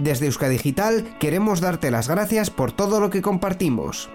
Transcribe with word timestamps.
Desde 0.00 0.26
Euskadigital 0.26 1.16
queremos 1.18 1.60
darte 1.60 1.90
las 1.90 2.08
gracias 2.08 2.50
por 2.50 2.72
todo 2.72 3.00
lo 3.00 3.10
que 3.10 3.22
compartimos. 3.22 4.10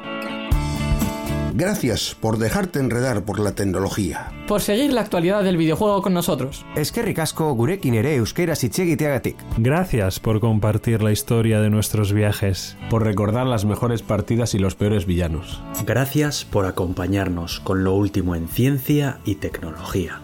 Gracias 1.53 2.15
por 2.19 2.37
dejarte 2.37 2.79
enredar 2.79 3.23
por 3.23 3.39
la 3.39 3.53
tecnología. 3.53 4.31
Por 4.47 4.61
seguir 4.61 4.93
la 4.93 5.01
actualidad 5.01 5.43
del 5.43 5.57
videojuego 5.57 6.01
con 6.01 6.13
nosotros. 6.13 6.65
Eskerrik 6.75 7.19
asko 7.19 7.51
gurekin 7.53 7.95
ere 7.95 8.15
euskeraz 8.15 8.63
hitz 8.63 8.79
egiteagatik. 8.79 9.35
Gracias 9.57 10.19
por 10.19 10.39
compartir 10.39 11.03
la 11.03 11.11
historia 11.11 11.59
de 11.59 11.69
nuestros 11.69 12.13
viajes. 12.13 12.77
Por 12.89 13.03
recordar 13.03 13.45
las 13.45 13.65
mejores 13.65 14.01
partidas 14.01 14.55
y 14.55 14.59
los 14.59 14.75
peores 14.75 15.05
villanos. 15.05 15.61
Gracias 15.85 16.45
por 16.45 16.65
acompañarnos 16.65 17.59
con 17.59 17.83
lo 17.83 17.93
último 17.95 18.35
en 18.35 18.47
ciencia 18.47 19.19
y 19.25 19.35
tecnología. 19.35 20.21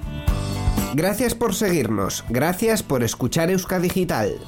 Gracias 0.94 1.36
por 1.36 1.54
seguirnos. 1.54 2.24
Gracias 2.30 2.84
por 2.84 3.04
escuchar 3.04 3.52
Euskadigital. 3.52 4.40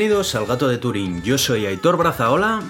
Bienvenidos 0.00 0.34
al 0.34 0.46
Gato 0.46 0.66
de 0.66 0.78
Turín. 0.78 1.22
Yo 1.24 1.36
soy 1.36 1.66
Aitor 1.66 1.98
Brazaola. 1.98 2.62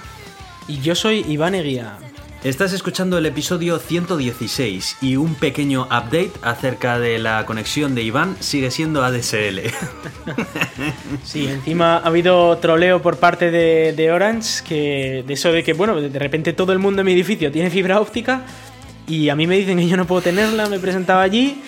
Y 0.66 0.80
yo 0.80 0.96
soy 0.96 1.24
Iván 1.28 1.54
Eguía. 1.54 1.96
Estás 2.42 2.72
escuchando 2.72 3.18
el 3.18 3.26
episodio 3.26 3.78
116 3.78 4.96
y 5.00 5.14
un 5.14 5.36
pequeño 5.36 5.82
update 5.82 6.32
acerca 6.42 6.98
de 6.98 7.20
la 7.20 7.46
conexión 7.46 7.94
de 7.94 8.02
Iván 8.02 8.36
sigue 8.40 8.72
siendo 8.72 9.04
ADSL. 9.04 9.60
Sí, 11.22 11.46
encima 11.46 11.98
ha 11.98 12.06
habido 12.08 12.58
troleo 12.58 13.00
por 13.00 13.18
parte 13.18 13.52
de, 13.52 13.92
de 13.92 14.10
Orange, 14.10 14.64
que 14.66 15.22
de 15.24 15.34
eso 15.34 15.52
de 15.52 15.62
que, 15.62 15.72
bueno, 15.72 16.00
de 16.00 16.18
repente 16.18 16.52
todo 16.52 16.72
el 16.72 16.80
mundo 16.80 17.02
en 17.02 17.06
mi 17.06 17.12
edificio 17.12 17.52
tiene 17.52 17.70
fibra 17.70 18.00
óptica 18.00 18.42
y 19.06 19.28
a 19.28 19.36
mí 19.36 19.46
me 19.46 19.56
dicen 19.56 19.78
que 19.78 19.86
yo 19.86 19.96
no 19.96 20.04
puedo 20.04 20.22
tenerla, 20.22 20.68
me 20.68 20.80
presentaba 20.80 21.22
allí 21.22 21.62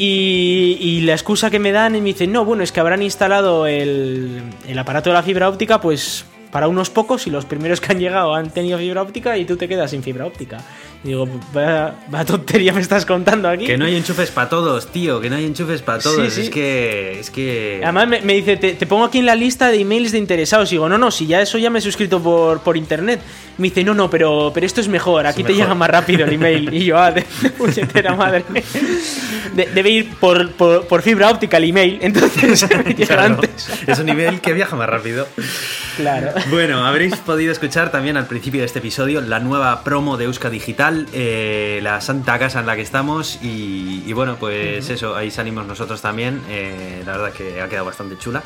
y, 0.00 1.00
la 1.02 1.12
excusa 1.12 1.50
que 1.50 1.58
me 1.58 1.72
dan 1.72 1.94
y 1.94 2.00
me 2.00 2.06
dicen, 2.06 2.32
no, 2.32 2.44
bueno, 2.44 2.62
es 2.62 2.72
que 2.72 2.80
habrán 2.80 3.02
instalado 3.02 3.66
el, 3.66 4.42
el 4.66 4.78
aparato 4.78 5.10
de 5.10 5.14
la 5.14 5.22
fibra 5.22 5.48
óptica, 5.48 5.80
pues 5.80 6.24
para 6.50 6.68
unos 6.68 6.90
pocos 6.90 7.26
y 7.26 7.30
los 7.30 7.44
primeros 7.44 7.80
que 7.80 7.92
han 7.92 7.98
llegado 7.98 8.34
han 8.34 8.50
tenido 8.50 8.78
fibra 8.78 9.02
óptica 9.02 9.36
y 9.38 9.44
tú 9.44 9.56
te 9.56 9.68
quedas 9.68 9.90
sin 9.90 10.02
fibra 10.02 10.26
óptica. 10.26 10.58
Digo, 11.02 11.26
vaya, 11.54 11.94
vaya 12.08 12.24
tontería 12.26 12.74
me 12.74 12.82
estás 12.82 13.06
contando 13.06 13.48
aquí. 13.48 13.64
que 13.64 13.78
no 13.78 13.86
hay 13.86 13.96
enchufes 13.96 14.30
para 14.30 14.50
todos, 14.50 14.88
tío, 14.88 15.18
que 15.18 15.30
no 15.30 15.36
hay 15.36 15.46
enchufes 15.46 15.80
para 15.80 15.98
todos. 15.98 16.22
Sí, 16.26 16.30
sí. 16.30 16.40
Es 16.42 16.50
que. 16.50 17.20
Es 17.20 17.30
que. 17.30 17.80
Además 17.82 18.06
me, 18.08 18.20
me 18.20 18.34
dice, 18.34 18.58
te, 18.58 18.74
te 18.74 18.86
pongo 18.86 19.04
aquí 19.06 19.18
en 19.18 19.24
la 19.26 19.34
lista 19.34 19.70
de 19.70 19.80
emails 19.80 20.12
de 20.12 20.18
interesados. 20.18 20.70
Y 20.72 20.74
digo, 20.74 20.90
no, 20.90 20.98
no, 20.98 21.10
si 21.10 21.26
ya 21.26 21.40
eso 21.40 21.56
ya 21.56 21.70
me 21.70 21.78
he 21.78 21.82
suscrito 21.82 22.22
por, 22.22 22.60
por 22.60 22.76
internet. 22.76 23.20
Me 23.56 23.68
dice, 23.68 23.82
no, 23.82 23.94
no, 23.94 24.10
pero, 24.10 24.50
pero 24.52 24.66
esto 24.66 24.80
es 24.82 24.88
mejor, 24.88 25.26
aquí 25.26 25.42
te 25.42 25.48
mejor. 25.50 25.62
llega 25.64 25.74
más 25.74 25.88
rápido 25.90 26.24
el 26.26 26.32
email. 26.34 26.72
Y 26.74 26.84
yo, 26.84 26.98
ah, 26.98 27.10
de, 27.12 27.22
puñetera 27.58 28.14
madre. 28.14 28.44
De- 29.54 29.66
debe 29.74 29.90
ir 29.90 30.10
por, 30.16 30.50
por, 30.52 30.86
por 30.86 31.00
fibra 31.02 31.30
óptica 31.30 31.56
el 31.56 31.64
email, 31.64 31.98
entonces 32.02 32.66
me 32.84 32.94
llega 32.94 33.16
Claro, 33.16 33.34
antes. 33.36 33.68
es 33.86 33.98
un 33.98 34.06
nivel 34.06 34.40
que 34.40 34.52
viaja 34.52 34.76
más 34.76 34.88
rápido. 34.88 35.26
Claro. 35.96 36.32
Bueno, 36.50 36.86
habréis 36.86 37.16
podido 37.16 37.52
escuchar 37.52 37.90
también 37.90 38.16
al 38.16 38.26
principio 38.26 38.60
de 38.60 38.66
este 38.66 38.78
episodio 38.78 39.20
la 39.20 39.40
nueva 39.40 39.82
promo 39.84 40.16
de 40.16 40.24
Euska 40.24 40.48
Digital, 40.48 40.89
eh, 41.12 41.80
la 41.82 42.00
santa 42.00 42.38
casa 42.38 42.60
en 42.60 42.66
la 42.66 42.76
que 42.76 42.82
estamos 42.82 43.38
y, 43.42 44.02
y 44.06 44.12
bueno, 44.12 44.36
pues 44.38 44.88
eso, 44.90 45.14
ahí 45.16 45.30
salimos 45.30 45.66
nosotros 45.66 46.00
también, 46.02 46.40
eh, 46.48 47.02
la 47.06 47.12
verdad 47.16 47.32
que 47.32 47.60
ha 47.60 47.68
quedado 47.68 47.86
bastante 47.86 48.16
chula 48.18 48.42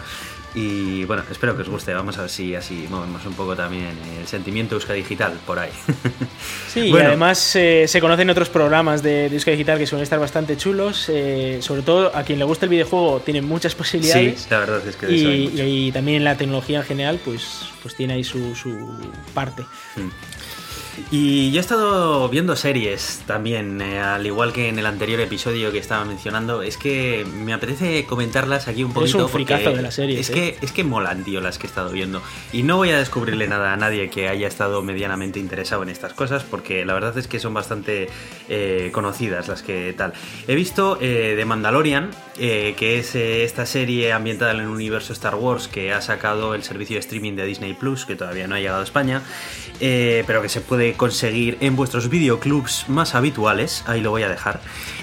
y 0.57 1.05
bueno, 1.07 1.25
espero 1.33 1.57
que 1.57 1.63
os 1.63 1.69
guste, 1.69 1.93
vamos 1.93 2.17
a 2.17 2.21
ver 2.23 2.31
si 2.31 2.55
así 2.55 2.87
movemos 2.89 3.27
un 3.27 3.35
poco 3.35 3.57
también 3.57 3.91
el 4.21 4.27
sentimiento 4.29 4.77
Euska 4.77 4.93
Digital 4.93 5.33
por 5.47 5.59
ahí. 5.59 5.71
Sí, 6.73 6.91
Bueno. 6.91 7.05
y 7.05 7.09
además 7.09 7.55
eh, 7.57 7.87
se 7.87 8.01
conocen 8.01 8.29
otros 8.31 8.49
programas 8.49 9.01
de, 9.03 9.29
de 9.29 9.35
Euskadi 9.37 9.57
Digital 9.57 9.79
que 9.79 9.87
suelen 9.87 10.03
estar 10.03 10.19
bastante 10.19 10.57
chulos. 10.57 11.07
eh, 11.09 11.59
sobre 11.61 11.83
todo 11.83 12.11
a 12.17 12.23
quien 12.25 12.39
le 12.41 12.45
gusta 12.45 12.67
el 12.67 12.71
videojuego 12.71 13.21
tiene 13.25 13.43
muchas 13.43 13.73
Sí, 13.73 13.79
posibilidades. 13.79 14.47
la 14.51 14.59
verdad 14.61 14.87
es 14.89 14.97
que 14.97 15.07
de 15.07 15.13
y, 15.17 15.49
mucho. 15.49 15.63
y 15.65 15.93
también 15.93 16.25
la 16.25 16.37
tecnología 16.37 16.79
en 16.81 16.85
general, 16.85 17.21
pues, 17.25 17.67
pues 17.83 17.95
tiene 17.97 18.15
ahí 18.15 18.25
su, 18.25 18.55
su 18.57 18.77
parte. 19.35 19.65
Y 21.11 21.51
yo 21.51 21.59
he 21.59 21.61
estado 21.61 22.29
viendo 22.29 22.57
series 22.57 23.23
también, 23.27 23.81
eh, 23.81 23.99
al 23.99 24.27
igual 24.27 24.53
que 24.53 24.69
en 24.69 24.79
el 24.79 24.87
anterior 24.87 25.21
episodio 25.21 25.73
que 25.73 25.79
estaba 25.79 26.05
mencionando. 26.05 26.63
Es 26.63 26.77
que 26.77 27.27
me 27.45 27.53
apetece 27.53 28.05
comentarlas 28.05 28.69
aquí 28.69 28.85
un 28.85 28.93
poquito. 28.93 29.25
un 29.25 29.29
fricazo 29.29 29.73
de 29.73 29.83
las 29.83 29.95
series, 29.95 30.21
Es, 30.21 30.31
¿eh? 30.31 30.33
que, 30.33 30.59
es 30.65 30.73
que 30.73 30.85
molan, 30.85 31.25
tío, 31.25 31.41
las 31.41 31.59
que 31.59 31.67
he 31.67 31.69
estado 31.69 31.91
viendo. 31.91 32.23
Y 32.53 32.63
no 32.63 32.77
voy 32.77 32.91
a 32.91 32.99
descubrirle 32.99 33.49
nada 33.49 33.73
a 33.73 33.77
nadie 33.77 34.11
que 34.11 34.29
haya 34.29 34.47
estado 34.47 34.83
medianamente 34.83 35.39
interesado 35.39 35.83
en 35.83 35.89
estas 35.89 36.13
cosas, 36.15 36.45
porque 36.45 36.85
la 36.85 36.95
verdad 36.95 37.17
es 37.19 37.29
que 37.29 37.41
son 37.41 37.55
bastante 37.55 38.09
eh, 38.49 38.91
conocidas 38.93 39.49
las 39.49 39.63
que 39.63 39.95
tal. 39.97 40.13
He 40.47 40.55
visto 40.55 40.97
The 40.99 41.45
Mandalorian, 41.45 42.11
que 42.37 42.99
es 42.99 43.15
esta 43.15 43.67
serie 43.67 44.13
ambientada 44.13 44.53
en 44.53 44.61
el 44.61 44.69
universo 44.69 45.13
Star 45.13 45.35
Wars 45.35 45.69
que 45.69 45.93
ha 45.93 46.01
sacado 46.01 46.55
el 46.55 46.63
servicio 46.63 46.95
de 46.95 47.01
streaming 47.01 47.33
de 47.35 47.47
Disney 47.47 47.75
Plus, 47.75 48.05
que 48.07 48.17
todavía 48.17 48.47
no 48.47 48.55
ha 48.55 48.59
llegado 48.59 48.81
a 48.81 48.85
España, 48.85 49.23
pero 49.79 50.43
que 50.43 50.49
se 50.49 50.61
puede 50.61 50.84
conseguir 50.93 51.57
en 51.61 51.75
vuestros 51.77 52.09
videoclubs 52.09 52.89
más 52.89 53.15
habituales, 53.15 53.83
ahí 53.87 54.01
lo 54.01 54.11
voy 54.11 54.23
a 54.23 54.29
dejar. 54.29 54.61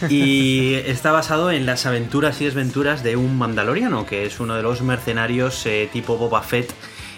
Y 0.10 0.74
está 0.86 1.12
basado 1.12 1.52
en 1.52 1.66
las 1.66 1.86
aventuras 1.86 2.40
y 2.42 2.46
desventuras 2.46 3.04
de 3.04 3.16
un 3.16 3.38
mandaloriano, 3.38 4.06
que 4.06 4.26
es 4.26 4.40
uno 4.40 4.56
de 4.56 4.62
los 4.62 4.82
mercenarios 4.82 5.66
eh, 5.66 5.90
tipo 5.92 6.18
Boba 6.18 6.44
Fett 6.44 6.74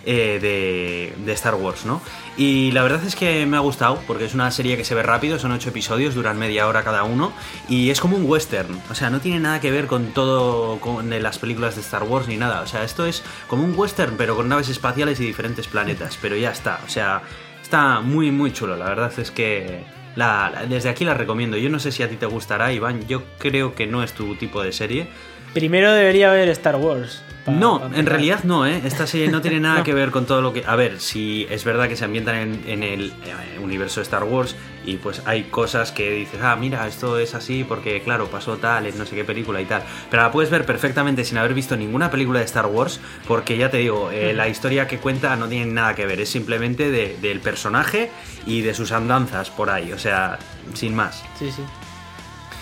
eh, 0.06 0.40
de, 0.42 1.24
de 1.24 1.32
Star 1.32 1.56
Wars, 1.56 1.86
¿no? 1.86 2.02
Y 2.36 2.72
la 2.72 2.84
verdad 2.84 3.02
es 3.06 3.16
que 3.16 3.46
me 3.46 3.56
ha 3.56 3.62
gustado, 3.62 4.02
porque 4.06 4.26
es 4.26 4.34
una 4.34 4.52
serie 4.52 4.76
que 4.76 4.84
se 4.84 4.96
ve 4.96 5.02
rápido, 5.02 5.40
son 5.40 5.54
ocho 5.54 5.70
episodios, 5.70 6.14
duran 6.14 6.38
media 6.38 6.68
hora 6.68 6.84
cada 6.84 7.06
uno, 7.06 7.32
y 7.70 7.90
es 7.90 8.02
como 8.02 8.18
un 8.18 8.26
western, 8.30 8.82
o 8.90 8.96
sea, 8.96 9.10
no 9.10 9.22
tiene 9.22 9.40
nada 9.40 9.62
que 9.62 9.72
ver 9.72 9.88
con 9.88 10.08
todo, 10.08 10.80
con 10.82 11.10
de 11.10 11.22
las 11.22 11.40
películas 11.40 11.76
de 11.76 11.82
Star 11.82 12.04
Wars 12.04 12.28
ni 12.28 12.36
nada, 12.36 12.60
o 12.62 12.68
sea, 12.68 12.84
esto 12.84 13.06
es 13.06 13.24
como 13.48 13.64
un 13.64 13.80
western, 13.80 14.16
pero 14.18 14.36
con 14.36 14.50
naves 14.50 14.68
espaciales 14.68 15.22
y 15.22 15.26
diferentes 15.26 15.68
planetas, 15.68 16.18
pero 16.22 16.36
ya 16.36 16.52
está, 16.52 16.82
o 16.86 16.90
sea, 16.90 17.22
está 17.74 18.02
muy, 18.02 18.30
muy 18.30 18.54
chulo, 18.54 18.78
la 18.78 18.86
verdad 18.86 19.12
es 19.18 19.32
que... 19.32 19.82
la- 20.16 20.66
desde 20.70 20.90
aquí 20.90 21.06
la 21.06 21.16
recomiendo. 21.16 21.58
Yo 21.58 21.72
no 21.72 21.80
sé 21.80 21.92
si 21.92 22.04
a 22.04 22.08
ti 22.08 22.18
te 22.18 22.28
gustará, 22.28 22.72
Iván. 22.72 23.08
Yo 23.08 23.24
creo 23.40 23.74
que 23.74 23.88
no 23.88 24.04
es 24.04 24.14
tu 24.14 24.36
tipo 24.36 24.62
de 24.62 24.72
serie. 24.72 25.08
Primero 25.56 25.92
debería 25.92 26.30
haber 26.30 26.50
Star 26.50 26.76
Wars. 26.76 27.24
Pa- 27.46 27.52
No, 27.52 27.80
pa 27.80 27.98
en 27.98 28.06
realidad 28.06 28.44
no, 28.44 28.66
¿eh? 28.66 28.82
Esta 28.86 29.06
serie 29.08 29.30
no 29.30 29.42
tiene 29.42 29.60
nada 29.62 29.80
No. 29.80 29.84
que 29.84 29.94
ver 29.94 30.12
con 30.12 30.26
todo 30.26 30.42
lo 30.42 30.54
que... 30.54 30.64
A 30.66 30.76
ver, 30.76 31.00
si 31.00 31.46
es 31.50 31.64
verdad 31.64 31.88
que 31.88 31.96
se 31.96 32.06
ambientan 32.06 32.36
en, 32.36 32.64
en 32.68 32.84
el 32.84 33.10
eh, 33.26 33.60
universo 33.62 34.00
de 34.00 34.04
Star 34.04 34.24
Wars 34.24 34.56
y 34.86 34.98
pues 34.98 35.22
hay 35.26 35.44
cosas 35.44 35.92
que 35.94 36.12
dices, 36.12 36.40
ah, 36.44 36.56
mira, 36.58 36.86
esto 36.88 37.18
es 37.18 37.36
así 37.36 37.64
porque, 37.64 38.02
claro, 38.02 38.28
pasó 38.28 38.58
tal 38.58 38.86
en 38.86 38.98
no 38.98 39.06
sé 39.06 39.16
qué 39.16 39.24
película 39.24 39.62
y 39.62 39.66
tal. 39.66 39.82
Pero 40.12 40.24
la 40.24 40.32
puedes 40.32 40.50
ver 40.52 40.66
perfectamente 40.66 41.24
sin 41.24 41.38
haber 41.38 41.54
visto 41.54 41.78
ninguna 41.78 42.12
película 42.12 42.40
de 42.40 42.46
Star 42.46 42.66
Wars 42.66 43.00
porque 43.28 43.58
ya 43.58 43.70
te 43.70 43.78
digo, 43.78 44.12
eh, 44.12 44.34
la 44.34 44.48
historia 44.50 44.88
que 44.88 44.98
cuenta 44.98 45.36
no 45.38 45.48
tiene 45.48 45.72
nada 45.72 45.96
que 45.96 46.06
ver, 46.06 46.20
es 46.20 46.30
simplemente 46.30 46.92
de- 46.92 47.18
del 47.22 47.40
personaje 47.40 48.12
y 48.46 48.62
de 48.62 48.74
sus 48.74 48.92
andanzas 48.92 49.50
por 49.50 49.70
ahí, 49.70 49.94
o 49.94 50.00
sea, 50.00 50.38
sin 50.74 50.94
más. 50.96 51.24
Sí, 51.40 51.50
sí. 51.52 51.62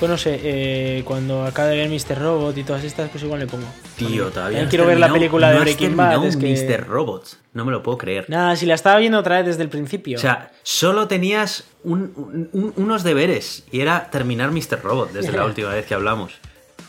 Pues 0.01 0.09
no 0.09 0.17
sé, 0.17 0.39
eh, 0.44 1.03
cuando 1.06 1.44
acabe 1.45 1.75
de 1.75 1.88
ver 1.88 1.89
Mr. 1.89 2.17
Robot 2.19 2.57
y 2.57 2.63
todas 2.63 2.84
estas, 2.84 3.07
pues 3.12 3.23
igual 3.23 3.39
le 3.39 3.45
pongo. 3.45 3.67
Tío, 3.97 4.29
todavía. 4.31 4.57
También 4.57 4.67
quiero 4.69 4.88
ver 4.88 5.00
la 5.00 5.13
película 5.13 5.49
de 5.52 5.55
no 5.58 5.61
Breaking 5.61 5.96
Bad. 5.96 6.26
Es 6.26 6.37
que... 6.37 6.47
Mr. 6.47 6.87
Robots, 6.87 7.37
no 7.53 7.66
me 7.66 7.72
lo 7.72 7.84
puedo 7.84 7.99
creer. 7.99 8.26
Nada, 8.28 8.55
si 8.55 8.66
la 8.66 8.73
estaba 8.73 8.97
viendo 8.97 9.20
otra 9.20 9.37
vez 9.37 9.46
desde 9.46 9.61
el 9.61 9.70
principio. 9.70 10.17
O 10.17 10.20
sea, 10.20 10.52
solo 10.64 11.08
tenías 11.08 11.66
un- 11.84 12.11
un- 12.16 12.49
un- 12.52 12.73
unos 12.78 13.03
deberes 13.03 13.64
y 13.72 13.81
era 13.81 14.09
terminar 14.09 14.49
Mr. 14.52 14.81
Robot 14.81 15.11
desde 15.14 15.34
la 15.34 15.46
última 15.46 15.70
vez 15.70 15.85
que 15.85 15.93
hablamos. 15.93 16.34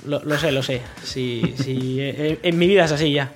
lo, 0.06 0.24
lo 0.24 0.38
sé, 0.38 0.50
lo 0.50 0.62
sé. 0.62 0.80
Sí, 1.04 1.54
sí, 1.62 1.98
eh, 2.00 2.38
en 2.42 2.58
mi 2.58 2.66
vida 2.66 2.86
es 2.86 2.92
así 2.92 3.12
ya. 3.12 3.30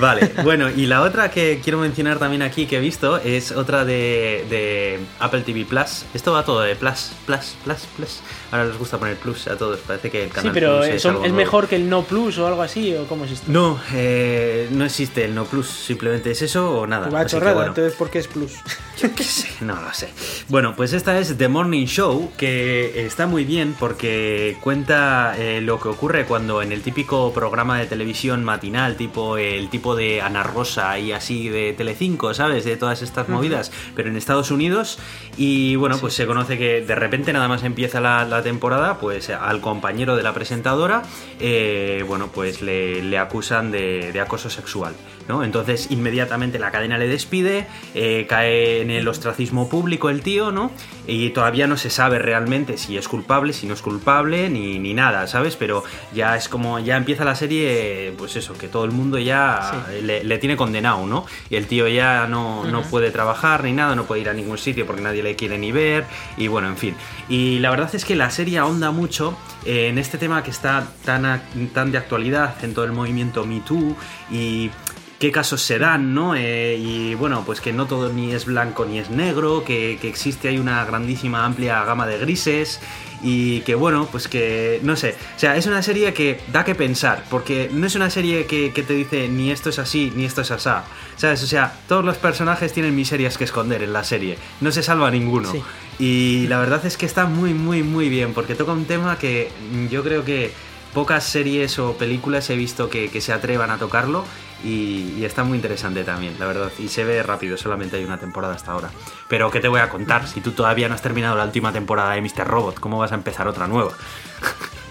Vale, 0.00 0.32
bueno, 0.42 0.68
y 0.68 0.86
la 0.86 1.02
otra 1.02 1.30
que 1.30 1.60
quiero 1.62 1.78
mencionar 1.78 2.18
también 2.18 2.42
aquí 2.42 2.66
que 2.66 2.78
he 2.78 2.80
visto 2.80 3.18
es 3.18 3.52
otra 3.52 3.84
de, 3.84 4.44
de 4.50 4.98
Apple 5.20 5.42
TV 5.42 5.64
Plus. 5.64 6.04
Esto 6.12 6.32
va 6.32 6.44
todo 6.44 6.60
de 6.62 6.74
Plus, 6.74 7.12
Plus, 7.24 7.54
Plus, 7.64 7.86
Plus. 7.96 8.20
Ahora 8.50 8.66
les 8.66 8.78
gusta 8.78 8.98
poner 8.98 9.16
Plus 9.16 9.46
a 9.46 9.56
todos, 9.56 9.78
parece 9.80 10.10
que 10.10 10.24
el 10.24 10.30
canal 10.30 10.50
Sí, 10.50 10.50
pero 10.52 10.78
Plus 10.78 10.88
eso 10.88 11.10
algo 11.10 11.24
es 11.24 11.32
mejor 11.32 11.68
que 11.68 11.76
el 11.76 11.88
No 11.88 12.02
Plus 12.02 12.38
o 12.38 12.46
algo 12.46 12.62
así, 12.62 12.94
o 12.96 13.06
cómo 13.06 13.24
es 13.24 13.32
esto. 13.32 13.46
No, 13.50 13.80
eh, 13.92 14.68
no 14.72 14.84
existe 14.84 15.24
el 15.24 15.34
No 15.34 15.44
Plus, 15.44 15.68
simplemente 15.68 16.30
es 16.30 16.42
eso 16.42 16.80
o 16.80 16.86
nada. 16.86 17.08
Va 17.08 17.26
chorrada, 17.26 17.54
bueno. 17.54 17.68
entonces 17.68 17.94
¿por 17.94 18.10
qué 18.10 18.18
es 18.18 18.28
Plus? 18.28 18.52
Yo 19.00 19.14
qué 19.14 19.24
sé, 19.24 19.48
no 19.64 19.80
lo 19.80 19.94
sé. 19.94 20.10
Bueno, 20.48 20.74
pues 20.76 20.92
esta 20.92 21.18
es 21.18 21.38
The 21.38 21.48
Morning 21.48 21.86
Show, 21.86 22.32
que 22.36 23.06
está 23.06 23.26
muy 23.26 23.44
bien 23.44 23.74
porque 23.78 24.58
cuenta 24.60 25.34
eh, 25.38 25.62
lo 25.62 25.80
que 25.80 25.88
ocurre 25.88 26.26
cuando 26.26 26.60
en 26.60 26.70
el 26.70 26.82
típico 26.82 27.32
programa 27.32 27.78
de 27.78 27.86
televisión 27.86 28.44
matinal, 28.44 28.96
tipo 28.96 29.38
el 29.38 29.70
tipo 29.70 29.96
de 29.96 30.20
Ana 30.20 30.42
Rosa 30.42 30.98
y 30.98 31.12
así 31.12 31.48
de 31.48 31.72
Telecinco, 31.72 32.34
¿sabes? 32.34 32.64
De 32.64 32.76
todas 32.76 33.00
estas 33.00 33.28
movidas, 33.28 33.72
pero 33.96 34.10
en 34.10 34.16
Estados 34.16 34.50
Unidos. 34.50 34.98
Y 35.36 35.76
bueno, 35.76 35.96
pues 35.98 36.12
se 36.12 36.26
conoce 36.26 36.58
que 36.58 36.82
de 36.82 36.94
repente 36.94 37.32
nada 37.32 37.48
más 37.48 37.62
empieza 37.62 38.00
la, 38.00 38.39
temporada, 38.42 38.98
pues 38.98 39.30
al 39.30 39.60
compañero 39.60 40.16
de 40.16 40.22
la 40.22 40.32
presentadora, 40.34 41.02
eh, 41.38 42.04
bueno, 42.06 42.28
pues 42.28 42.62
le, 42.62 43.18
acusan 43.18 43.70
de, 43.70 44.12
de 44.12 44.20
acoso 44.20 44.50
sexual. 44.50 44.94
¿No? 45.30 45.44
Entonces 45.44 45.86
inmediatamente 45.90 46.58
la 46.58 46.72
cadena 46.72 46.98
le 46.98 47.06
despide, 47.06 47.68
eh, 47.94 48.26
cae 48.28 48.80
en 48.80 48.90
el 48.90 49.06
ostracismo 49.06 49.68
público 49.68 50.10
el 50.10 50.22
tío, 50.22 50.50
¿no? 50.50 50.72
Y 51.06 51.30
todavía 51.30 51.68
no 51.68 51.76
se 51.76 51.88
sabe 51.88 52.18
realmente 52.18 52.76
si 52.76 52.96
es 52.96 53.06
culpable, 53.06 53.52
si 53.52 53.68
no 53.68 53.74
es 53.74 53.80
culpable, 53.80 54.50
ni, 54.50 54.80
ni 54.80 54.92
nada, 54.92 55.28
¿sabes? 55.28 55.54
Pero 55.54 55.84
ya 56.12 56.34
es 56.34 56.48
como, 56.48 56.80
ya 56.80 56.96
empieza 56.96 57.24
la 57.24 57.36
serie, 57.36 58.12
pues 58.18 58.34
eso, 58.34 58.54
que 58.54 58.66
todo 58.66 58.84
el 58.84 58.90
mundo 58.90 59.18
ya 59.18 59.86
le, 60.02 60.38
tiene 60.38 60.56
condenado, 60.56 61.06
¿no? 61.06 61.26
Y 61.48 61.54
el 61.54 61.68
tío 61.68 61.86
ya 61.86 62.26
no, 62.26 62.64
no 62.64 62.82
puede 62.82 63.12
trabajar 63.12 63.62
ni 63.62 63.72
nada, 63.72 63.94
no 63.94 64.06
puede 64.06 64.22
ir 64.22 64.28
a 64.28 64.34
ningún 64.34 64.58
sitio 64.58 64.84
porque 64.84 65.02
nadie 65.02 65.22
le 65.22 65.36
quiere 65.36 65.58
ni 65.58 65.70
ver, 65.70 66.06
y 66.36 66.48
bueno, 66.48 66.66
en 66.66 66.76
fin. 66.76 66.96
Y 67.28 67.60
la 67.60 67.70
verdad 67.70 67.94
es 67.94 68.04
que 68.04 68.16
la 68.16 68.30
serie 68.30 68.58
ahonda 68.58 68.90
mucho 68.90 69.36
en 69.64 69.96
este 69.96 70.18
tema 70.18 70.42
que 70.42 70.50
está 70.50 70.88
tan, 71.04 71.40
tan 71.72 71.92
de 71.92 71.98
actualidad 71.98 72.64
en 72.64 72.74
todo 72.74 72.84
el 72.84 72.92
movimiento 72.92 73.46
Me 73.46 73.60
Too 73.60 73.94
y 74.30 74.70
qué 75.20 75.30
casos 75.30 75.60
se 75.60 75.78
dan, 75.78 76.14
¿no? 76.14 76.34
Eh, 76.34 76.76
y 76.80 77.14
bueno, 77.14 77.42
pues 77.44 77.60
que 77.60 77.74
no 77.74 77.86
todo 77.86 78.10
ni 78.10 78.32
es 78.32 78.46
blanco 78.46 78.86
ni 78.86 78.98
es 78.98 79.10
negro, 79.10 79.64
que, 79.64 79.98
existe 80.02 80.48
hay 80.48 80.58
una 80.58 80.82
grandísima, 80.86 81.44
amplia 81.44 81.84
gama 81.84 82.06
de 82.06 82.18
grises 82.18 82.80
y 83.22 83.60
que 83.60 83.74
bueno, 83.74 84.08
pues 84.10 84.28
que 84.28 84.80
no 84.82 84.96
sé, 84.96 85.14
o 85.36 85.38
sea, 85.38 85.56
es 85.56 85.66
una 85.66 85.82
serie 85.82 86.14
que 86.14 86.40
da 86.50 86.64
que 86.64 86.74
pensar, 86.74 87.22
porque 87.28 87.68
no 87.70 87.86
es 87.86 87.94
una 87.94 88.08
serie 88.08 88.46
que, 88.46 88.70
te 88.70 88.94
dice 88.94 89.28
ni 89.28 89.50
esto 89.50 89.68
es 89.68 89.78
así, 89.78 90.10
ni 90.16 90.24
esto 90.24 90.40
es 90.40 90.50
asá, 90.50 90.84
¿sabes? 91.16 91.42
O 91.42 91.46
sea, 91.46 91.74
todos 91.86 92.02
los 92.02 92.16
personajes 92.16 92.72
tienen 92.72 92.96
miserias 92.96 93.36
que 93.36 93.44
esconder 93.44 93.82
en 93.82 93.92
la 93.92 94.04
serie, 94.04 94.38
no 94.62 94.72
se 94.72 94.82
salva 94.82 95.10
ninguno. 95.10 95.52
Y 95.98 96.46
la 96.46 96.58
verdad 96.58 96.86
es 96.86 96.96
que 96.96 97.04
está 97.04 97.26
muy, 97.26 97.52
muy, 97.52 97.82
muy 97.82 98.08
bien, 98.08 98.32
porque 98.32 98.54
toca 98.54 98.72
un 98.72 98.86
tema 98.86 99.18
que 99.18 99.50
yo 99.90 100.02
creo 100.02 100.24
que 100.24 100.50
pocas 100.94 101.24
series 101.24 101.78
o 101.78 101.92
películas 101.98 102.48
he 102.48 102.56
visto 102.56 102.88
que, 102.88 103.10
que 103.10 103.20
se 103.20 103.34
atrevan 103.34 103.70
a 103.70 103.76
tocarlo 103.76 104.24
y, 104.64 105.24
está 105.24 105.44
muy 105.44 105.56
interesante 105.56 106.04
también, 106.04 106.36
la 106.38 106.46
verdad. 106.46 106.70
Y 106.78 106.88
se 106.88 107.04
ve 107.04 107.22
rápido, 107.22 107.56
solamente 107.56 107.96
hay 107.96 108.04
una 108.04 108.18
temporada 108.18 108.54
hasta 108.54 108.72
ahora. 108.72 108.90
Pero 109.28 109.50
¿qué 109.50 109.60
te 109.60 109.68
voy 109.68 109.80
a 109.80 109.88
contar? 109.88 110.26
Si 110.26 110.40
tú 110.40 110.52
todavía 110.52 110.88
no 110.88 110.94
has 110.94 111.02
terminado 111.02 111.36
la 111.36 111.44
última 111.44 111.72
temporada 111.72 112.12
de 112.12 112.22
Mr. 112.22 112.46
Robot, 112.46 112.80
¿cómo 112.80 112.98
vas 112.98 113.12
a 113.12 113.14
empezar 113.14 113.48
otra 113.48 113.66
nueva? 113.66 113.92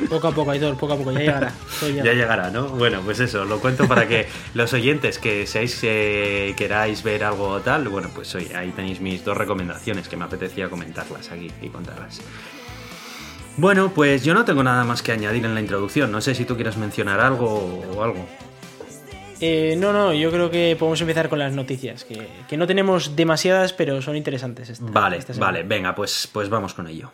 Poco 0.09 0.29
a 0.29 0.31
poco, 0.31 0.51
Aitor, 0.51 0.77
poco 0.77 0.93
a 0.93 0.97
poco, 0.97 1.11
ya 1.11 1.19
llegará. 1.19 1.53
Ya. 1.93 2.13
llegará, 2.13 2.49
¿no? 2.49 2.69
Bueno, 2.69 3.01
pues 3.03 3.19
eso, 3.19 3.43
lo 3.43 3.59
cuento 3.59 3.85
para 3.85 4.07
que 4.07 4.29
los 4.53 4.71
oyentes 4.71 5.19
que 5.19 5.45
seáis 5.45 5.77
eh, 5.83 6.53
queráis 6.55 7.03
ver 7.03 7.25
algo 7.25 7.59
tal, 7.59 7.89
bueno, 7.89 8.09
pues 8.15 8.33
hoy 8.33 8.49
ahí 8.55 8.71
tenéis 8.71 9.01
mis 9.01 9.25
dos 9.25 9.35
recomendaciones 9.35 10.07
que 10.07 10.15
me 10.15 10.23
apetecía 10.23 10.69
comentarlas 10.69 11.29
aquí 11.31 11.51
y 11.61 11.67
contarlas. 11.67 12.21
Bueno, 13.57 13.91
pues 13.93 14.23
yo 14.23 14.33
no 14.33 14.45
tengo 14.45 14.63
nada 14.63 14.85
más 14.85 15.01
que 15.01 15.11
añadir 15.11 15.43
en 15.43 15.53
la 15.53 15.59
introducción. 15.59 16.13
No 16.13 16.21
sé 16.21 16.33
si 16.33 16.45
tú 16.45 16.55
quieres 16.55 16.77
mencionar 16.77 17.19
algo 17.19 17.83
o 17.93 18.01
algo. 18.01 18.25
Eh, 19.41 19.75
no, 19.77 19.93
no, 19.93 20.13
yo 20.13 20.31
creo 20.31 20.49
que 20.49 20.75
podemos 20.77 20.99
empezar 21.01 21.29
con 21.29 21.39
las 21.39 21.53
noticias, 21.53 22.05
que, 22.05 22.57
no 22.57 22.67
tenemos 22.67 23.15
demasiadas, 23.15 23.73
pero 23.73 24.01
son 24.01 24.15
interesantes. 24.15 24.79
vale, 24.81 25.19
vale, 25.37 25.63
venga, 25.63 25.95
pues, 25.95 26.29
pues 26.31 26.49
vamos 26.49 26.73
con 26.73 26.87
ello. 26.87 27.11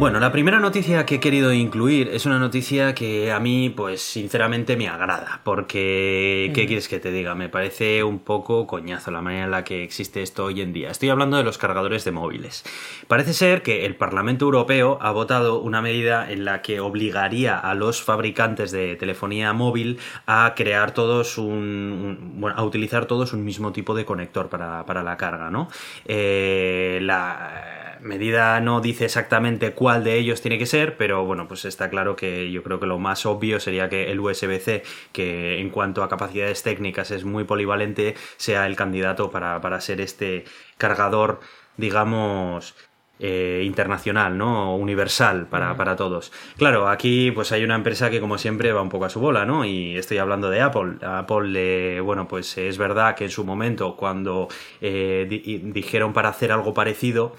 Bueno, 0.00 0.18
la 0.18 0.32
primera 0.32 0.60
noticia 0.60 1.04
que 1.04 1.16
he 1.16 1.20
querido 1.20 1.52
incluir 1.52 2.08
es 2.08 2.24
una 2.24 2.38
noticia 2.38 2.94
que 2.94 3.30
a 3.30 3.38
mí, 3.38 3.68
pues 3.68 4.00
sinceramente 4.00 4.74
me 4.74 4.88
agrada, 4.88 5.42
porque, 5.44 6.50
¿qué 6.54 6.66
quieres 6.66 6.88
que 6.88 6.98
te 6.98 7.12
diga? 7.12 7.34
Me 7.34 7.50
parece 7.50 8.02
un 8.02 8.20
poco 8.20 8.66
coñazo 8.66 9.10
la 9.10 9.20
manera 9.20 9.44
en 9.44 9.50
la 9.50 9.62
que 9.62 9.84
existe 9.84 10.22
esto 10.22 10.46
hoy 10.46 10.62
en 10.62 10.72
día. 10.72 10.90
Estoy 10.90 11.10
hablando 11.10 11.36
de 11.36 11.42
los 11.42 11.58
cargadores 11.58 12.06
de 12.06 12.12
móviles. 12.12 12.64
Parece 13.08 13.34
ser 13.34 13.60
que 13.60 13.84
el 13.84 13.94
Parlamento 13.94 14.46
Europeo 14.46 14.96
ha 15.02 15.10
votado 15.10 15.60
una 15.60 15.82
medida 15.82 16.32
en 16.32 16.46
la 16.46 16.62
que 16.62 16.80
obligaría 16.80 17.58
a 17.58 17.74
los 17.74 18.02
fabricantes 18.02 18.70
de 18.70 18.96
telefonía 18.96 19.52
móvil 19.52 19.98
a 20.24 20.54
crear 20.56 20.94
todos 20.94 21.36
un, 21.36 22.36
bueno, 22.36 22.56
a 22.56 22.64
utilizar 22.64 23.04
todos 23.04 23.34
un 23.34 23.44
mismo 23.44 23.70
tipo 23.70 23.94
de 23.94 24.06
conector 24.06 24.48
para, 24.48 24.86
para 24.86 25.02
la 25.02 25.18
carga, 25.18 25.50
¿no? 25.50 25.68
Eh, 26.06 27.00
la 27.02 27.80
medida 28.02 28.60
no 28.60 28.80
dice 28.80 29.04
exactamente 29.04 29.72
cuál 29.72 29.89
de 29.98 30.16
ellos 30.16 30.40
tiene 30.40 30.58
que 30.58 30.66
ser, 30.66 30.96
pero 30.96 31.24
bueno, 31.24 31.48
pues 31.48 31.64
está 31.64 31.90
claro 31.90 32.14
que 32.14 32.52
yo 32.52 32.62
creo 32.62 32.78
que 32.78 32.86
lo 32.86 32.98
más 32.98 33.26
obvio 33.26 33.58
sería 33.58 33.88
que 33.88 34.12
el 34.12 34.20
USB-C, 34.20 34.84
que 35.12 35.60
en 35.60 35.70
cuanto 35.70 36.04
a 36.04 36.08
capacidades 36.08 36.62
técnicas 36.62 37.10
es 37.10 37.24
muy 37.24 37.44
polivalente, 37.44 38.14
sea 38.36 38.66
el 38.66 38.76
candidato 38.76 39.30
para, 39.30 39.80
ser 39.80 40.00
este 40.00 40.44
cargador, 40.78 41.40
digamos, 41.76 42.76
eh, 43.18 43.62
internacional, 43.66 44.38
¿no? 44.38 44.76
Universal 44.76 45.46
para, 45.46 45.76
para, 45.76 45.96
todos. 45.96 46.32
Claro, 46.56 46.88
aquí 46.88 47.30
pues 47.32 47.52
hay 47.52 47.64
una 47.64 47.74
empresa 47.74 48.10
que 48.10 48.20
como 48.20 48.38
siempre 48.38 48.72
va 48.72 48.82
un 48.82 48.88
poco 48.88 49.06
a 49.06 49.10
su 49.10 49.20
bola, 49.20 49.44
¿no? 49.44 49.64
Y 49.64 49.96
estoy 49.96 50.18
hablando 50.18 50.48
de 50.50 50.60
Apple. 50.62 50.96
Apple, 51.02 52.00
bueno, 52.00 52.28
pues 52.28 52.56
es 52.56 52.78
verdad 52.78 53.14
que 53.16 53.24
en 53.24 53.30
su 53.30 53.44
momento 53.44 53.96
cuando 53.96 54.48
eh, 54.80 55.26
dijeron 55.64 56.12
para 56.12 56.30
hacer 56.30 56.52
algo 56.52 56.72
parecido, 56.72 57.36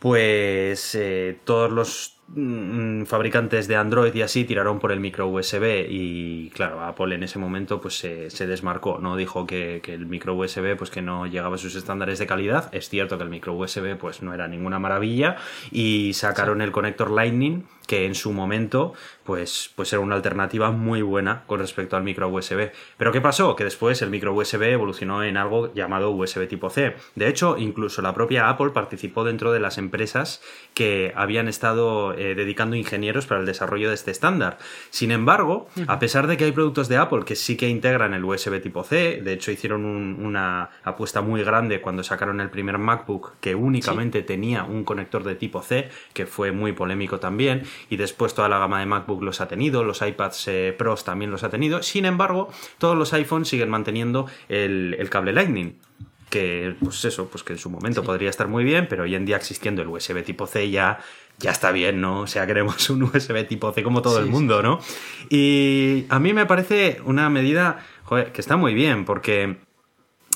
pues 0.00 0.94
eh, 0.94 1.38
todos 1.44 1.70
los 1.70 2.16
mm, 2.28 3.04
fabricantes 3.04 3.68
de 3.68 3.76
Android 3.76 4.14
y 4.14 4.22
así 4.22 4.44
tiraron 4.44 4.80
por 4.80 4.92
el 4.92 4.98
micro 4.98 5.28
USB 5.28 5.86
y 5.90 6.50
claro, 6.50 6.80
Apple 6.80 7.14
en 7.14 7.22
ese 7.22 7.38
momento 7.38 7.82
pues 7.82 7.98
se, 7.98 8.46
desmarcó, 8.46 8.98
¿no? 8.98 9.14
Dijo 9.16 9.46
que, 9.46 9.82
el 9.86 10.06
micro 10.06 10.34
USB 10.34 10.74
pues 10.76 10.90
que 10.90 11.02
no 11.02 11.26
llegaba 11.26 11.56
a 11.56 11.58
sus 11.58 11.76
estándares 11.76 12.18
de 12.18 12.26
calidad. 12.26 12.74
Es 12.74 12.88
cierto 12.88 13.18
que 13.18 13.24
el 13.24 13.30
micro 13.30 13.52
USB 13.52 13.96
pues 13.98 14.22
no 14.22 14.32
era 14.32 14.48
ninguna 14.48 14.78
maravilla 14.78 15.36
y 15.70 16.14
sacaron 16.14 16.62
el 16.62 16.72
conector 16.72 17.10
Lightning 17.10 17.64
que 17.90 18.06
en 18.06 18.14
su 18.14 18.32
momento 18.32 18.94
pues, 19.24 19.72
pues 19.74 19.92
era 19.92 19.98
una 20.00 20.14
alternativa 20.14 20.70
muy 20.70 21.02
buena 21.02 21.42
con 21.48 21.58
respecto 21.58 21.96
al 21.96 22.04
micro 22.04 22.28
USB. 22.28 22.70
Pero 22.96 23.10
¿qué 23.10 23.20
pasó? 23.20 23.56
Que 23.56 23.64
después 23.64 24.00
el 24.02 24.10
micro 24.10 24.32
USB 24.32 24.62
evolucionó 24.62 25.24
en 25.24 25.36
algo 25.36 25.74
llamado 25.74 26.12
USB 26.12 26.46
tipo 26.46 26.70
C. 26.70 26.94
De 27.16 27.28
hecho, 27.28 27.58
incluso 27.58 28.00
la 28.00 28.14
propia 28.14 28.48
Apple 28.48 28.70
participó 28.70 29.24
dentro 29.24 29.50
de 29.50 29.58
las 29.58 29.76
empresas 29.76 30.40
que 30.72 31.12
habían 31.16 31.48
estado 31.48 32.12
eh, 32.14 32.36
dedicando 32.36 32.76
ingenieros 32.76 33.26
para 33.26 33.40
el 33.40 33.46
desarrollo 33.46 33.88
de 33.88 33.94
este 33.94 34.12
estándar. 34.12 34.58
Sin 34.90 35.10
embargo, 35.10 35.68
a 35.88 35.98
pesar 35.98 36.28
de 36.28 36.36
que 36.36 36.44
hay 36.44 36.52
productos 36.52 36.88
de 36.88 36.96
Apple 36.96 37.24
que 37.24 37.34
sí 37.34 37.56
que 37.56 37.68
integran 37.68 38.14
el 38.14 38.24
USB 38.24 38.60
tipo 38.62 38.84
C, 38.84 39.20
de 39.20 39.32
hecho 39.32 39.50
hicieron 39.50 39.84
una 39.84 40.70
apuesta 40.84 41.22
muy 41.22 41.42
grande 41.42 41.80
cuando 41.80 42.04
sacaron 42.04 42.40
el 42.40 42.50
primer 42.50 42.78
MacBook 42.78 43.32
que 43.40 43.56
únicamente 43.56 44.22
tenía 44.22 44.62
un 44.62 44.84
conector 44.84 45.24
de 45.24 45.34
tipo 45.34 45.60
C, 45.62 45.88
que 46.12 46.26
fue 46.26 46.52
muy 46.52 46.72
polémico 46.72 47.18
también, 47.18 47.64
y 47.88 47.96
después 47.96 48.34
toda 48.34 48.48
la 48.48 48.58
gama 48.58 48.80
de 48.80 48.86
MacBook 48.86 49.22
los 49.22 49.40
ha 49.40 49.48
tenido, 49.48 49.84
los 49.84 50.02
iPads 50.02 50.48
eh, 50.48 50.74
Pros 50.76 51.04
también 51.04 51.30
los 51.30 51.44
ha 51.44 51.50
tenido, 51.50 51.82
sin 51.82 52.04
embargo, 52.04 52.50
todos 52.78 52.96
los 52.96 53.12
iPhones 53.12 53.48
siguen 53.48 53.70
manteniendo 53.70 54.26
el, 54.48 55.08
cable 55.10 55.32
Lightning 55.32 55.78
que 56.28 56.76
pues 56.80 57.04
eso, 57.04 57.28
pues 57.28 57.42
que 57.42 57.54
en 57.54 57.58
su 57.58 57.70
momento 57.70 58.04
podría 58.04 58.30
estar 58.30 58.46
muy 58.46 58.62
bien, 58.62 58.86
pero 58.88 59.02
hoy 59.02 59.16
en 59.16 59.26
día 59.26 59.36
existiendo 59.36 59.82
el 59.82 59.88
USB 59.88 60.22
tipo 60.22 60.46
C 60.46 60.70
ya, 60.70 61.00
ya 61.38 61.50
está 61.50 61.72
bien, 61.72 62.00
¿no? 62.00 62.20
O 62.20 62.26
sea, 62.28 62.46
queremos 62.46 62.88
un 62.90 63.02
USB 63.02 63.48
tipo 63.48 63.72
C 63.72 63.82
como 63.82 64.00
todo 64.00 64.20
el 64.20 64.26
mundo, 64.26 64.62
¿no? 64.62 64.78
Y 65.28 66.06
a 66.08 66.20
mí 66.20 66.32
me 66.32 66.46
parece 66.46 67.00
una 67.04 67.28
medida 67.30 67.84
que 68.32 68.40
está 68.40 68.56
muy 68.56 68.74
bien, 68.74 69.04
porque 69.04 69.56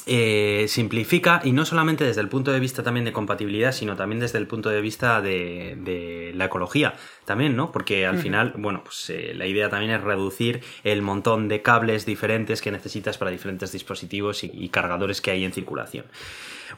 eh, 0.06 0.66
simplifica 0.68 1.40
y 1.44 1.52
no 1.52 1.64
solamente 1.64 2.04
desde 2.04 2.20
el 2.20 2.28
punto 2.28 2.52
de 2.52 2.60
vista 2.60 2.82
también 2.82 3.06
de 3.06 3.12
compatibilidad, 3.14 3.72
sino 3.72 3.96
también 3.96 4.20
desde 4.20 4.36
el 4.36 4.46
punto 4.46 4.68
de 4.68 4.82
vista 4.82 5.22
de, 5.22 6.32
la 6.34 6.44
ecología 6.44 6.94
también, 7.24 7.56
¿no? 7.56 7.72
Porque 7.72 8.06
al 8.06 8.18
final, 8.18 8.54
bueno, 8.56 8.82
pues 8.84 9.10
eh, 9.10 9.32
la 9.34 9.46
idea 9.46 9.68
también 9.68 9.92
es 9.92 10.02
reducir 10.02 10.62
el 10.82 11.02
montón 11.02 11.48
de 11.48 11.62
cables 11.62 12.06
diferentes 12.06 12.60
que 12.60 12.70
necesitas 12.70 13.18
para 13.18 13.30
diferentes 13.30 13.72
dispositivos 13.72 14.44
y 14.44 14.68
cargadores 14.68 15.20
que 15.20 15.30
hay 15.30 15.44
en 15.44 15.52
circulación. 15.52 16.04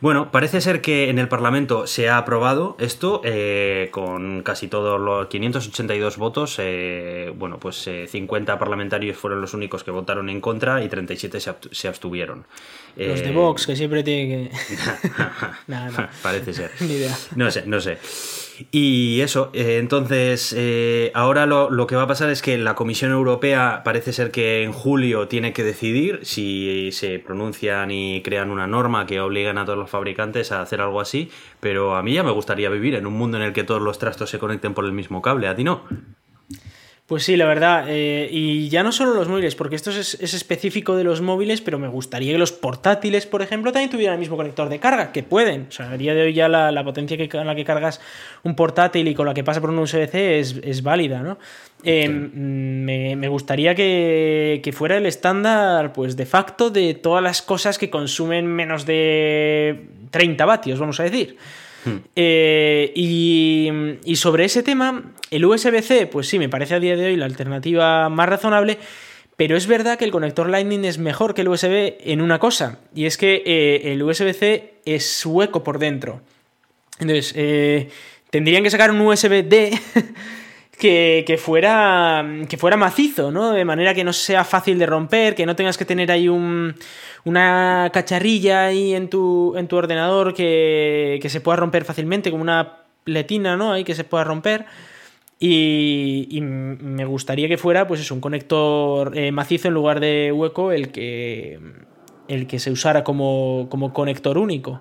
Bueno, 0.00 0.30
parece 0.30 0.60
ser 0.60 0.80
que 0.80 1.08
en 1.08 1.18
el 1.18 1.28
Parlamento 1.28 1.86
se 1.86 2.08
ha 2.08 2.18
aprobado 2.18 2.76
esto 2.78 3.20
eh, 3.24 3.88
con 3.92 4.42
casi 4.42 4.68
todos 4.68 5.00
los 5.00 5.26
582 5.28 6.16
votos. 6.18 6.56
Eh, 6.58 7.32
bueno, 7.34 7.58
pues 7.58 7.88
50 8.08 8.52
eh, 8.52 8.56
parlamentarios 8.56 9.16
fueron 9.16 9.40
los 9.40 9.54
únicos 9.54 9.84
que 9.84 9.90
votaron 9.90 10.28
en 10.28 10.40
contra 10.40 10.82
y 10.82 10.88
37 10.88 11.40
se, 11.40 11.88
abstuvieron. 11.88 12.46
Los 12.96 13.22
de 13.22 13.32
Vox, 13.32 13.66
que 13.66 13.76
siempre 13.76 14.02
tiene 14.02 14.50
que. 14.50 14.56
Nada, 15.66 16.10
Parece 16.22 16.52
ser. 16.52 16.70
Ni 16.80 16.94
idea. 16.94 17.16
No 17.34 17.50
sé, 17.50 17.64
no 17.66 17.80
sé. 17.80 17.98
Y 18.70 19.20
eso, 19.20 19.50
eh, 19.52 19.78
entonces, 19.78 20.54
eh, 20.56 21.10
ahora 21.14 21.46
lo, 21.46 21.86
que 21.86 21.96
va 21.96 22.02
a 22.02 22.06
pasar 22.06 22.30
es 22.30 22.42
que 22.42 22.58
la 22.58 22.74
Comisión 22.74 23.12
Europea 23.12 23.82
parece 23.84 24.12
ser 24.12 24.30
que 24.30 24.62
en 24.62 24.72
julio 24.72 25.28
tiene 25.28 25.52
que 25.52 25.62
decidir 25.62 26.20
si 26.22 26.90
se 26.92 27.18
pronuncian 27.18 27.90
y 27.90 28.22
crean 28.22 28.50
una 28.50 28.66
norma 28.66 29.06
que 29.06 29.20
obligan 29.20 29.58
a 29.58 29.64
todos 29.64 29.78
los 29.78 29.90
fabricantes 29.90 30.52
a 30.52 30.62
hacer 30.62 30.80
algo 30.80 31.00
así, 31.00 31.30
pero 31.60 31.96
a 31.96 32.02
mí 32.02 32.14
ya 32.14 32.22
me 32.22 32.30
gustaría 32.30 32.70
vivir 32.70 32.94
en 32.94 33.06
un 33.06 33.14
mundo 33.14 33.36
en 33.36 33.44
el 33.44 33.52
que 33.52 33.64
todos 33.64 33.82
los 33.82 33.98
trastos 33.98 34.30
se 34.30 34.38
conecten 34.38 34.74
por 34.74 34.84
el 34.84 34.92
mismo 34.92 35.22
cable, 35.22 35.48
¿a 35.48 35.54
ti 35.54 35.64
no? 35.64 35.82
Pues 37.06 37.22
sí, 37.22 37.36
la 37.36 37.46
verdad. 37.46 37.84
eh, 37.88 38.28
y 38.32 38.68
ya 38.68 38.82
no 38.82 38.90
solo 38.90 39.14
los 39.14 39.28
móviles, 39.28 39.54
porque 39.54 39.76
esto 39.76 39.92
es, 39.92 40.14
es 40.20 40.34
específico 40.34 40.96
de 40.96 41.04
los 41.04 41.20
móviles, 41.20 41.60
pero 41.60 41.78
me 41.78 41.86
gustaría 41.86 42.32
que 42.32 42.38
los 42.38 42.50
portátiles, 42.50 43.26
por 43.26 43.42
ejemplo, 43.42 43.70
también 43.70 43.90
tuvieran 43.90 44.14
el 44.14 44.18
mismo 44.18 44.36
conector 44.36 44.68
de 44.68 44.80
carga, 44.80 45.12
que 45.12 45.22
pueden. 45.22 45.66
O 45.68 45.72
sea, 45.72 45.92
a 45.92 45.96
día 45.96 46.14
de 46.14 46.22
hoy 46.22 46.32
ya 46.34 46.48
la, 46.48 46.72
la 46.72 46.82
potencia 46.82 47.16
que, 47.16 47.28
con 47.28 47.46
la 47.46 47.54
que 47.54 47.64
cargas 47.64 48.00
un 48.42 48.56
portátil 48.56 49.06
y 49.06 49.14
con 49.14 49.24
la 49.24 49.34
que 49.34 49.44
pasa 49.44 49.60
por 49.60 49.70
un 49.70 49.78
USB-C 49.78 50.40
es, 50.40 50.56
es 50.64 50.82
válida, 50.82 51.22
¿no? 51.22 51.38
Eh, 51.84 52.08
me, 52.08 53.14
me 53.14 53.28
gustaría 53.28 53.76
que, 53.76 54.60
que 54.64 54.72
fuera 54.72 54.96
el 54.96 55.06
estándar, 55.06 55.92
pues 55.92 56.16
de 56.16 56.26
facto, 56.26 56.70
de 56.70 56.94
todas 56.94 57.22
las 57.22 57.40
cosas 57.40 57.78
que 57.78 57.88
consumen 57.88 58.46
menos 58.48 58.84
de 58.84 59.86
30 60.10 60.44
vatios, 60.44 60.80
vamos 60.80 60.98
a 60.98 61.04
decir. 61.04 61.36
Eh, 62.14 62.92
y, 62.94 64.16
sobre 64.16 64.44
ese 64.44 64.62
tema, 64.62 65.12
el 65.30 65.44
USB-C, 65.44 66.06
pues 66.06 66.28
sí, 66.28 66.38
me 66.38 66.48
parece 66.48 66.74
a 66.74 66.80
día 66.80 66.96
de 66.96 67.06
hoy 67.06 67.16
la 67.16 67.26
alternativa 67.26 68.08
más 68.08 68.28
razonable, 68.28 68.78
pero 69.36 69.56
es 69.56 69.66
verdad 69.66 69.98
que 69.98 70.04
el 70.04 70.10
conector 70.10 70.48
Lightning 70.48 70.84
es 70.84 70.98
mejor 70.98 71.34
que 71.34 71.42
el 71.42 71.48
USB 71.48 71.96
en 72.00 72.20
una 72.20 72.38
cosa, 72.38 72.78
y 72.94 73.06
es 73.06 73.16
que 73.16 73.42
eh, 73.44 73.92
el 73.92 74.02
USB-C 74.02 74.74
es 74.84 75.26
hueco 75.26 75.62
por 75.62 75.78
dentro. 75.78 76.20
Entonces, 76.98 77.32
eh, 77.36 77.90
tendrían 78.30 78.62
que 78.62 78.70
sacar 78.70 78.90
un 78.90 79.00
USB-D 79.00 79.72
que, 80.78 81.38
fuera, 81.38 82.24
que 82.48 82.56
fuera 82.56 82.76
macizo, 82.76 83.30
¿no? 83.30 83.52
De 83.52 83.64
manera 83.64 83.94
que 83.94 84.04
no 84.04 84.12
sea 84.12 84.44
fácil 84.44 84.78
de 84.78 84.86
romper, 84.86 85.34
que 85.34 85.46
no 85.46 85.56
tengas 85.56 85.78
que 85.78 85.84
tener 85.84 86.10
ahí 86.12 86.28
un, 86.28 86.74
una 87.24 87.90
cacharrilla 87.92 88.66
ahí 88.66 88.94
en 88.94 89.08
tu, 89.08 89.54
en 89.56 89.68
tu 89.68 89.76
ordenador 89.76 90.34
que, 90.34 91.18
que 91.22 91.28
se 91.28 91.40
pueda 91.40 91.56
romper 91.56 91.84
fácilmente, 91.84 92.30
como 92.30 92.42
una 92.42 92.84
pletina, 93.04 93.56
¿no? 93.56 93.72
Ahí 93.72 93.84
que 93.84 93.94
se 93.94 94.04
pueda 94.04 94.24
romper. 94.24 94.66
Y, 95.38 96.28
y 96.30 96.40
me 96.40 97.04
gustaría 97.04 97.48
que 97.48 97.58
fuera, 97.58 97.86
pues 97.86 98.00
eso, 98.00 98.14
un 98.14 98.20
conector 98.20 99.16
eh, 99.16 99.32
macizo 99.32 99.68
en 99.68 99.74
lugar 99.74 100.00
de 100.00 100.32
hueco, 100.32 100.72
el 100.72 100.90
que, 100.90 101.58
el 102.28 102.46
que 102.46 102.58
se 102.58 102.70
usara 102.70 103.04
como, 103.04 103.66
como 103.70 103.92
conector 103.92 104.38
único. 104.38 104.80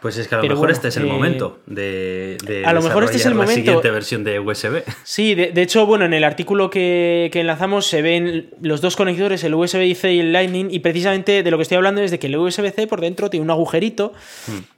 Pues 0.00 0.16
es 0.16 0.28
que 0.28 0.34
a 0.34 0.38
lo 0.38 0.42
Pero 0.42 0.54
mejor 0.54 0.68
bueno, 0.68 0.72
este 0.72 0.88
es 0.88 0.96
el 0.96 1.04
eh, 1.04 1.12
momento 1.12 1.60
de, 1.66 2.38
de 2.46 2.64
a 2.64 2.72
lo 2.72 2.80
mejor 2.80 3.04
este 3.04 3.16
es 3.18 3.26
el 3.26 3.32
desarrollar 3.32 3.36
la 3.36 3.42
momento. 3.52 3.54
siguiente 3.70 3.90
versión 3.90 4.24
de 4.24 4.40
USB. 4.40 4.82
Sí, 5.04 5.34
de, 5.34 5.52
de 5.52 5.62
hecho, 5.62 5.84
bueno, 5.84 6.06
en 6.06 6.14
el 6.14 6.24
artículo 6.24 6.70
que, 6.70 7.28
que 7.32 7.40
enlazamos 7.40 7.86
se 7.86 8.00
ven 8.00 8.50
los 8.62 8.80
dos 8.80 8.96
conectores, 8.96 9.44
el 9.44 9.54
USB-C 9.54 10.14
y 10.14 10.20
el 10.20 10.32
Lightning, 10.32 10.68
y 10.70 10.78
precisamente 10.78 11.42
de 11.42 11.50
lo 11.50 11.58
que 11.58 11.62
estoy 11.62 11.76
hablando 11.76 12.00
es 12.00 12.10
de 12.10 12.18
que 12.18 12.28
el 12.28 12.36
USB-C 12.36 12.86
por 12.86 13.00
dentro 13.00 13.28
tiene 13.28 13.44
un 13.44 13.50
agujerito 13.50 14.12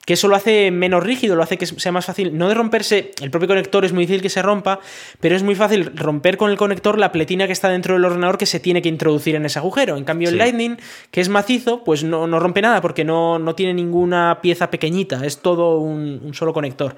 que 0.05 0.15
eso 0.15 0.29
lo 0.29 0.35
hace 0.35 0.71
menos 0.71 1.05
rígido, 1.05 1.37
lo 1.37 1.43
hace 1.43 1.59
que 1.59 1.67
sea 1.67 1.93
más 1.93 2.07
fácil, 2.07 2.37
no 2.37 2.49
de 2.49 2.55
romperse, 2.55 3.13
el 3.21 3.31
propio 3.31 3.49
conector 3.49 3.85
es 3.85 3.93
muy 3.93 4.05
difícil 4.05 4.23
que 4.23 4.31
se 4.31 4.43
rompa, 4.43 4.81
pero 5.21 5.37
es 5.37 5.43
muy 5.43 5.55
fácil 5.55 5.97
romper 5.97 6.37
con 6.37 6.51
el 6.51 6.57
conector 6.57 6.99
la 6.99 7.13
pletina 7.13 7.47
que 7.47 7.53
está 7.53 7.69
dentro 7.69 7.95
del 7.95 8.05
ordenador 8.05 8.37
que 8.37 8.47
se 8.47 8.59
tiene 8.59 8.83
que 8.83 8.89
introducir 8.89 9.37
en 9.37 9.47
ese 9.47 9.59
agujero. 9.59 9.97
En 9.97 10.05
cambio, 10.05 10.29
el. 10.29 10.39
Lightning, 10.39 10.77
que 11.13 11.21
es 11.21 11.29
macizo, 11.29 11.85
pues 11.85 12.03
no, 12.03 12.27
no 12.27 12.41
rompe 12.41 12.63
nada 12.63 12.81
porque 12.81 13.05
no, 13.05 13.39
no 13.39 13.55
tiene 13.55 13.75
ninguna 13.75 14.41
pieza 14.43 14.71
pequeñita, 14.71 15.25
es 15.25 15.39
todo 15.39 15.79
un, 15.79 16.21
un 16.25 16.35
solo 16.35 16.53
conector. 16.53 16.97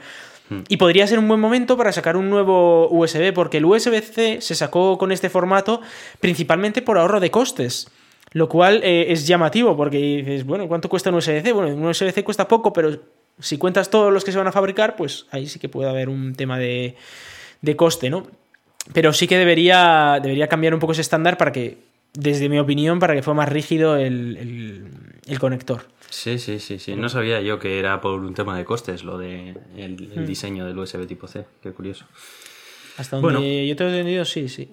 Y 0.68 0.76
podría 0.76 1.06
ser 1.06 1.18
un 1.18 1.26
buen 1.26 1.40
momento 1.40 1.76
para 1.76 1.92
sacar 1.92 2.16
un 2.16 2.28
nuevo 2.28 2.88
USB, 2.90 3.32
porque 3.32 3.58
el 3.58 3.64
USB-C 3.64 4.40
se 4.40 4.54
sacó 4.54 4.99
con 4.99 5.11
este 5.11 5.30
formato 5.30 5.80
principalmente 6.20 6.82
por 6.82 6.99
ahorro 6.99 7.18
de 7.18 7.30
costes. 7.30 7.88
Lo 8.35 8.49
cual 8.49 8.81
eh, 8.85 9.07
es 9.09 9.26
llamativo, 9.26 9.76
porque 9.76 9.97
dices, 9.99 10.45
bueno, 10.45 10.69
¿cuánto 10.69 10.88
cuesta 10.88 11.09
un 11.11 11.17
USB-C? 11.17 11.53
Bueno, 11.53 11.75
un 11.75 11.87
USB-C 11.87 12.23
cuesta 12.23 12.47
poco, 12.47 12.73
pero 12.73 12.95
si 13.38 13.57
cuentas 13.59 13.88
todos 13.91 14.12
los 14.12 14.25
que 14.25 14.31
se 14.33 14.38
van 14.38 14.47
a 14.49 14.53
fabricar, 14.53 14.97
pues 14.97 15.26
ahí 15.31 15.47
sí 15.47 15.59
que 15.59 15.69
puede 15.69 15.88
haber 15.88 16.09
un 16.09 16.35
tema 16.35 16.59
de, 16.59 16.97
de 17.62 17.76
coste, 17.76 18.11
¿no? 18.11 18.26
Pero 18.93 19.12
sí 19.12 19.26
que 19.26 19.38
debería, 19.38 20.19
debería 20.23 20.47
cambiar 20.49 20.75
un 20.75 20.81
poco 20.81 20.93
ese 20.93 21.00
estándar 21.00 21.38
para 21.38 21.53
que, 21.53 21.79
desde 22.12 22.49
mi 22.49 22.59
opinión, 22.59 22.99
para 22.99 23.14
que 23.14 23.23
fuera 23.23 23.37
más 23.38 23.49
rígido 23.49 23.97
el, 23.97 24.37
el- 24.37 24.85
el 25.26 25.38
conector. 25.38 25.87
Sí, 26.11 26.38
sí, 26.38 26.59
sí, 26.61 26.79
sí. 26.79 26.95
No 26.95 27.09
sabía 27.09 27.41
yo 27.41 27.59
que 27.59 27.79
era 27.79 28.00
por 28.00 28.21
un 28.21 28.35
tema 28.35 28.57
de 28.59 28.64
costes 28.64 29.03
lo 29.05 29.17
de 29.19 29.55
el, 29.76 30.11
el 30.14 30.26
diseño 30.26 30.64
del 30.67 30.79
USB 30.79 31.07
tipo 31.07 31.26
C. 31.26 31.45
Qué 31.62 31.71
curioso. 31.73 32.05
Hasta 32.99 33.17
donde 33.17 33.33
Bueno. 33.33 33.41
yo 33.64 33.75
te 33.76 33.85
he 33.85 33.88
entendido, 33.88 34.25
sí, 34.25 34.49
sí. 34.49 34.71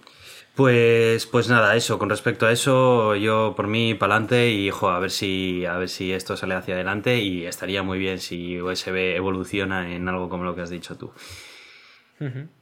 Pues, 0.56 1.26
pues 1.28 1.48
nada, 1.50 1.76
eso, 1.78 1.98
con 1.98 2.10
respecto 2.10 2.46
a 2.46 2.52
eso, 2.52 3.16
yo 3.16 3.54
por 3.56 3.68
mí 3.68 3.94
para 3.96 4.16
adelante 4.16 4.50
y 4.52 4.70
jo, 4.70 4.90
a 4.90 5.00
ver 5.00 5.10
si 5.10 5.66
a 5.66 5.78
ver 5.78 5.88
si 5.88 6.12
esto 6.12 6.36
sale 6.36 6.56
hacia 6.56 6.76
adelante 6.76 7.20
y 7.20 7.46
estaría 7.46 7.84
muy 7.84 7.98
bien 8.00 8.20
si 8.20 8.62
USB 8.62 9.16
evoluciona 9.16 9.94
en 9.96 10.10
algo 10.10 10.28
como 10.30 10.44
lo 10.44 10.54
que 10.54 10.62
has 10.62 10.70
dicho 10.70 10.98
tú. 10.98 11.12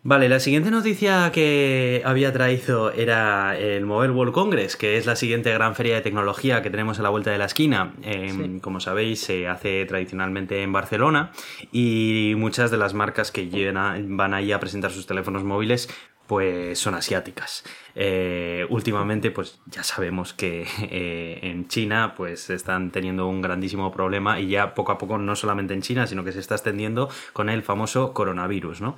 Vale, 0.04 0.30
la 0.30 0.40
siguiente 0.40 0.72
noticia 0.72 1.32
que 1.34 2.02
había 2.06 2.32
traído 2.32 2.92
era 2.94 3.58
el 3.60 3.86
Mobile 3.86 4.14
World 4.14 4.34
Congress, 4.34 4.78
que 4.78 4.96
es 4.98 5.06
la 5.06 5.18
siguiente 5.18 5.52
gran 5.52 5.76
feria 5.76 5.96
de 5.96 6.02
tecnología 6.02 6.62
que 6.62 6.70
tenemos 6.70 6.98
a 7.00 7.04
la 7.04 7.10
vuelta 7.10 7.32
de 7.32 7.40
la 7.40 7.46
esquina. 7.46 7.92
Eh, 8.04 8.60
Como 8.62 8.80
sabéis, 8.80 9.20
se 9.20 9.50
hace 9.50 9.84
tradicionalmente 9.86 10.64
en 10.64 10.72
Barcelona 10.72 11.32
y 11.74 12.36
muchas 12.38 12.72
de 12.72 12.78
las 12.78 12.94
marcas 12.94 13.34
que 13.34 13.50
llegan- 13.50 14.16
van 14.16 14.34
ahí 14.34 14.54
a 14.54 14.62
presentar 14.62 14.92
sus 14.92 15.06
teléfonos 15.08 15.44
móviles 15.44 15.90
pues 16.30 16.78
son 16.78 16.94
asiáticas. 16.94 17.64
Eh, 17.96 18.64
últimamente, 18.70 19.32
pues 19.32 19.60
ya 19.66 19.82
sabemos 19.82 20.32
que 20.36 20.68
eh, 20.84 21.40
en 21.42 21.68
China 21.68 22.14
pues 22.16 22.52
están 22.52 22.92
teniendo 22.92 23.28
un 23.28 23.42
grandísimo 23.42 23.92
problema 23.92 24.40
y 24.40 24.50
ya 24.50 24.76
poco 24.76 24.92
a 24.92 25.00
poco 25.00 25.18
no 25.18 25.36
solamente 25.36 25.74
en 25.74 25.82
China, 25.82 26.06
sino 26.06 26.24
que 26.24 26.32
se 26.32 26.40
está 26.40 26.54
extendiendo 26.54 27.10
con 27.34 27.50
el 27.50 27.64
famoso 27.64 28.14
coronavirus, 28.14 28.80
¿no? 28.80 28.96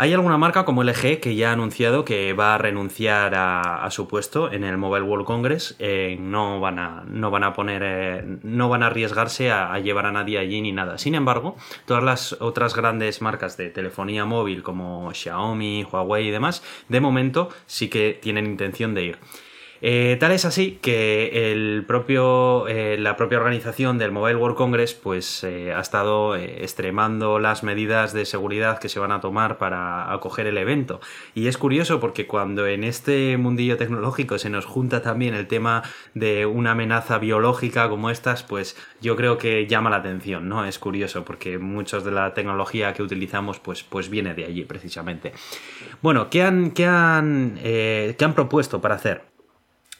Hay 0.00 0.14
alguna 0.14 0.38
marca 0.38 0.64
como 0.64 0.82
LG 0.82 1.20
que 1.20 1.34
ya 1.36 1.50
ha 1.50 1.52
anunciado 1.52 2.06
que 2.06 2.32
va 2.32 2.54
a 2.54 2.58
renunciar 2.58 3.34
a, 3.34 3.86
su 3.90 4.08
puesto 4.08 4.50
en 4.50 4.64
el 4.64 4.78
Mobile 4.78 5.04
World 5.04 5.26
Congress. 5.26 5.76
Eh, 5.78 6.16
no, 6.18 6.58
van 6.58 6.78
a, 6.78 7.04
no 7.06 7.30
van 7.30 7.44
a 7.44 7.52
poner, 7.52 7.82
eh, 7.84 8.38
no 8.42 8.70
van 8.70 8.82
a 8.82 8.86
arriesgarse 8.86 9.50
a, 9.50 9.74
a 9.74 9.78
llevar 9.78 10.06
a 10.06 10.12
nadie 10.12 10.38
allí 10.38 10.62
ni 10.62 10.72
nada. 10.72 10.96
Sin 10.96 11.14
embargo, 11.14 11.54
todas 11.84 12.02
las 12.02 12.32
otras 12.40 12.74
grandes 12.74 13.20
marcas 13.20 13.58
de 13.58 13.68
telefonía 13.68 14.24
móvil 14.24 14.62
como 14.62 15.12
Xiaomi, 15.12 15.84
Huawei 15.84 16.28
y 16.28 16.30
demás, 16.30 16.62
de 16.88 17.00
momento 17.02 17.50
sí 17.66 17.90
que 17.90 18.18
tienen 18.22 18.46
intención 18.46 18.94
de 18.94 19.04
ir. 19.04 19.18
Eh, 19.82 20.18
tal 20.20 20.32
es 20.32 20.44
así 20.44 20.78
que 20.82 21.52
el 21.52 21.84
propio, 21.86 22.68
eh, 22.68 22.98
la 22.98 23.16
propia 23.16 23.38
organización 23.38 23.96
del 23.96 24.12
Mobile 24.12 24.36
World 24.36 24.56
Congress 24.56 24.92
pues, 24.92 25.42
eh, 25.42 25.72
ha 25.72 25.80
estado 25.80 26.36
extremando 26.36 27.38
las 27.38 27.62
medidas 27.62 28.12
de 28.12 28.26
seguridad 28.26 28.78
que 28.78 28.90
se 28.90 29.00
van 29.00 29.12
a 29.12 29.20
tomar 29.20 29.56
para 29.56 30.12
acoger 30.12 30.46
el 30.46 30.58
evento. 30.58 31.00
Y 31.34 31.46
es 31.46 31.56
curioso 31.56 31.98
porque 31.98 32.26
cuando 32.26 32.66
en 32.66 32.84
este 32.84 33.36
mundillo 33.38 33.78
tecnológico 33.78 34.38
se 34.38 34.50
nos 34.50 34.66
junta 34.66 35.00
también 35.00 35.34
el 35.34 35.46
tema 35.46 35.82
de 36.14 36.44
una 36.44 36.72
amenaza 36.72 37.18
biológica 37.18 37.88
como 37.88 38.10
estas, 38.10 38.42
pues 38.42 38.76
yo 39.00 39.16
creo 39.16 39.38
que 39.38 39.66
llama 39.66 39.88
la 39.88 39.96
atención, 39.96 40.48
¿no? 40.48 40.64
Es 40.66 40.78
curioso 40.78 41.24
porque 41.24 41.58
muchos 41.58 42.04
de 42.04 42.10
la 42.10 42.34
tecnología 42.34 42.92
que 42.92 43.02
utilizamos 43.02 43.60
pues, 43.60 43.82
pues 43.82 44.10
viene 44.10 44.34
de 44.34 44.44
allí 44.44 44.64
precisamente. 44.64 45.32
Bueno, 46.02 46.28
¿qué 46.28 46.42
han, 46.42 46.72
qué 46.72 46.86
han, 46.86 47.58
qué 47.62 48.16
han 48.20 48.34
propuesto 48.34 48.80
para 48.80 48.96
hacer? 48.96 49.30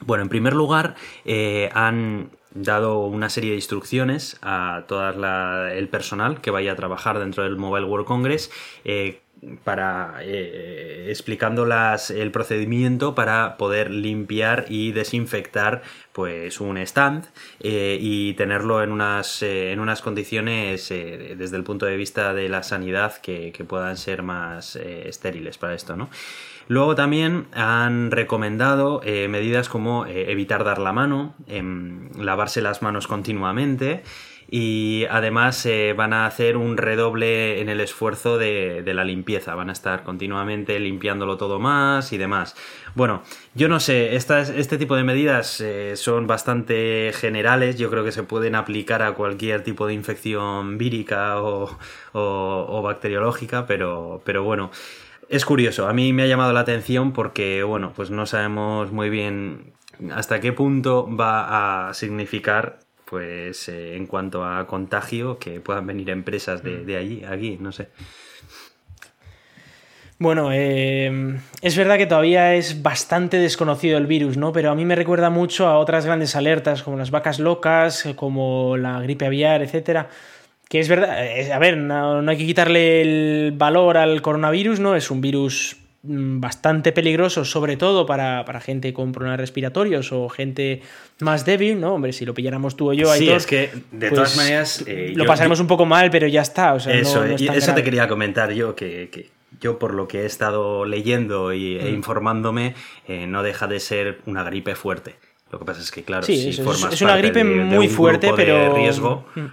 Bueno, 0.05 0.23
en 0.23 0.29
primer 0.29 0.53
lugar, 0.53 0.95
eh, 1.25 1.69
han 1.73 2.31
dado 2.53 2.99
una 3.05 3.29
serie 3.29 3.51
de 3.51 3.55
instrucciones 3.55 4.37
a 4.41 4.83
todo 4.87 5.09
el 5.69 5.87
personal 5.89 6.41
que 6.41 6.51
vaya 6.51 6.73
a 6.73 6.75
trabajar 6.75 7.19
dentro 7.19 7.43
del 7.43 7.57
Mobile 7.57 7.85
World 7.85 8.05
Congress 8.05 8.51
eh, 8.83 9.21
para 9.63 10.17
eh, 10.21 11.07
explicando 11.09 11.65
el 11.65 12.31
procedimiento 12.31 13.15
para 13.15 13.57
poder 13.57 13.89
limpiar 13.89 14.65
y 14.69 14.91
desinfectar 14.91 15.81
pues 16.11 16.59
un 16.61 16.77
stand 16.77 17.25
eh, 17.59 17.97
y 17.99 18.33
tenerlo 18.33 18.83
en 18.83 18.91
unas, 18.91 19.41
en 19.41 19.79
unas 19.79 20.01
condiciones 20.01 20.89
desde 20.89 21.57
el 21.57 21.63
punto 21.63 21.85
de 21.85 21.95
vista 21.95 22.33
de 22.33 22.49
la 22.49 22.63
sanidad 22.63 23.19
que, 23.19 23.51
que 23.51 23.63
puedan 23.63 23.97
ser 23.97 24.21
más 24.21 24.75
estériles 24.75 25.57
para 25.57 25.73
esto, 25.73 25.95
¿no? 25.95 26.09
Luego 26.71 26.95
también 26.95 27.47
han 27.51 28.11
recomendado 28.11 29.01
eh, 29.03 29.27
medidas 29.27 29.67
como 29.67 30.05
eh, 30.05 30.31
evitar 30.31 30.63
dar 30.63 30.79
la 30.79 30.93
mano, 30.93 31.35
em, 31.47 32.09
lavarse 32.17 32.61
las 32.61 32.81
manos 32.81 33.07
continuamente 33.07 34.03
y 34.49 35.03
además 35.09 35.65
eh, 35.65 35.93
van 35.97 36.13
a 36.13 36.25
hacer 36.25 36.55
un 36.55 36.77
redoble 36.77 37.59
en 37.59 37.67
el 37.67 37.81
esfuerzo 37.81 38.37
de, 38.37 38.83
la 38.85 39.03
limpieza, 39.03 39.53
van 39.53 39.67
a 39.69 39.73
estar 39.73 40.03
continuamente 40.03 40.79
limpiándolo 40.79 41.35
todo 41.35 41.59
más 41.59 42.13
y 42.13 42.17
demás. 42.17 42.55
Bueno, 42.95 43.21
yo 43.53 43.67
no 43.67 43.81
sé, 43.81 44.15
este 44.15 44.77
tipo 44.77 44.95
de 44.95 45.03
medidas 45.03 45.61
son 45.95 46.25
bastante 46.25 47.11
generales, 47.13 47.77
yo 47.77 47.89
creo 47.89 48.05
que 48.05 48.11
se 48.13 48.23
pueden 48.23 48.55
aplicar 48.55 49.01
a 49.03 49.13
cualquier 49.13 49.61
tipo 49.63 49.87
de 49.87 49.93
infección 49.93 50.77
vírica 50.77 51.41
o, 51.41 51.77
o- 52.13 52.65
o 52.69 52.81
bacteriológica, 52.81 53.65
pero, 53.65 54.21
pero 54.25 54.43
bueno, 54.43 54.71
es 55.31 55.45
curioso, 55.45 55.87
a 55.87 55.93
mí 55.93 56.13
me 56.13 56.23
ha 56.23 56.27
llamado 56.27 56.51
la 56.53 56.59
atención 56.59 57.13
porque, 57.13 57.63
bueno, 57.63 57.93
pues 57.95 58.11
no 58.11 58.25
sabemos 58.25 58.91
muy 58.91 59.09
bien 59.09 59.73
hasta 60.13 60.41
qué 60.41 60.51
punto 60.51 61.07
va 61.15 61.87
a 61.89 61.93
significar, 61.93 62.79
pues, 63.05 63.69
eh, 63.69 63.95
en 63.95 64.07
cuanto 64.07 64.45
a 64.45 64.67
contagio, 64.67 65.39
que 65.39 65.59
puedan 65.61 65.87
venir 65.87 66.09
empresas 66.09 66.63
de, 66.63 66.83
de 66.83 66.97
allí, 66.97 67.23
aquí, 67.23 67.57
no 67.59 67.71
sé. 67.71 67.89
Bueno, 70.21 70.49
eh, 70.53 71.39
es 71.63 71.75
verdad 71.75 71.97
que 71.97 72.05
todavía 72.05 72.53
es 72.53 72.83
bastante 72.83 73.37
desconocido 73.37 73.97
el 73.97 74.05
virus, 74.05 74.37
¿no? 74.37 74.51
Pero 74.51 74.69
a 74.69 74.75
mí 74.75 74.85
me 74.85 74.95
recuerda 74.95 75.31
mucho 75.31 75.65
a 75.67 75.79
otras 75.79 76.05
grandes 76.05 76.35
alertas, 76.35 76.83
como 76.83 76.95
las 76.95 77.09
vacas 77.09 77.39
locas, 77.39 78.05
eh, 78.05 78.15
como 78.15 78.77
la 78.77 79.01
gripe 79.01 79.25
aviar, 79.25 79.63
etcétera. 79.63 80.09
Que 80.71 80.79
es 80.79 80.87
verdad, 80.87 81.25
eh, 81.25 81.51
a 81.51 81.59
ver, 81.59 81.75
no, 81.75 82.21
no 82.21 82.31
hay 82.31 82.37
que 82.37 82.45
quitarle 82.45 83.01
el 83.01 83.51
valor 83.51 83.97
al 83.97 84.21
coronavirus, 84.21 84.79
¿no? 84.79 84.95
Es 84.95 85.11
un 85.11 85.19
virus 85.19 85.75
mm, 86.03 86.39
bastante 86.39 86.93
peligroso, 86.93 87.43
sobre 87.43 87.75
todo 87.75 88.05
para, 88.05 88.45
para 88.45 88.61
gente 88.61 88.93
con 88.93 89.11
problemas 89.11 89.37
respiratorios 89.37 90.13
o 90.13 90.29
gente 90.29 90.81
más 91.19 91.43
débil, 91.43 91.77
¿no? 91.81 91.95
Hombre, 91.95 92.13
si 92.13 92.23
lo 92.25 92.33
pilláramos 92.33 92.77
tú 92.77 92.89
o 92.91 92.93
yo, 92.93 93.07
Sí, 93.13 93.23
Aitor, 93.23 93.35
es 93.37 93.45
que 93.45 93.69
de 93.91 94.07
pues, 94.07 94.13
todas 94.13 94.37
maneras. 94.37 94.83
eh, 94.87 95.11
lo 95.13 95.25
yo- 95.25 95.27
pasaremos 95.27 95.59
un 95.59 95.67
poco 95.67 95.85
mal, 95.85 96.09
pero 96.09 96.25
ya 96.27 96.41
está. 96.41 96.73
O 96.73 96.79
sea, 96.79 96.93
no- 96.95 97.01
Eso, 97.01 97.25
no 97.25 97.35
es 97.35 97.41
y 97.41 97.47
tan 97.47 97.55
eso 97.57 97.73
te 97.73 97.83
quería 97.83 98.07
comentar 98.07 98.53
yo, 98.53 98.73
que, 98.73 99.09
que 99.11 99.29
yo 99.59 99.77
por 99.77 99.93
lo 99.93 100.07
que 100.07 100.21
he 100.21 100.25
estado 100.25 100.85
leyendo 100.85 101.51
y, 101.51 101.75
Mm. 101.81 101.85
e 101.85 101.89
informándome, 101.89 102.75
eh, 103.09 103.27
no 103.27 103.43
deja 103.43 103.67
de 103.67 103.81
ser 103.81 104.19
una 104.25 104.45
gripe 104.45 104.75
fuerte. 104.75 105.15
Lo 105.51 105.59
que 105.59 105.65
pasa 105.65 105.81
es 105.81 105.91
que, 105.91 106.03
claro, 106.03 106.23
Sí, 106.23 106.37
si 106.37 106.49
eso 106.51 106.61
es- 106.61 106.65
formas 106.79 106.93
es 106.93 107.01
una 107.01 107.11
parte 107.11 107.27
gripe 107.27 107.43
de- 107.43 107.49
de 107.55 107.63
muy 107.65 107.87
un 107.87 107.93
fuerte, 107.93 108.27
grupo 108.27 108.37
de 108.39 108.45
pero- 108.45 108.75
riesgo, 108.77 109.25
Mm. 109.35 109.45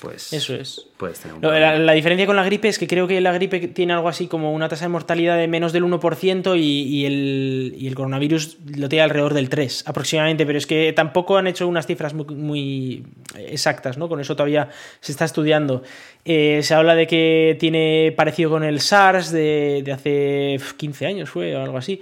Pues 0.00 0.32
Eso 0.32 0.54
es. 0.54 0.86
puedes 0.96 1.18
tener 1.18 1.34
un 1.34 1.40
No, 1.40 1.50
la, 1.50 1.76
la 1.78 1.92
diferencia 1.92 2.26
con 2.26 2.36
la 2.36 2.44
gripe 2.44 2.68
es 2.68 2.78
que 2.78 2.86
creo 2.86 3.08
que 3.08 3.20
la 3.20 3.32
gripe 3.32 3.68
tiene 3.68 3.92
algo 3.92 4.08
así 4.08 4.28
como 4.28 4.52
una 4.52 4.68
tasa 4.68 4.84
de 4.84 4.90
mortalidad 4.90 5.36
de 5.36 5.48
menos 5.48 5.72
del 5.72 5.84
1% 5.84 6.56
y, 6.56 6.60
y 6.60 7.06
el, 7.06 7.74
y 7.76 7.88
el 7.88 7.94
coronavirus 7.94 8.58
lo 8.76 8.88
tiene 8.88 9.02
alrededor 9.02 9.34
del 9.34 9.48
3 9.48 9.84
aproximadamente, 9.86 10.46
pero 10.46 10.58
es 10.58 10.66
que 10.66 10.92
tampoco 10.92 11.36
han 11.36 11.46
hecho 11.48 11.66
unas 11.66 11.86
cifras 11.86 12.14
muy, 12.14 12.26
muy 12.26 13.06
exactas, 13.36 13.98
¿no? 13.98 14.08
Con 14.08 14.20
eso 14.20 14.36
todavía 14.36 14.68
se 15.00 15.12
está 15.12 15.24
estudiando. 15.24 15.82
Eh, 16.24 16.60
se 16.62 16.74
habla 16.74 16.94
de 16.94 17.06
que 17.06 17.56
tiene 17.58 18.12
parecido 18.16 18.50
con 18.50 18.62
el 18.62 18.80
SARS 18.80 19.32
de, 19.32 19.82
de 19.84 19.92
hace 19.92 20.60
15 20.76 21.06
años, 21.06 21.30
fue 21.30 21.56
o 21.56 21.62
algo 21.62 21.78
así. 21.78 22.00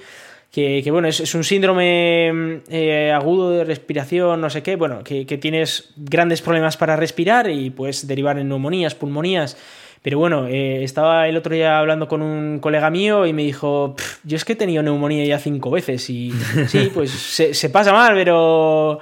Que, 0.56 0.90
bueno, 0.90 1.06
es, 1.06 1.20
es 1.20 1.34
un 1.34 1.44
síndrome 1.44 2.62
eh, 2.70 3.12
agudo 3.12 3.50
de 3.50 3.62
respiración, 3.62 4.40
no 4.40 4.48
sé 4.48 4.62
qué, 4.62 4.76
bueno, 4.76 5.04
que, 5.04 5.26
tienes 5.36 5.90
grandes 5.96 6.40
problemas 6.40 6.78
para 6.78 6.96
respirar 6.96 7.50
y 7.50 7.68
puedes 7.68 8.06
derivar 8.06 8.38
en 8.38 8.48
neumonías, 8.48 8.94
pulmonías. 8.94 9.58
Pero 10.00 10.18
bueno, 10.18 10.46
eh, 10.48 10.82
estaba 10.82 11.28
el 11.28 11.36
otro 11.36 11.54
día 11.54 11.78
hablando 11.78 12.08
con 12.08 12.22
un 12.22 12.58
colega 12.60 12.88
mío 12.88 13.26
y 13.26 13.34
me 13.34 13.42
dijo, 13.42 13.96
"Pff, 13.98 14.20
yo 14.24 14.36
es 14.38 14.46
que 14.46 14.54
he 14.54 14.56
tenido 14.56 14.82
neumonía 14.82 15.26
ya 15.26 15.38
cinco 15.38 15.70
veces 15.70 16.08
y 16.08 16.32
sí, 16.68 16.90
pues 16.94 17.10
se 17.10 17.68
pasa 17.68 17.92
mal, 17.92 18.14
pero... 18.14 18.98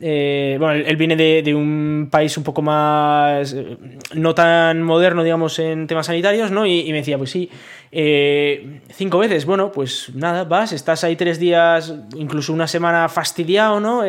eh, 0.00 0.56
bueno, 0.58 0.74
él, 0.86 0.96
viene 0.96 1.16
de, 1.16 1.42
de 1.42 1.54
un 1.54 2.08
país 2.10 2.36
un 2.36 2.44
poco 2.44 2.60
más 2.60 3.54
eh, 3.54 3.78
no 4.14 4.34
tan 4.34 4.82
moderno, 4.82 5.24
digamos, 5.24 5.58
en 5.58 5.86
temas 5.86 6.06
sanitarios, 6.06 6.50
¿no? 6.50 6.66
Y, 6.66 6.80
y 6.80 6.92
me 6.92 6.98
decía, 6.98 7.16
pues 7.16 7.30
sí, 7.30 7.50
eh, 7.90 8.80
cinco 8.92 9.18
veces, 9.18 9.46
bueno, 9.46 9.72
pues 9.72 10.10
nada, 10.14 10.44
vas, 10.44 10.72
estás 10.72 11.04
ahí 11.04 11.16
tres 11.16 11.38
días, 11.38 11.94
incluso 12.16 12.52
una 12.52 12.68
semana 12.68 13.08
fastidiado, 13.08 13.80
¿no? 13.80 14.04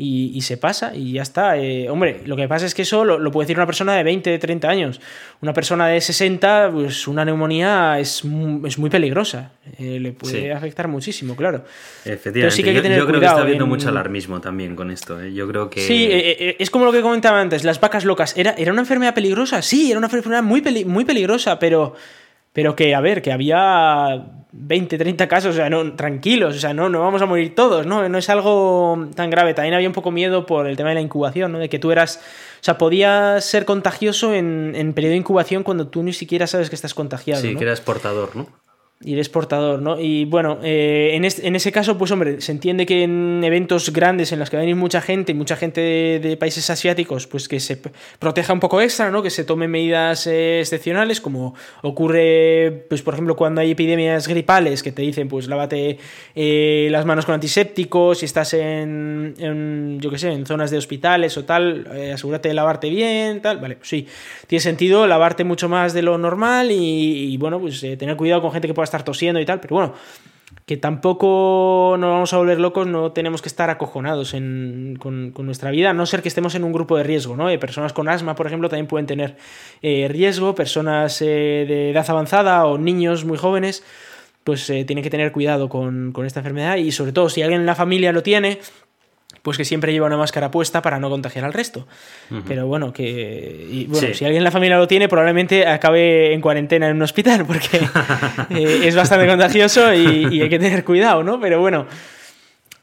Eh, 0.00 0.02
y, 0.02 0.32
y 0.34 0.40
se 0.40 0.56
pasa 0.56 0.94
y 0.94 1.12
ya 1.12 1.22
está. 1.22 1.56
Eh, 1.58 1.88
hombre, 1.90 2.22
lo 2.24 2.34
que 2.36 2.48
pasa 2.48 2.64
es 2.66 2.74
que 2.74 2.82
eso 2.82 3.04
lo, 3.04 3.18
lo 3.18 3.30
puede 3.30 3.44
decir 3.46 3.58
una 3.58 3.66
persona 3.66 3.94
de 3.94 4.02
20, 4.02 4.38
30 4.38 4.68
años. 4.68 5.00
Una 5.42 5.52
persona 5.52 5.86
de 5.88 6.00
60, 6.00 6.70
pues 6.72 7.06
una 7.06 7.24
neumonía 7.24 7.98
es, 7.98 8.24
mu- 8.24 8.66
es 8.66 8.78
muy 8.78 8.88
peligrosa. 8.90 9.52
Eh, 9.78 9.98
le 10.00 10.12
puede 10.12 10.40
Sí. 10.42 10.48
afectar 10.50 10.88
muchísimo, 10.88 11.36
claro. 11.36 11.64
Efectivamente, 12.04 12.40
Pero 12.40 12.50
sí 12.50 12.62
que 12.62 12.70
hay 12.70 12.74
que 12.74 12.78
yo- 12.78 12.82
tener 12.82 12.98
yo, 12.98 13.06
creo 13.06 13.20
que 13.20 13.26
está 13.26 13.40
habiendo 13.42 13.64
en- 13.64 13.70
mucho 13.70 13.88
alarmismo 13.88 14.40
también 14.40 14.74
con 14.76 14.90
esto. 14.90 15.20
¿eh? 15.20 15.32
Yo 15.32 15.46
creo 15.48 15.68
que. 15.70 15.80
Sí, 15.80 16.04
eh, 16.10 16.36
eh, 16.38 16.56
es 16.58 16.70
como 16.70 16.84
lo 16.86 16.92
que 16.92 17.02
comentaba 17.02 17.40
antes, 17.40 17.64
las 17.64 17.80
vacas 17.80 18.04
locas. 18.04 18.36
¿Era, 18.36 18.54
era 18.58 18.72
una 18.72 18.80
enfermedad 18.82 19.14
peligrosa? 19.14 19.62
Sí, 19.62 19.90
era 19.90 19.98
una 19.98 20.06
enfermedad 20.08 20.42
muy, 20.42 20.60
peli- 20.62 20.84
muy 20.84 21.04
peligrosa, 21.04 21.58
pero, 21.58 21.94
pero 22.52 22.74
que, 22.74 22.94
a 22.94 23.00
ver, 23.00 23.22
que 23.22 23.32
había 23.32 24.24
20, 24.52 24.98
30 24.98 25.28
casos, 25.28 25.54
o 25.54 25.56
sea, 25.56 25.70
no, 25.70 25.94
tranquilos, 25.94 26.56
o 26.56 26.58
sea, 26.58 26.74
no, 26.74 26.88
no 26.88 27.00
vamos 27.00 27.22
a 27.22 27.26
morir 27.26 27.54
todos, 27.54 27.86
¿no? 27.86 28.08
No 28.08 28.18
es 28.18 28.28
algo 28.28 29.08
tan 29.14 29.30
grave. 29.30 29.54
También 29.54 29.74
había 29.74 29.88
un 29.88 29.94
poco 29.94 30.10
miedo 30.10 30.46
por 30.46 30.66
el 30.66 30.76
tema 30.76 30.88
de 30.88 30.96
la 30.96 31.00
incubación, 31.00 31.52
¿no? 31.52 31.58
De 31.58 31.68
que 31.68 31.78
tú 31.78 31.92
eras, 31.92 32.16
o 32.16 32.64
sea, 32.64 32.76
podías 32.76 33.44
ser 33.44 33.64
contagioso 33.64 34.34
en, 34.34 34.72
en 34.74 34.92
periodo 34.92 35.12
de 35.12 35.18
incubación 35.18 35.62
cuando 35.62 35.88
tú 35.88 36.02
ni 36.02 36.12
siquiera 36.12 36.46
sabes 36.46 36.68
que 36.68 36.74
estás 36.74 36.94
contagiado, 36.94 37.42
sí, 37.42 37.52
¿no? 37.52 37.58
que 37.58 37.64
eras 37.64 37.80
portador, 37.80 38.34
¿no? 38.34 38.48
Y 39.02 39.14
eres 39.14 39.30
portador, 39.30 39.80
¿no? 39.80 39.98
Y 39.98 40.26
bueno, 40.26 40.58
eh, 40.62 41.12
en, 41.14 41.24
en 41.24 41.56
ese 41.56 41.72
caso, 41.72 41.96
pues 41.96 42.10
hombre, 42.10 42.42
se 42.42 42.52
entiende 42.52 42.84
que 42.84 43.02
en 43.02 43.42
eventos 43.42 43.94
grandes 43.94 44.30
en 44.32 44.38
los 44.38 44.50
que 44.50 44.58
va 44.58 44.60
a 44.60 44.64
venir 44.64 44.76
mucha 44.76 45.00
gente, 45.00 45.32
mucha 45.32 45.56
gente 45.56 45.80
de, 45.80 46.36
países 46.36 46.68
asiáticos, 46.68 47.26
pues 47.26 47.48
que 47.48 47.60
se 47.60 47.80
proteja 48.18 48.52
un 48.52 48.60
poco 48.60 48.78
extra, 48.82 49.10
¿no? 49.10 49.22
Que 49.22 49.30
se 49.30 49.44
tomen 49.44 49.70
medidas 49.70 50.26
eh, 50.26 50.60
excepcionales, 50.60 51.22
como 51.22 51.54
ocurre, 51.80 52.84
pues 52.90 53.00
por 53.00 53.14
ejemplo, 53.14 53.36
cuando 53.36 53.62
hay 53.62 53.70
epidemias 53.70 54.28
gripales, 54.28 54.82
que 54.82 54.92
te 54.92 55.00
dicen, 55.00 55.28
pues 55.28 55.48
lávate 55.48 55.98
eh, 56.34 56.88
las 56.90 57.06
manos 57.06 57.24
con 57.24 57.34
antisépticos, 57.34 58.18
si 58.18 58.26
estás 58.26 58.52
en, 58.52 59.98
yo 59.98 60.10
qué 60.10 60.18
sé, 60.18 60.30
en 60.30 60.44
zonas 60.44 60.70
de 60.70 60.76
hospitales 60.76 61.38
o 61.38 61.46
tal, 61.46 61.88
eh, 61.94 62.12
asegúrate 62.12 62.48
de 62.48 62.54
lavarte 62.54 62.90
bien, 62.90 63.40
tal, 63.40 63.60
vale, 63.60 63.76
pues 63.76 63.88
sí, 63.88 64.06
tiene 64.46 64.60
sentido 64.60 65.06
lavarte 65.06 65.44
mucho 65.44 65.70
más 65.70 65.94
de 65.94 66.02
lo 66.02 66.18
normal 66.18 66.70
y, 66.70 67.32
y, 67.32 67.36
bueno, 67.38 67.58
pues 67.58 67.80
tener 67.80 68.16
cuidado 68.16 68.42
con 68.42 68.52
gente 68.52 68.68
que 68.68 68.74
pueda 68.74 68.89
estar 68.90 69.02
tosiendo 69.04 69.40
y 69.40 69.46
tal, 69.46 69.60
pero 69.60 69.76
bueno, 69.76 69.94
que 70.66 70.76
tampoco 70.76 71.96
nos 71.98 72.10
vamos 72.10 72.32
a 72.32 72.36
volver 72.38 72.60
locos, 72.60 72.86
no 72.86 73.12
tenemos 73.12 73.40
que 73.42 73.48
estar 73.48 73.70
acojonados 73.70 74.34
en- 74.34 74.96
con, 75.00 75.32
nuestra 75.46 75.70
vida, 75.70 75.90
a 75.90 75.94
no 75.94 76.06
ser 76.06 76.22
que 76.22 76.28
estemos 76.28 76.54
en 76.54 76.64
un 76.64 76.72
grupo 76.72 76.96
de 76.96 77.02
riesgo, 77.04 77.36
¿no? 77.36 77.48
Eh, 77.50 77.58
personas 77.58 77.92
con 77.92 78.08
asma, 78.08 78.34
por 78.34 78.46
ejemplo, 78.46 78.68
también 78.68 78.86
pueden 78.86 79.06
tener 79.06 79.36
eh, 79.82 80.08
riesgo, 80.08 80.54
personas 80.54 81.22
eh, 81.22 81.64
de 81.66 81.90
edad 81.90 82.08
avanzada 82.08 82.66
o 82.66 82.78
niños 82.78 83.24
muy 83.24 83.38
jóvenes, 83.38 83.84
pues 84.44 84.66
tienen 84.66 85.02
que 85.02 85.10
tener 85.10 85.32
cuidado 85.32 85.68
con 85.68 86.14
esta 86.24 86.40
enfermedad 86.40 86.76
y 86.76 86.92
sobre 86.92 87.12
todo 87.12 87.28
si 87.28 87.42
alguien 87.42 87.60
en 87.60 87.66
la 87.66 87.74
familia 87.74 88.10
lo 88.10 88.22
tiene, 88.22 88.58
pues 89.42 89.56
que 89.56 89.64
siempre 89.64 89.92
lleva 89.92 90.06
una 90.06 90.16
máscara 90.16 90.50
puesta 90.50 90.82
para 90.82 90.98
no 90.98 91.08
contagiar 91.10 91.44
al 91.44 91.52
resto. 91.52 91.86
Pero 92.46 92.66
bueno, 92.66 92.92
que. 92.92 93.66
y 93.70 93.86
bueno, 93.86 94.08
Sí. 94.08 94.14
si 94.14 94.24
alguien 94.24 94.40
en 94.40 94.44
la 94.44 94.50
familia 94.50 94.76
lo 94.76 94.86
tiene, 94.86 95.08
probablemente 95.08 95.66
acabe 95.66 96.32
en 96.34 96.40
cuarentena 96.40 96.88
en 96.88 96.96
un 96.96 97.02
hospital, 97.02 97.46
porque 97.46 97.78
eh, 98.50 98.80
es 98.84 98.94
bastante 98.94 99.26
contagioso 99.26 99.92
y, 99.94 100.28
y 100.36 100.42
hay 100.42 100.48
que 100.48 100.58
tener 100.58 100.84
cuidado, 100.84 101.22
¿no? 101.22 101.40
Pero 101.40 101.60
bueno. 101.60 101.86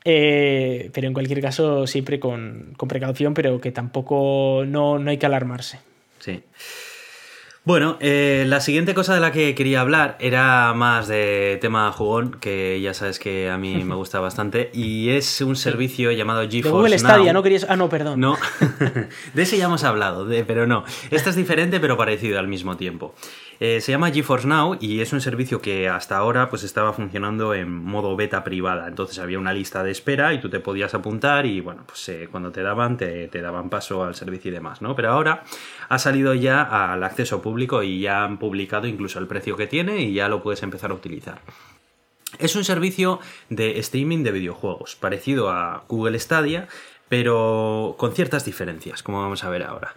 eh, 0.06 0.90
pero 0.94 1.08
en 1.08 1.14
cualquier 1.14 1.42
caso, 1.42 1.86
siempre 1.86 2.20
con, 2.20 2.74
con 2.78 2.88
precaución, 2.88 3.34
pero 3.34 3.60
que 3.60 3.72
tampoco 3.72 4.64
no, 4.66 5.00
no 5.00 5.10
hay 5.12 5.18
que 5.18 5.26
alarmarse. 5.26 5.80
Sí. 6.20 6.42
Bueno, 7.68 7.98
eh, 8.00 8.46
la 8.48 8.62
siguiente 8.62 8.94
cosa 8.94 9.14
de 9.14 9.20
la 9.20 9.34
que 9.34 9.54
quería 9.54 9.82
hablar 9.82 10.16
era 10.22 10.74
más 10.74 11.10
de 11.10 11.58
tema 11.60 11.92
jugón, 11.92 12.38
que 12.40 12.80
ya 12.80 12.94
sabes 12.94 13.20
que 13.20 13.50
a 13.50 13.58
mí 13.58 13.84
me 13.84 13.94
gusta 13.94 14.22
bastante, 14.22 14.70
y 14.74 15.10
es 15.10 15.42
un 15.42 15.58
servicio 15.58 16.10
llamado 16.14 16.40
De 16.40 16.48
GeForce 16.50 16.72
Google 16.72 16.90
Now. 16.92 16.98
Stadia, 17.00 17.34
¿no 17.34 17.44
querías.? 17.44 17.66
Ah, 17.68 17.76
no, 17.76 17.90
perdón. 17.90 18.22
No, 18.22 18.38
de 19.34 19.42
ese 19.44 19.58
ya 19.58 19.66
hemos 19.66 19.84
hablado, 19.84 20.26
de- 20.26 20.46
pero 20.46 20.66
no. 20.66 20.86
Este 21.12 21.30
es 21.30 21.36
diferente 21.36 21.82
pero 21.82 21.98
parecido 21.98 22.40
al 22.40 22.48
mismo 22.48 22.78
tiempo. 22.78 23.14
Eh, 23.60 23.82
se 23.82 23.92
llama 23.92 24.12
GeForce 24.12 24.48
Now 24.48 24.78
y 24.80 25.02
es 25.02 25.14
un 25.14 25.22
servicio 25.22 25.62
que 25.62 25.90
hasta 25.90 26.18
ahora 26.18 26.50
pues 26.50 26.64
estaba 26.64 26.94
funcionando 26.94 27.54
en 27.56 27.72
modo 27.72 28.16
beta 28.16 28.44
privada. 28.44 28.88
Entonces 28.88 29.18
había 29.20 29.40
una 29.40 29.54
lista 29.54 29.84
de 29.84 29.92
espera 29.92 30.34
y 30.34 30.40
tú 30.40 30.50
te 30.50 30.60
podías 30.60 30.94
apuntar 30.94 31.46
y 31.46 31.60
bueno, 31.62 31.84
pues 31.88 32.08
eh, 32.10 32.28
cuando 32.32 32.52
te 32.52 32.62
daban, 32.62 32.98
te, 32.98 33.28
te 33.28 33.42
daban 33.42 33.70
paso 33.70 34.04
al 34.04 34.16
servicio 34.16 34.52
y 34.52 34.54
demás, 34.54 34.82
¿no? 34.82 34.96
Pero 34.96 35.12
ahora 35.12 35.44
ha 35.90 35.98
salido 35.98 36.34
ya 36.36 36.62
al 36.94 37.04
acceso 37.04 37.42
público 37.42 37.82
y 37.82 38.02
ya 38.02 38.24
han 38.24 38.38
publicado 38.38 38.88
incluso 38.88 39.18
el 39.20 39.28
precio 39.28 39.58
que 39.58 39.68
tiene 39.68 40.02
y 40.02 40.14
ya 40.14 40.30
lo 40.30 40.44
puedes 40.44 40.62
empezar 40.62 40.92
a 40.92 40.94
utilizar. 40.94 41.42
Es 42.40 42.56
un 42.56 42.64
servicio 42.64 43.20
de 43.50 43.80
streaming 43.80 44.24
de 44.24 44.32
videojuegos, 44.32 44.96
parecido 44.96 45.50
a 45.50 45.86
Google 45.88 46.20
Stadia, 46.20 46.68
pero 47.10 47.96
con 47.98 48.14
ciertas 48.14 48.46
diferencias, 48.46 49.02
como 49.02 49.22
vamos 49.22 49.44
a 49.44 49.50
ver 49.50 49.64
ahora. 49.64 49.96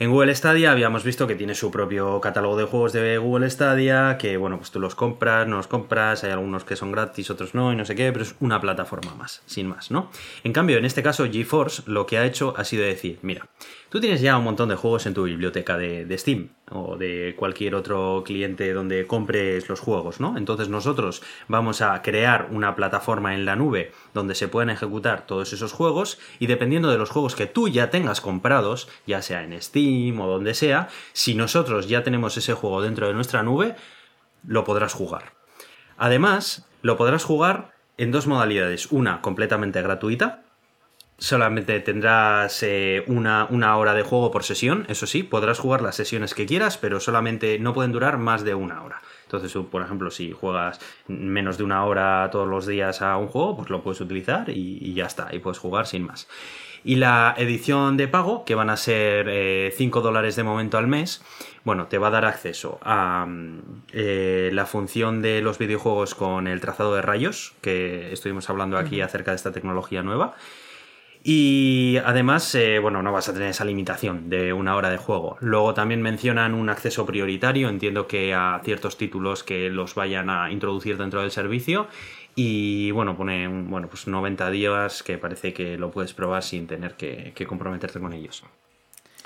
En 0.00 0.10
Google 0.10 0.34
Stadia 0.34 0.72
habíamos 0.72 1.04
visto 1.04 1.26
que 1.26 1.34
tiene 1.34 1.54
su 1.54 1.70
propio 1.70 2.22
catálogo 2.22 2.56
de 2.56 2.64
juegos 2.64 2.94
de 2.94 3.18
Google 3.18 3.50
Stadia, 3.50 4.16
que 4.16 4.38
bueno, 4.38 4.56
pues 4.56 4.70
tú 4.70 4.80
los 4.80 4.94
compras, 4.94 5.46
no 5.46 5.58
los 5.58 5.66
compras, 5.66 6.24
hay 6.24 6.30
algunos 6.30 6.64
que 6.64 6.74
son 6.74 6.90
gratis, 6.90 7.28
otros 7.28 7.54
no, 7.54 7.70
y 7.70 7.76
no 7.76 7.84
sé 7.84 7.94
qué, 7.94 8.10
pero 8.10 8.24
es 8.24 8.34
una 8.40 8.62
plataforma 8.62 9.14
más, 9.14 9.42
sin 9.44 9.66
más, 9.66 9.90
¿no? 9.90 10.10
En 10.42 10.54
cambio, 10.54 10.78
en 10.78 10.86
este 10.86 11.02
caso, 11.02 11.30
GeForce 11.30 11.82
lo 11.84 12.06
que 12.06 12.16
ha 12.16 12.24
hecho 12.24 12.54
ha 12.56 12.64
sido 12.64 12.82
decir, 12.82 13.18
mira, 13.20 13.46
tú 13.90 14.00
tienes 14.00 14.22
ya 14.22 14.38
un 14.38 14.44
montón 14.44 14.70
de 14.70 14.76
juegos 14.76 15.04
en 15.04 15.14
tu 15.14 15.24
biblioteca 15.24 15.76
de, 15.76 16.16
Steam 16.16 16.48
o 16.70 16.96
de 16.96 17.34
cualquier 17.36 17.74
otro 17.74 18.22
cliente 18.24 18.72
donde 18.72 19.06
compres 19.06 19.68
los 19.68 19.80
juegos, 19.80 20.20
¿no? 20.20 20.38
Entonces 20.38 20.68
nosotros 20.68 21.22
vamos 21.48 21.82
a 21.82 22.00
crear 22.00 22.48
una 22.50 22.74
plataforma 22.74 23.34
en 23.34 23.44
la 23.44 23.56
nube 23.56 23.92
donde 24.14 24.34
se 24.34 24.48
pueden 24.48 24.70
ejecutar 24.70 25.26
todos 25.26 25.52
esos 25.52 25.72
juegos 25.72 26.18
y 26.38 26.46
dependiendo 26.46 26.90
de 26.90 26.98
los 26.98 27.10
juegos 27.10 27.34
que 27.34 27.46
tú 27.46 27.68
ya 27.68 27.90
tengas 27.90 28.20
comprados, 28.20 28.88
ya 29.06 29.20
sea 29.20 29.42
en 29.42 29.60
Steam 29.60 30.18
o 30.20 30.26
donde 30.28 30.54
sea, 30.54 30.88
si 31.12 31.34
nosotros 31.34 31.88
ya 31.88 32.02
tenemos 32.02 32.36
ese 32.36 32.54
juego 32.54 32.80
dentro 32.80 33.08
de 33.08 33.14
nuestra 33.14 33.42
nube, 33.42 33.74
lo 34.46 34.64
podrás 34.64 34.94
jugar. 34.94 35.32
Además, 35.98 36.66
lo 36.82 36.96
podrás 36.96 37.24
jugar 37.24 37.74
en 37.98 38.12
dos 38.12 38.26
modalidades. 38.26 38.90
Una 38.90 39.20
completamente 39.20 39.82
gratuita, 39.82 40.44
solamente 41.20 41.78
tendrás 41.78 42.64
eh, 42.64 43.04
una, 43.06 43.46
una 43.50 43.76
hora 43.76 43.94
de 43.94 44.02
juego 44.02 44.32
por 44.32 44.42
sesión, 44.42 44.84
eso 44.88 45.06
sí, 45.06 45.22
podrás 45.22 45.60
jugar 45.60 45.82
las 45.82 45.94
sesiones 45.94 46.34
que 46.34 46.46
quieras, 46.46 46.76
pero 46.76 46.98
solamente 46.98 47.60
no 47.60 47.72
pueden 47.72 47.92
durar 47.92 48.18
más 48.18 48.42
de 48.42 48.54
una 48.54 48.82
hora. 48.82 49.00
Entonces, 49.24 49.56
por 49.70 49.82
ejemplo, 49.82 50.10
si 50.10 50.32
juegas 50.32 50.80
menos 51.06 51.56
de 51.56 51.62
una 51.62 51.84
hora 51.84 52.28
todos 52.32 52.48
los 52.48 52.66
días 52.66 53.00
a 53.00 53.16
un 53.16 53.28
juego, 53.28 53.58
pues 53.58 53.70
lo 53.70 53.80
puedes 53.80 54.00
utilizar 54.00 54.50
y, 54.50 54.78
y 54.80 54.94
ya 54.94 55.06
está, 55.06 55.28
y 55.32 55.38
puedes 55.38 55.60
jugar 55.60 55.86
sin 55.86 56.04
más. 56.04 56.26
Y 56.82 56.96
la 56.96 57.34
edición 57.36 57.96
de 57.96 58.08
pago, 58.08 58.44
que 58.44 58.54
van 58.54 58.70
a 58.70 58.76
ser 58.76 59.72
5 59.72 60.00
dólares 60.00 60.36
de 60.36 60.42
momento 60.42 60.78
al 60.78 60.86
mes, 60.86 61.22
bueno, 61.62 61.88
te 61.88 61.98
va 61.98 62.08
a 62.08 62.10
dar 62.10 62.24
acceso 62.24 62.78
a 62.82 63.26
mm, 63.26 63.82
eh, 63.92 64.50
la 64.52 64.64
función 64.66 65.20
de 65.20 65.42
los 65.42 65.58
videojuegos 65.58 66.14
con 66.14 66.46
el 66.46 66.60
trazado 66.60 66.94
de 66.94 67.02
rayos, 67.02 67.52
que 67.60 68.12
estuvimos 68.12 68.48
hablando 68.48 68.78
aquí 68.78 69.02
acerca 69.02 69.32
de 69.32 69.36
esta 69.36 69.52
tecnología 69.52 70.02
nueva. 70.02 70.34
Y 71.22 71.98
además, 72.04 72.54
eh, 72.54 72.78
bueno, 72.78 73.02
no 73.02 73.12
vas 73.12 73.28
a 73.28 73.34
tener 73.34 73.50
esa 73.50 73.64
limitación 73.64 74.30
de 74.30 74.52
una 74.52 74.74
hora 74.74 74.90
de 74.90 74.96
juego. 74.96 75.36
Luego 75.40 75.74
también 75.74 76.00
mencionan 76.00 76.54
un 76.54 76.70
acceso 76.70 77.04
prioritario, 77.04 77.68
entiendo 77.68 78.06
que 78.06 78.32
a 78.32 78.60
ciertos 78.64 78.96
títulos 78.96 79.44
que 79.44 79.68
los 79.68 79.94
vayan 79.94 80.30
a 80.30 80.50
introducir 80.50 80.96
dentro 80.96 81.20
del 81.20 81.30
servicio. 81.30 81.88
Y 82.34 82.90
bueno, 82.92 83.16
pone 83.16 83.48
bueno, 83.48 83.88
pues 83.88 84.06
90 84.06 84.50
días 84.50 85.02
que 85.02 85.18
parece 85.18 85.52
que 85.52 85.76
lo 85.76 85.90
puedes 85.90 86.14
probar 86.14 86.42
sin 86.42 86.66
tener 86.66 86.94
que, 86.94 87.32
que 87.34 87.46
comprometerte 87.46 88.00
con 88.00 88.14
ellos. 88.14 88.42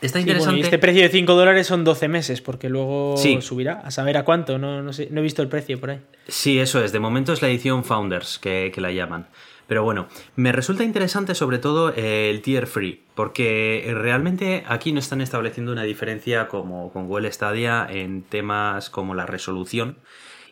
Está 0.01 0.21
interesante. 0.21 0.59
y 0.59 0.63
este 0.63 0.79
precio 0.79 1.03
de 1.03 1.09
5 1.09 1.35
dólares 1.35 1.67
son 1.67 1.85
12 1.85 2.09
meses, 2.09 2.41
porque 2.41 2.69
luego 2.69 3.17
subirá. 3.41 3.81
A 3.85 3.91
saber 3.91 4.17
a 4.17 4.25
cuánto, 4.25 4.59
no, 4.59 4.83
no, 4.83 4.93
sé, 4.93 5.09
no 5.11 5.21
he 5.21 5.23
visto 5.23 5.43
el 5.43 5.49
precio 5.49 5.79
por 5.79 5.91
ahí. 5.91 6.01
Sí, 6.29 6.59
eso 6.59 6.83
es. 6.83 6.93
De 6.93 6.99
momento 6.99 7.33
es 7.33 7.41
la 7.41 7.49
edición 7.49 7.85
Founders 7.85 8.39
que, 8.39 8.71
que 8.75 8.81
la 8.81 8.91
llaman. 8.91 9.29
Pero 9.67 9.83
bueno, 9.83 10.09
me 10.37 10.53
resulta 10.53 10.85
interesante 10.85 11.35
sobre 11.35 11.59
todo 11.59 11.93
eh, 11.95 12.31
el 12.31 12.43
tier 12.43 12.67
free, 12.67 13.03
porque 13.15 13.91
realmente 13.95 14.65
aquí 14.67 14.93
no 14.93 14.99
están 14.99 15.21
estableciendo 15.21 15.73
una 15.73 15.85
diferencia 15.85 16.49
como 16.49 16.93
con 16.93 17.09
Google 17.09 17.33
Stadia 17.33 17.87
en 17.89 18.23
temas 18.23 18.91
como 18.91 19.15
la 19.15 19.27
resolución. 19.27 19.97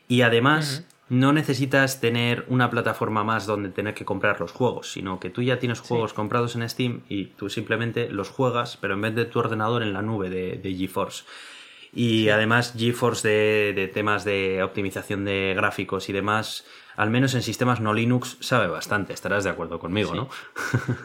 Y 0.09 0.22
además, 0.22 0.87
no 1.12 1.35
necesitas 1.35 2.01
tener 2.01 2.46
una 2.48 2.70
plataforma 2.70 3.22
más 3.22 3.44
donde 3.44 3.68
tener 3.68 3.92
que 3.92 4.07
comprar 4.07 4.40
los 4.40 4.53
juegos, 4.53 4.90
sino 4.90 5.20
que 5.20 5.29
tú 5.29 5.42
ya 5.42 5.59
tienes 5.59 5.81
juegos 5.81 6.14
comprados 6.14 6.57
en 6.57 6.66
Steam 6.66 7.03
y 7.07 7.27
tú 7.27 7.51
simplemente 7.51 8.09
los 8.09 8.31
juegas, 8.31 8.79
pero 8.81 8.94
en 8.94 9.03
vez 9.03 9.14
de 9.14 9.27
tu 9.27 9.38
ordenador 9.38 9.83
en 9.83 9.92
la 9.92 10.01
nube 10.01 10.31
de, 10.31 10.75
GeForce. 10.75 11.25
Y 11.92 12.31
además 12.31 12.72
GeForce 12.79 13.29
de, 13.29 13.72
de, 13.75 13.88
temas 13.88 14.25
de 14.25 14.62
optimización 14.62 15.27
de 15.27 15.53
gráficos 15.55 16.09
y 16.09 16.14
demás 16.14 16.64
al 16.96 17.11
menos 17.11 17.35
en 17.35 17.42
sistemas 17.42 17.81
no 17.81 17.94
Linux, 17.94 18.37
sabe 18.40 18.66
bastante. 18.66 19.12
Estarás 19.12 19.44
de 19.44 19.50
acuerdo 19.50 19.78
conmigo, 19.78 20.14
¿no? 20.14 20.28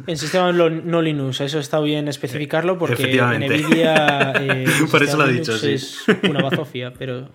En 0.06 0.18
sistemas 0.18 0.56
no 0.56 1.02
Linux, 1.02 1.42
eso 1.42 1.60
está 1.60 1.80
bien 1.80 2.08
especificarlo 2.08 2.78
porque 2.78 3.04
en 3.04 3.40
NVIDIA. 3.42 4.34
Eh, 4.40 4.66
Por 4.92 5.04
eso 5.04 5.18
lo 5.18 5.24
ha 5.24 5.28
dicho, 5.28 5.58
sí. 5.58 5.74
Es 5.74 6.06
una 6.24 6.42
bazofia, 6.42 6.94
pero. 6.98 7.30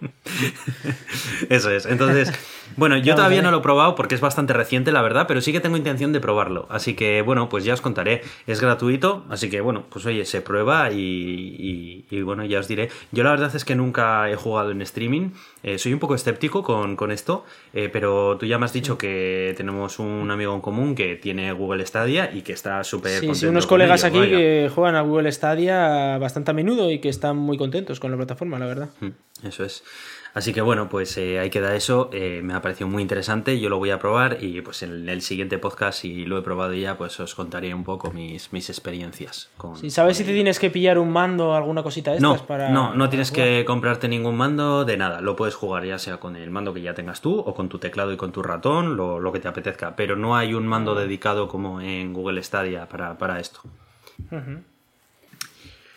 eso 1.48 1.70
es. 1.70 1.86
Entonces, 1.86 2.32
bueno, 2.76 2.96
yo 2.96 3.14
todavía 3.14 3.42
no 3.42 3.50
lo 3.50 3.58
he 3.58 3.62
probado 3.62 3.94
porque 3.94 4.14
es 4.14 4.20
bastante 4.20 4.52
reciente, 4.52 4.92
la 4.92 5.02
verdad, 5.02 5.26
pero 5.28 5.40
sí 5.40 5.52
que 5.52 5.60
tengo 5.60 5.76
intención 5.76 6.12
de 6.12 6.20
probarlo. 6.20 6.66
Así 6.70 6.94
que, 6.94 7.22
bueno, 7.22 7.48
pues 7.48 7.64
ya 7.64 7.74
os 7.74 7.80
contaré. 7.80 8.22
Es 8.46 8.60
gratuito, 8.60 9.24
así 9.28 9.50
que, 9.50 9.60
bueno, 9.60 9.84
pues 9.90 10.06
oye, 10.06 10.24
se 10.24 10.40
prueba 10.40 10.90
y, 10.90 12.04
bueno, 12.24 12.44
ya 12.44 12.60
os 12.60 12.68
diré. 12.68 12.90
Yo 13.10 13.24
la 13.24 13.30
verdad 13.30 13.54
es 13.54 13.64
que 13.64 13.74
nunca 13.74 14.30
he 14.30 14.36
jugado 14.36 14.70
en 14.70 14.82
streaming. 14.82 15.30
Eh, 15.62 15.78
soy 15.78 15.92
un 15.92 15.98
poco 15.98 16.14
escéptico 16.14 16.62
con, 16.62 16.96
con 16.96 17.12
esto, 17.12 17.44
eh, 17.72 17.88
pero 17.92 18.36
tú 18.36 18.46
ya 18.46 18.58
me 18.58 18.64
has 18.64 18.72
dicho 18.72 18.98
que 18.98 19.54
tenemos 19.56 19.98
un 19.98 20.30
amigo 20.30 20.54
en 20.54 20.60
común 20.60 20.94
que 20.94 21.16
tiene 21.16 21.52
Google 21.52 21.86
Stadia 21.86 22.30
y 22.32 22.42
que 22.42 22.52
está 22.52 22.82
súper 22.82 23.20
sí, 23.20 23.34
Sí, 23.34 23.46
unos 23.46 23.66
colegas 23.66 24.04
aquí 24.04 24.20
que 24.20 24.70
juegan 24.74 24.96
a 24.96 25.02
Google 25.02 25.30
Stadia 25.30 26.18
bastante 26.18 26.50
a 26.50 26.54
menudo 26.54 26.90
y 26.90 26.98
que 26.98 27.08
están 27.08 27.36
muy 27.36 27.56
contentos 27.56 28.00
con 28.00 28.10
la 28.10 28.16
plataforma, 28.16 28.58
la 28.58 28.66
verdad. 28.66 28.88
Mm, 29.00 29.46
eso 29.46 29.64
es. 29.64 29.84
Así 30.34 30.54
que 30.54 30.62
bueno, 30.62 30.88
pues 30.88 31.16
eh, 31.18 31.38
ahí 31.38 31.50
queda 31.50 31.74
eso. 31.74 32.08
Eh, 32.12 32.40
me 32.42 32.54
ha 32.54 32.62
parecido 32.62 32.88
muy 32.88 33.02
interesante. 33.02 33.60
Yo 33.60 33.68
lo 33.68 33.78
voy 33.78 33.90
a 33.90 33.98
probar 33.98 34.38
y 34.40 34.62
pues 34.62 34.82
en 34.82 35.08
el 35.08 35.20
siguiente 35.20 35.58
podcast, 35.58 36.00
si 36.00 36.24
lo 36.24 36.38
he 36.38 36.42
probado 36.42 36.72
ya, 36.72 36.96
pues 36.96 37.20
os 37.20 37.34
contaré 37.34 37.74
un 37.74 37.84
poco 37.84 38.10
mis, 38.12 38.52
mis 38.52 38.70
experiencias. 38.70 39.50
Con, 39.58 39.90
¿Sabes 39.90 40.16
si 40.16 40.24
te 40.24 40.32
tienes 40.32 40.58
que 40.58 40.70
pillar 40.70 40.98
un 40.98 41.10
mando 41.10 41.50
o 41.50 41.54
alguna 41.54 41.82
cosita 41.82 42.12
de 42.12 42.16
estas 42.16 42.40
no, 42.40 42.46
para.? 42.46 42.70
No, 42.70 42.94
no 42.94 43.10
tienes 43.10 43.30
que 43.30 43.64
comprarte 43.66 44.08
ningún 44.08 44.36
mando 44.36 44.84
de 44.84 44.96
nada. 44.96 45.20
Lo 45.20 45.36
puedes 45.36 45.54
jugar 45.54 45.84
ya 45.84 45.98
sea 45.98 46.16
con 46.18 46.36
el 46.36 46.50
mando 46.50 46.72
que 46.72 46.80
ya 46.80 46.94
tengas 46.94 47.20
tú 47.20 47.38
o 47.38 47.54
con 47.54 47.68
tu 47.68 47.78
teclado 47.78 48.12
y 48.12 48.16
con 48.16 48.32
tu 48.32 48.42
ratón, 48.42 48.96
lo, 48.96 49.20
lo 49.20 49.32
que 49.32 49.40
te 49.40 49.48
apetezca. 49.48 49.96
Pero 49.96 50.16
no 50.16 50.34
hay 50.34 50.54
un 50.54 50.66
mando 50.66 50.94
dedicado 50.94 51.46
como 51.46 51.80
en 51.80 52.14
Google 52.14 52.42
Stadia 52.42 52.88
para, 52.88 53.18
para 53.18 53.38
esto. 53.38 53.60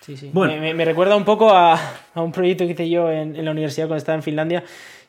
Sí, 0.05 0.15
sí. 0.17 0.29
Bueno. 0.31 0.53
Me, 0.75 0.85
recuerda 0.85 1.15
un 1.15 1.25
poco 1.25 1.49
a, 1.49 1.79
un 2.13 2.31
proyecto 2.31 2.65
que 2.65 2.73
hice 2.73 2.89
yo 2.89 3.09
en, 3.11 3.43
la 3.43 3.51
universidad 3.51 3.87
cuando 3.87 3.97
estaba 3.97 4.15
en 4.15 4.21
Finlandia, 4.21 4.63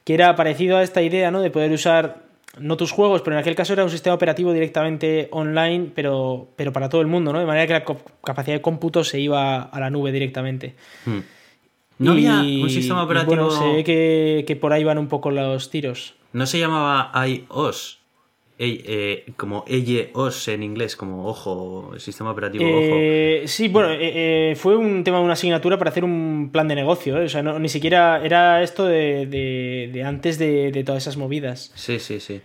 que 0.05 0.15
era 0.15 0.35
parecido 0.35 0.79
a 0.79 0.83
esta 0.83 1.03
idea, 1.03 1.31
¿no? 1.31 1.43
De 1.43 1.51
poder 1.51 1.71
usar 1.71 2.25
no 2.59 2.79
tus 2.79 2.93
juegos, 2.93 3.21
pero 3.21 3.37
en 3.37 3.41
aquel 3.41 3.55
caso 3.55 3.75
era 3.75 3.85
un 3.85 3.91
sistema 3.91 4.15
operativo 4.15 4.55
directamente 4.55 5.29
online, 5.33 5.91
pero, 5.95 6.49
pero 6.57 6.73
para 6.73 6.89
todo 6.89 7.03
el 7.03 7.09
mundo, 7.09 7.31
¿no? 7.31 7.41
De 7.41 7.45
manera 7.45 7.67
que 7.67 7.75
la 7.75 7.85
capacidad 8.25 8.57
de 8.57 8.63
cómputo 8.63 9.05
se 9.05 9.21
iba 9.21 9.65
a 9.65 9.81
la 9.81 9.91
nube 9.91 10.13
directamente. 10.13 10.75
Hmm. 11.05 11.19
No 11.99 12.13
había 12.13 12.41
un 12.41 12.71
sistema 12.71 13.03
operativo. 13.03 13.37
bueno, 13.37 13.51
se 13.51 13.65
ve 13.69 13.85
que, 13.85 14.45
que, 14.47 14.57
por 14.57 14.73
ahí 14.73 14.85
van 14.85 14.97
un 14.97 15.09
poco 15.09 15.31
los 15.31 15.69
tiros. 15.69 16.15
¿No 16.33 16.47
se 16.47 16.59
llamaba 16.59 17.13
iOS? 17.27 17.99
Eh, 18.59 19.33
como 19.37 19.67
EYOS 19.69 20.49
en 20.49 20.63
inglés, 20.63 20.97
como 20.97 21.27
ojo, 21.27 21.91
el 21.93 22.01
sistema 22.01 22.31
operativo 22.31 22.65
eh, 22.67 23.43
Sí, 23.47 23.69
bueno, 23.69 23.91
eh, 23.93 24.55
fue 24.57 24.77
un 24.77 25.05
tema 25.05 25.19
de 25.19 25.25
una 25.25 25.35
asignatura 25.35 25.77
para 25.77 25.91
hacer 25.91 26.05
un 26.05 26.49
plan 26.51 26.67
de 26.67 26.75
negocio, 26.75 27.23
o 27.23 27.29
sea, 27.29 27.43
ni 27.43 27.69
siquiera 27.69 28.25
era 28.25 28.63
esto 28.63 28.87
de, 28.87 30.03
antes 30.07 30.39
de, 30.39 30.83
todas 30.87 31.03
esas 31.03 31.19
movidas. 31.19 31.71
Sí, 31.75 31.99
sí, 31.99 32.19
sí. 32.19 32.41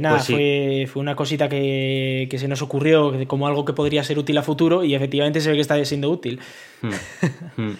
nada, 0.00 0.18
pues 0.18 0.28
fue, 0.28 0.86
fue, 0.86 1.02
una 1.02 1.16
cosita 1.16 1.48
que, 1.48 2.28
se 2.32 2.46
nos 2.46 2.62
ocurrió 2.62 3.26
como 3.26 3.48
algo 3.48 3.64
que 3.64 3.72
podría 3.72 4.04
ser 4.04 4.16
útil 4.16 4.38
a 4.38 4.44
futuro 4.44 4.84
y 4.84 4.94
efectivamente 4.94 5.40
se 5.40 5.50
ve 5.50 5.56
que 5.56 5.62
está 5.62 5.84
siendo 5.84 6.08
útil. 6.08 6.38
Hmm, 6.82 6.90
hmm. 7.56 7.72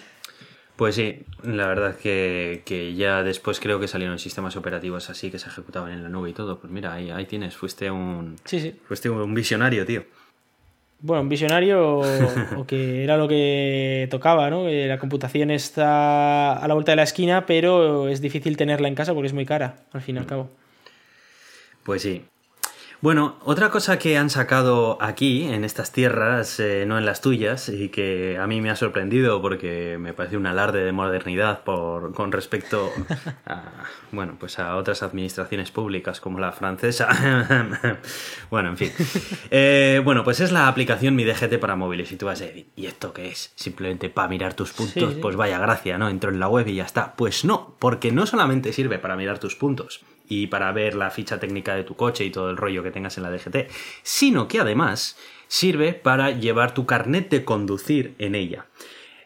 Pues 0.83 0.95
sí, 0.95 1.19
la 1.43 1.67
verdad 1.67 1.95
que, 1.95 2.61
que, 2.65 2.93
ya 2.93 3.23
después 3.23 3.61
creo 3.61 3.79
que 3.79 3.87
salieron 3.87 4.19
sistemas 4.19 4.57
operativos 4.57 5.09
así 5.09 5.31
que 5.31 5.39
se 5.39 5.47
ejecutaban 5.47 5.93
en 5.93 6.03
la 6.03 6.09
nube 6.09 6.31
y 6.31 6.33
todo. 6.33 6.59
Pues 6.59 6.73
mira, 6.73 6.93
ahí, 6.93 7.09
ahí 7.09 7.25
tienes, 7.25 7.55
fuiste 7.55 7.89
un, 7.89 8.35
sí, 8.43 8.59
sí. 8.59 8.75
fuiste 8.85 9.09
un 9.09 9.33
visionario, 9.33 9.85
tío. 9.85 10.03
Bueno, 10.99 11.21
un 11.21 11.29
visionario 11.29 11.99
o, 11.99 12.67
que 12.67 13.01
era 13.01 13.15
lo 13.15 13.29
que 13.29 14.09
tocaba, 14.11 14.49
¿no? 14.49 14.67
la 14.67 14.99
computación 14.99 15.51
está 15.51 16.51
a 16.51 16.67
la 16.67 16.73
vuelta 16.73 16.91
de 16.91 16.97
la 16.97 17.03
esquina, 17.03 17.45
pero 17.45 18.09
es 18.09 18.19
difícil 18.19 18.57
tenerla 18.57 18.89
en 18.89 18.95
casa 18.95 19.13
porque 19.13 19.27
es 19.27 19.33
muy 19.33 19.45
cara, 19.45 19.85
al 19.93 20.01
fin 20.01 20.17
y 20.17 20.19
al 20.19 20.25
cabo. 20.25 20.49
Pues 21.85 22.01
sí, 22.01 22.25
bueno, 23.03 23.35
otra 23.43 23.69
cosa 23.69 23.99
que 23.99 24.17
han 24.17 24.29
sacado 24.29 24.97
aquí, 25.01 25.43
en 25.43 25.65
estas 25.65 25.91
tierras, 25.91 26.57
eh, 26.61 26.85
no 26.87 26.97
en 26.97 27.05
las 27.05 27.19
tuyas, 27.19 27.67
y 27.67 27.89
que 27.89 28.37
a 28.37 28.47
mí 28.47 28.61
me 28.61 28.69
ha 28.69 28.77
sorprendido 28.77 29.41
porque 29.41 29.97
me 29.99 30.13
parece 30.13 30.37
un 30.37 30.45
alarde 30.45 30.85
de 30.85 30.93
modernidad 30.93 31.65
por, 31.65 32.13
con 32.13 32.31
respecto 32.31 32.93
a, 33.45 33.83
bueno, 34.13 34.37
pues 34.39 34.57
a 34.57 34.77
otras 34.77 35.03
administraciones 35.03 35.69
públicas 35.69 36.21
como 36.21 36.39
la 36.39 36.53
francesa. 36.53 37.09
bueno, 38.49 38.69
en 38.69 38.77
fin. 38.77 38.91
Eh, 39.55 40.01
bueno, 40.03 40.23
pues 40.23 40.39
es 40.39 40.51
la 40.51 40.67
aplicación 40.67 41.15
Mi 41.15 41.25
DGT 41.25 41.59
para 41.59 41.75
móviles. 41.75 42.11
Y 42.11 42.15
tú 42.15 42.25
vas 42.25 42.41
a 42.41 42.45
decir, 42.45 42.67
¿y 42.75 42.87
esto 42.87 43.13
qué 43.13 43.27
es? 43.27 43.51
Simplemente 43.55 44.09
para 44.09 44.27
mirar 44.27 44.55
tus 44.55 44.71
puntos. 44.71 45.13
Pues 45.15 45.35
vaya 45.35 45.59
gracia, 45.59 45.97
¿no? 45.97 46.09
Entro 46.09 46.31
en 46.31 46.39
la 46.39 46.47
web 46.47 46.67
y 46.67 46.75
ya 46.75 46.85
está. 46.85 47.15
Pues 47.15 47.45
no, 47.45 47.75
porque 47.79 48.11
no 48.11 48.25
solamente 48.25 48.73
sirve 48.73 48.97
para 48.97 49.15
mirar 49.15 49.37
tus 49.37 49.55
puntos 49.55 50.03
y 50.41 50.47
para 50.47 50.71
ver 50.71 50.95
la 50.95 51.11
ficha 51.11 51.39
técnica 51.39 51.75
de 51.75 51.83
tu 51.83 51.95
coche 51.95 52.25
y 52.25 52.31
todo 52.31 52.49
el 52.49 52.57
rollo 52.57 52.83
que 52.83 52.91
tengas 52.91 53.17
en 53.17 53.23
la 53.23 53.31
DGT, 53.31 53.69
sino 54.01 54.47
que 54.47 54.59
además 54.59 55.17
sirve 55.47 55.93
para 55.93 56.31
llevar 56.31 56.73
tu 56.73 56.85
carnet 56.85 57.29
de 57.29 57.45
conducir 57.45 58.15
en 58.17 58.35
ella. 58.35 58.65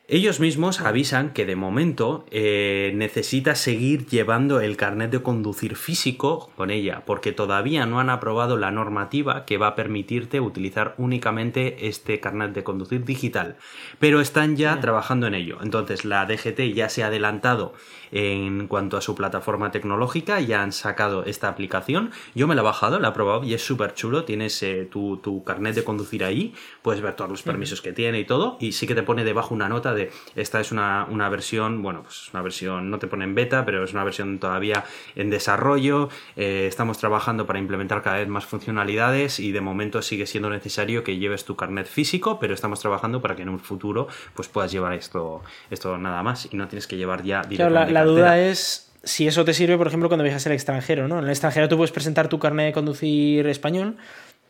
Ellos 0.10 0.40
mismos 0.40 0.80
avisan 0.80 1.34
que 1.34 1.46
de 1.46 1.58
momento 1.58 2.26
eh, 2.32 2.94
necesitas 2.96 3.60
seguir 3.60 4.06
llevando 4.06 4.62
el 4.62 4.78
carnet 4.78 5.12
de 5.12 5.22
conducir 5.22 5.76
físico 5.76 6.50
con 6.56 6.72
ella, 6.72 7.04
porque 7.06 7.34
todavía 7.34 7.86
no 7.86 8.00
han 8.00 8.10
aprobado 8.10 8.56
la 8.56 8.72
normativa 8.72 9.44
que 9.44 9.58
va 9.58 9.68
a 9.68 9.76
permitirte 9.76 10.40
utilizar 10.40 10.96
únicamente 10.98 11.90
este 11.90 12.22
carnet 12.22 12.54
de 12.54 12.64
conducir 12.64 13.04
digital. 13.04 13.58
Pero 14.00 14.22
están 14.22 14.56
ya 14.56 14.80
trabajando 14.80 15.28
en 15.28 15.34
ello. 15.34 15.58
Entonces 15.62 16.06
la 16.06 16.26
DGT 16.26 16.74
ya 16.74 16.88
se 16.88 17.04
ha 17.04 17.08
adelantado 17.08 17.74
en 18.12 18.68
cuanto 18.68 18.98
a 18.98 19.02
su 19.02 19.16
plataforma 19.16 19.72
tecnológica, 19.72 20.40
ya 20.40 20.62
han 20.62 20.72
sacado 20.72 21.26
esta 21.26 21.48
aplicación. 21.48 22.12
Yo 22.36 22.48
me 22.48 22.56
la 22.56 22.62
he 22.62 22.64
bajado, 22.64 23.00
la 23.00 23.10
he 23.10 23.12
probado 23.12 23.44
y 23.44 23.54
es 23.54 23.66
súper 23.66 23.94
chulo. 23.94 24.24
Tienes 24.24 24.62
eh, 24.64 24.88
tu, 24.90 25.44
carnet 25.46 25.76
de 25.76 25.84
conducir 25.84 26.24
ahí, 26.24 26.54
puedes 26.82 27.02
ver 27.02 27.14
todos 27.16 27.30
los 27.30 27.44
permisos 27.44 27.82
que 27.82 27.94
tiene 27.94 28.20
y 28.20 28.26
todo, 28.26 28.58
y 28.60 28.72
sí 28.72 28.88
que 28.88 28.96
te 28.96 29.04
pone 29.04 29.24
debajo 29.24 29.54
una 29.54 29.70
nota 29.70 29.94
de 29.94 30.12
esta 30.36 30.60
es 30.60 30.72
una, 30.72 31.06
versión, 31.30 31.82
bueno, 31.82 32.04
pues 32.04 32.30
una 32.34 32.42
versión, 32.42 32.90
no 32.90 33.00
te 33.00 33.08
pone 33.08 33.26
en 33.26 33.36
beta, 33.36 33.66
pero 33.66 33.84
es 33.84 33.94
una 33.94 34.04
versión 34.04 34.40
todavía 34.40 34.84
en 35.16 35.30
desarrollo. 35.30 36.10
Eh, 36.36 36.66
estamos 36.68 36.98
trabajando 36.98 37.46
para 37.46 37.60
implementar 37.60 38.02
cada 38.02 38.18
vez 38.18 38.28
más 38.28 38.46
funcionalidades 38.46 39.40
y 39.40 39.52
de 39.52 39.62
momento 39.62 40.02
sigue 40.02 40.26
siendo 40.26 40.50
necesario 40.50 41.04
que 41.04 41.18
lleves 41.18 41.46
tu 41.46 41.56
carnet 41.56 41.88
físico, 41.88 42.40
pero 42.40 42.54
estamos 42.54 42.80
trabajando 42.80 43.22
para 43.22 43.36
que 43.36 43.44
en 43.44 43.50
un 43.50 43.60
futuro 43.60 44.08
pues 44.34 44.48
puedas 44.48 44.72
llevar 44.72 44.94
esto, 44.94 45.42
esto 45.70 45.98
nada 45.98 46.24
más 46.24 46.48
y 46.52 46.58
no 46.58 46.68
tienes 46.68 46.88
que 46.88 46.98
llevar 46.98 47.24
ya 47.24 47.42
directamente 47.42 47.94
la 47.94 47.97
duda 48.06 48.40
es 48.40 48.92
si 49.04 49.28
eso 49.28 49.46
te 49.46 49.54
sirve, 49.54 49.78
por 49.78 49.88
ejemplo, 49.88 50.10
cuando 50.10 50.24
viajas 50.24 50.46
al 50.48 50.54
extranjero, 50.54 51.08
¿no? 51.08 51.20
En 51.20 51.26
el 51.26 51.30
extranjero 51.30 51.70
tú 51.70 51.78
puedes 51.78 51.92
presentar 51.92 52.28
tu 52.28 52.40
carnet 52.40 52.68
de 52.68 52.74
conducir 52.74 53.48
español, 53.48 53.96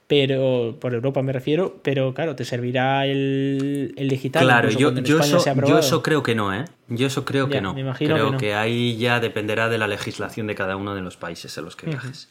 pero 0.08 0.78
por 0.80 0.94
Europa 0.94 1.22
me 1.22 1.34
refiero, 1.34 1.80
pero 1.84 2.14
claro, 2.14 2.36
te 2.36 2.46
servirá 2.46 3.06
el, 3.06 3.94
el 3.98 4.08
digital. 4.10 4.44
Claro, 4.44 4.70
yo, 4.70 4.90
eso, 4.92 5.82
yo 5.82 6.02
creo 6.02 6.24
que 6.24 6.34
no, 6.34 6.54
¿eh? 6.54 6.66
Yo 6.88 7.08
eso 7.08 7.26
creo 7.26 7.48
Ya, 7.48 7.52
que 7.58 7.62
no. 7.62 7.74
me 7.74 7.82
imagino 7.82 8.14
creo 8.16 8.26
que 8.28 8.32
no. 8.32 8.38
que 8.38 8.56
ahí 8.56 8.98
ya 8.98 9.20
dependerá 9.20 9.68
de 9.70 9.78
la 9.78 9.88
legislación 9.88 10.48
de 10.48 10.56
cada 10.56 10.76
uno 10.78 10.96
de 10.96 11.02
los 11.02 11.18
países 11.18 11.58
en 11.58 11.66
los 11.66 11.76
que 11.76 11.88
viajes. 11.88 12.30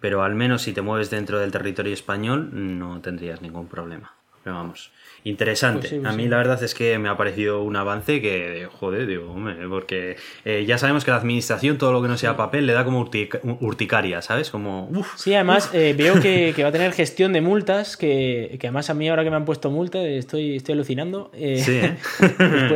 Pero 0.00 0.22
al 0.22 0.34
menos 0.34 0.62
si 0.62 0.72
te 0.72 0.82
mueves 0.82 1.10
dentro 1.10 1.40
del 1.40 1.50
territorio 1.50 1.92
español 1.94 2.50
no 2.52 3.00
tendrías 3.00 3.40
ningún 3.42 3.66
problema. 3.66 4.12
Pero 4.44 4.54
vamos, 4.56 4.92
interesante. 5.28 5.80
Pues 5.80 5.90
sí, 5.90 5.96
pues 6.00 6.12
a 6.12 6.16
mí 6.16 6.22
sí. 6.24 6.28
la 6.28 6.36
verdad 6.38 6.62
es 6.62 6.74
que 6.74 6.98
me 6.98 7.08
ha 7.08 7.16
parecido 7.16 7.62
un 7.62 7.76
avance 7.76 8.20
que, 8.20 8.68
joder, 8.80 9.06
digo, 9.06 9.30
hombre, 9.32 9.54
porque 9.68 10.16
eh, 10.44 10.64
ya 10.66 10.78
sabemos 10.78 11.04
que 11.04 11.10
la 11.10 11.18
administración 11.18 11.78
todo 11.78 11.92
lo 11.92 12.02
que 12.02 12.08
no 12.08 12.16
sea 12.16 12.36
papel 12.36 12.66
le 12.66 12.72
da 12.72 12.84
como 12.84 13.04
urtic- 13.04 13.40
urticaria, 13.60 14.22
¿sabes? 14.22 14.50
Como, 14.50 14.88
uf, 14.88 15.16
Sí, 15.16 15.34
además 15.34 15.70
eh, 15.72 15.94
veo 15.96 16.20
que, 16.20 16.52
que 16.56 16.62
va 16.62 16.70
a 16.70 16.72
tener 16.72 16.92
gestión 16.92 17.32
de 17.32 17.40
multas, 17.40 17.96
que, 17.96 18.56
que 18.60 18.66
además 18.68 18.90
a 18.90 18.94
mí 18.94 19.08
ahora 19.08 19.24
que 19.24 19.30
me 19.30 19.36
han 19.36 19.44
puesto 19.44 19.70
multa 19.70 20.02
estoy, 20.02 20.56
estoy 20.56 20.74
alucinando. 20.74 21.30
eh, 21.34 21.62
sí, 21.64 21.80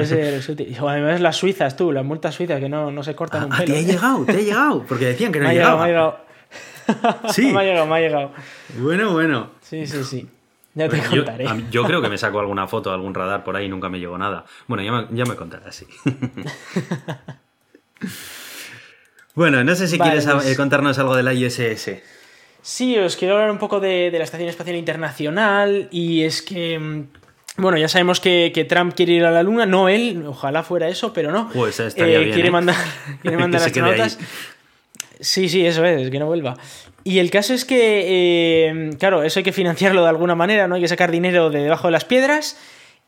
además 0.88 1.20
las 1.20 1.36
suizas, 1.36 1.76
tú, 1.76 1.92
las 1.92 2.04
multas 2.04 2.34
suizas 2.34 2.60
que 2.60 2.68
no, 2.68 2.90
no 2.90 3.02
se 3.02 3.14
cortan 3.14 3.44
un 3.44 3.52
Ah, 3.52 3.58
pelo. 3.58 3.74
te 3.74 3.78
ha 3.78 3.82
llegado, 3.82 4.24
te 4.24 4.32
ha 4.32 4.36
llegado, 4.40 4.84
porque 4.88 5.06
decían 5.06 5.32
que 5.32 5.38
no 5.40 5.44
Me 5.48 5.50
ha 5.50 5.54
llegado, 5.54 5.78
me 5.78 5.84
ha 5.84 5.86
llegado. 5.88 6.16
Sí. 7.32 7.52
me 7.52 7.60
ha 7.60 7.64
llegado, 7.64 7.86
me 7.86 7.94
ha 7.96 8.00
llegado. 8.00 8.32
Bueno, 8.78 9.12
bueno. 9.12 9.50
Sí, 9.62 9.86
sí, 9.86 10.04
sí. 10.04 10.28
Ya 10.74 10.88
te 10.88 10.96
Yo, 11.00 11.24
contaré. 11.24 11.48
mí- 11.54 11.66
yo 11.70 11.84
creo 11.84 12.00
que 12.00 12.08
me 12.08 12.16
saco 12.18 12.40
alguna 12.40 12.66
foto, 12.66 12.92
algún 12.92 13.14
radar 13.14 13.44
por 13.44 13.56
ahí 13.56 13.66
y 13.66 13.68
nunca 13.68 13.88
me 13.88 13.98
llegó 14.00 14.16
nada. 14.18 14.44
Bueno, 14.66 14.82
ya 14.82 14.92
me, 14.92 15.06
ya 15.16 15.24
me 15.24 15.36
contarás, 15.36 15.74
sí. 15.76 15.86
bueno, 19.34 19.64
no 19.64 19.74
sé 19.74 19.88
si 19.88 19.96
Vale, 19.96 20.12
quieres 20.12 20.28
pues- 20.32 20.46
eh, 20.46 20.56
contarnos 20.56 20.98
algo 20.98 21.16
de 21.16 21.22
la 21.22 21.32
ISS. 21.34 21.90
Sí, 22.64 22.96
os 22.96 23.16
quiero 23.16 23.34
hablar 23.34 23.50
un 23.50 23.58
poco 23.58 23.80
de, 23.80 24.10
de 24.12 24.18
la 24.18 24.24
Estación 24.24 24.48
Espacial 24.48 24.76
Internacional 24.76 25.88
y 25.90 26.22
es 26.22 26.42
que, 26.42 26.78
mm, 26.78 27.06
bueno, 27.56 27.76
ya 27.76 27.88
sabemos 27.88 28.20
que, 28.20 28.52
que 28.54 28.64
Trump 28.64 28.94
quiere 28.94 29.14
ir 29.14 29.24
a 29.24 29.32
la 29.32 29.42
Luna, 29.42 29.66
no 29.66 29.88
él, 29.88 30.22
ojalá 30.28 30.62
fuera 30.62 30.88
eso, 30.88 31.12
pero 31.12 31.32
no. 31.32 31.50
Pues 31.52 31.80
estaría 31.80 32.18
bien, 32.20 32.32
quiere 32.32 32.48
¿eh? 32.50 32.52
mandar, 32.52 32.76
quiere 33.22 33.36
mandar 33.36 33.62
astronautas. 33.62 34.18
Sí, 35.22 35.48
sí, 35.48 35.64
eso 35.64 35.84
es, 35.84 36.10
que 36.10 36.18
no 36.18 36.26
vuelva. 36.26 36.56
Y 37.04 37.20
el 37.20 37.30
caso 37.30 37.54
es 37.54 37.64
que, 37.64 38.66
eh, 38.68 38.90
claro, 38.98 39.22
eso 39.22 39.38
hay 39.38 39.44
que 39.44 39.52
financiarlo 39.52 40.02
de 40.02 40.08
alguna 40.08 40.34
manera, 40.34 40.66
¿no? 40.66 40.74
Hay 40.74 40.80
que 40.80 40.88
sacar 40.88 41.12
dinero 41.12 41.48
de 41.48 41.62
debajo 41.62 41.86
de 41.86 41.92
las 41.92 42.04
piedras. 42.04 42.58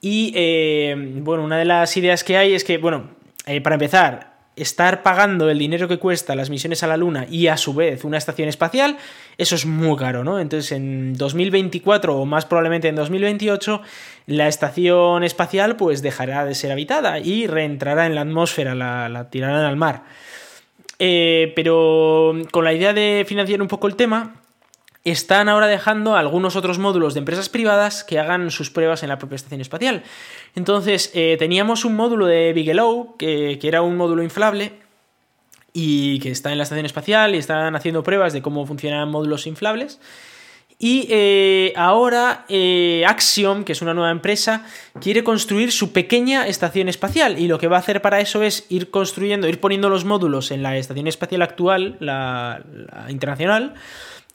Y, 0.01 0.33
eh, 0.37 0.95
bueno, 0.97 1.43
una 1.43 1.59
de 1.59 1.65
las 1.65 1.97
ideas 1.97 2.23
que 2.23 2.37
hay 2.37 2.55
es 2.55 2.63
que, 2.63 2.79
bueno, 2.79 3.11
eh, 3.47 3.61
para 3.61 3.75
empezar, 3.75 4.35
estar 4.55 5.03
pagando 5.03 5.51
el 5.51 5.59
dinero 5.59 5.89
que 5.89 5.99
cuesta 5.99 6.37
las 6.37 6.51
misiones 6.51 6.85
a 6.85 6.87
la 6.87 6.97
Luna 6.97 7.27
y 7.29 7.49
a 7.49 7.57
su 7.57 7.75
vez 7.75 8.05
una 8.05 8.19
estación 8.19 8.49
espacial, 8.49 8.97
eso 9.37 9.57
es 9.57 9.67
muy 9.67 9.97
caro, 9.97 10.23
¿no? 10.23 10.39
Entonces 10.39 10.71
en 10.71 11.15
2024 11.15 12.17
o 12.17 12.25
más 12.27 12.47
probablemente 12.47 12.87
en 12.87 12.95
2028, 12.95 13.83
la 14.27 14.47
estación 14.47 15.25
espacial 15.25 15.75
pues 15.75 16.03
dejará 16.03 16.45
de 16.45 16.55
ser 16.55 16.71
habitada 16.71 17.19
y 17.19 17.49
reentrará 17.49 18.07
en 18.07 18.15
la 18.15 18.21
atmósfera, 18.21 18.77
la, 18.77 19.09
la 19.09 19.29
tirarán 19.31 19.65
al 19.65 19.77
mar. 19.77 20.05
Eh, 21.07 21.53
pero 21.55 22.33
con 22.51 22.65
la 22.65 22.73
idea 22.73 22.95
de 22.95 23.27
financiar 23.29 23.61
un 23.61 23.69
poco 23.69 23.89
el 23.89 23.95
tema, 23.95 24.41
están 25.05 25.51
ahora 25.51 25.67
dejando 25.67 26.17
algunos 26.17 26.57
otros 26.57 26.79
módulos 26.79 27.13
de 27.13 27.19
empresas 27.19 27.51
privadas 27.51 28.05
que 28.05 28.19
hagan 28.19 28.51
sus 28.51 28.71
pruebas 28.71 29.03
en 29.03 29.11
la 29.11 29.19
propia 29.19 29.37
estación 29.37 29.61
espacial. 29.61 30.03
Entonces, 30.55 31.11
eh, 31.13 31.37
teníamos 31.39 31.85
un 31.85 31.95
módulo 31.95 32.25
de 32.25 32.55
Bigelow, 32.55 33.19
que, 33.19 33.59
que 33.61 33.69
era 33.69 33.83
un 33.83 33.99
módulo 33.99 34.23
inflable, 34.23 34.73
y 35.75 36.21
que 36.21 36.31
está 36.31 36.53
en 36.53 36.57
la 36.57 36.65
estación 36.65 36.87
espacial 36.87 37.35
y 37.35 37.39
están 37.39 37.77
haciendo 37.77 38.03
pruebas 38.03 38.33
de 38.33 38.41
cómo 38.41 38.65
funcionan 38.65 39.11
módulos 39.11 39.47
inflables. 39.47 40.01
Y 40.79 41.07
eh, 41.09 41.73
ahora 41.77 42.45
eh, 42.49 43.05
Axiom, 43.07 43.65
que 43.65 43.73
es 43.73 43.83
una 43.83 43.95
nueva 43.95 44.11
empresa, 44.11 44.67
quiere 45.01 45.25
construir 45.25 45.73
su 45.73 45.93
pequeña 45.93 46.47
estación 46.47 46.89
espacial. 46.89 47.39
Y 47.39 47.47
lo 47.47 47.59
que 47.59 47.69
va 47.69 47.77
a 47.77 47.81
hacer 47.81 48.03
para 48.03 48.21
eso 48.21 48.43
es 48.43 48.67
ir 48.69 48.91
construyendo, 48.91 49.49
ir 49.49 49.61
poniendo 49.61 49.89
los 49.89 50.05
módulos 50.05 50.51
en 50.51 50.63
la 50.63 50.77
estación 50.77 51.07
espacial 51.07 51.43
actual, 51.43 51.97
la, 52.01 52.63
la 52.67 53.11
internacional. 53.11 53.75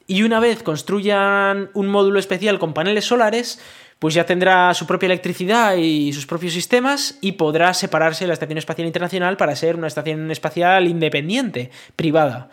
Y 0.06 0.22
una 0.22 0.40
vez 0.40 0.62
construyan 0.62 1.70
un 1.74 1.86
módulo 1.86 2.18
especial 2.18 2.58
con 2.58 2.74
paneles 2.74 3.04
solares, 3.04 3.60
pues 4.00 4.14
ya 4.14 4.24
tendrá 4.24 4.72
su 4.74 4.86
propia 4.86 5.06
electricidad 5.06 5.76
y 5.76 6.12
sus 6.14 6.26
propios 6.26 6.54
sistemas 6.54 7.18
y 7.20 7.32
podrá 7.32 7.74
separarse 7.74 8.24
de 8.24 8.28
la 8.28 8.34
Estación 8.34 8.58
Espacial 8.58 8.86
Internacional 8.86 9.36
para 9.36 9.54
ser 9.54 9.76
una 9.76 9.86
estación 9.86 10.30
espacial 10.30 10.88
independiente, 10.88 11.70
privada. 11.96 12.48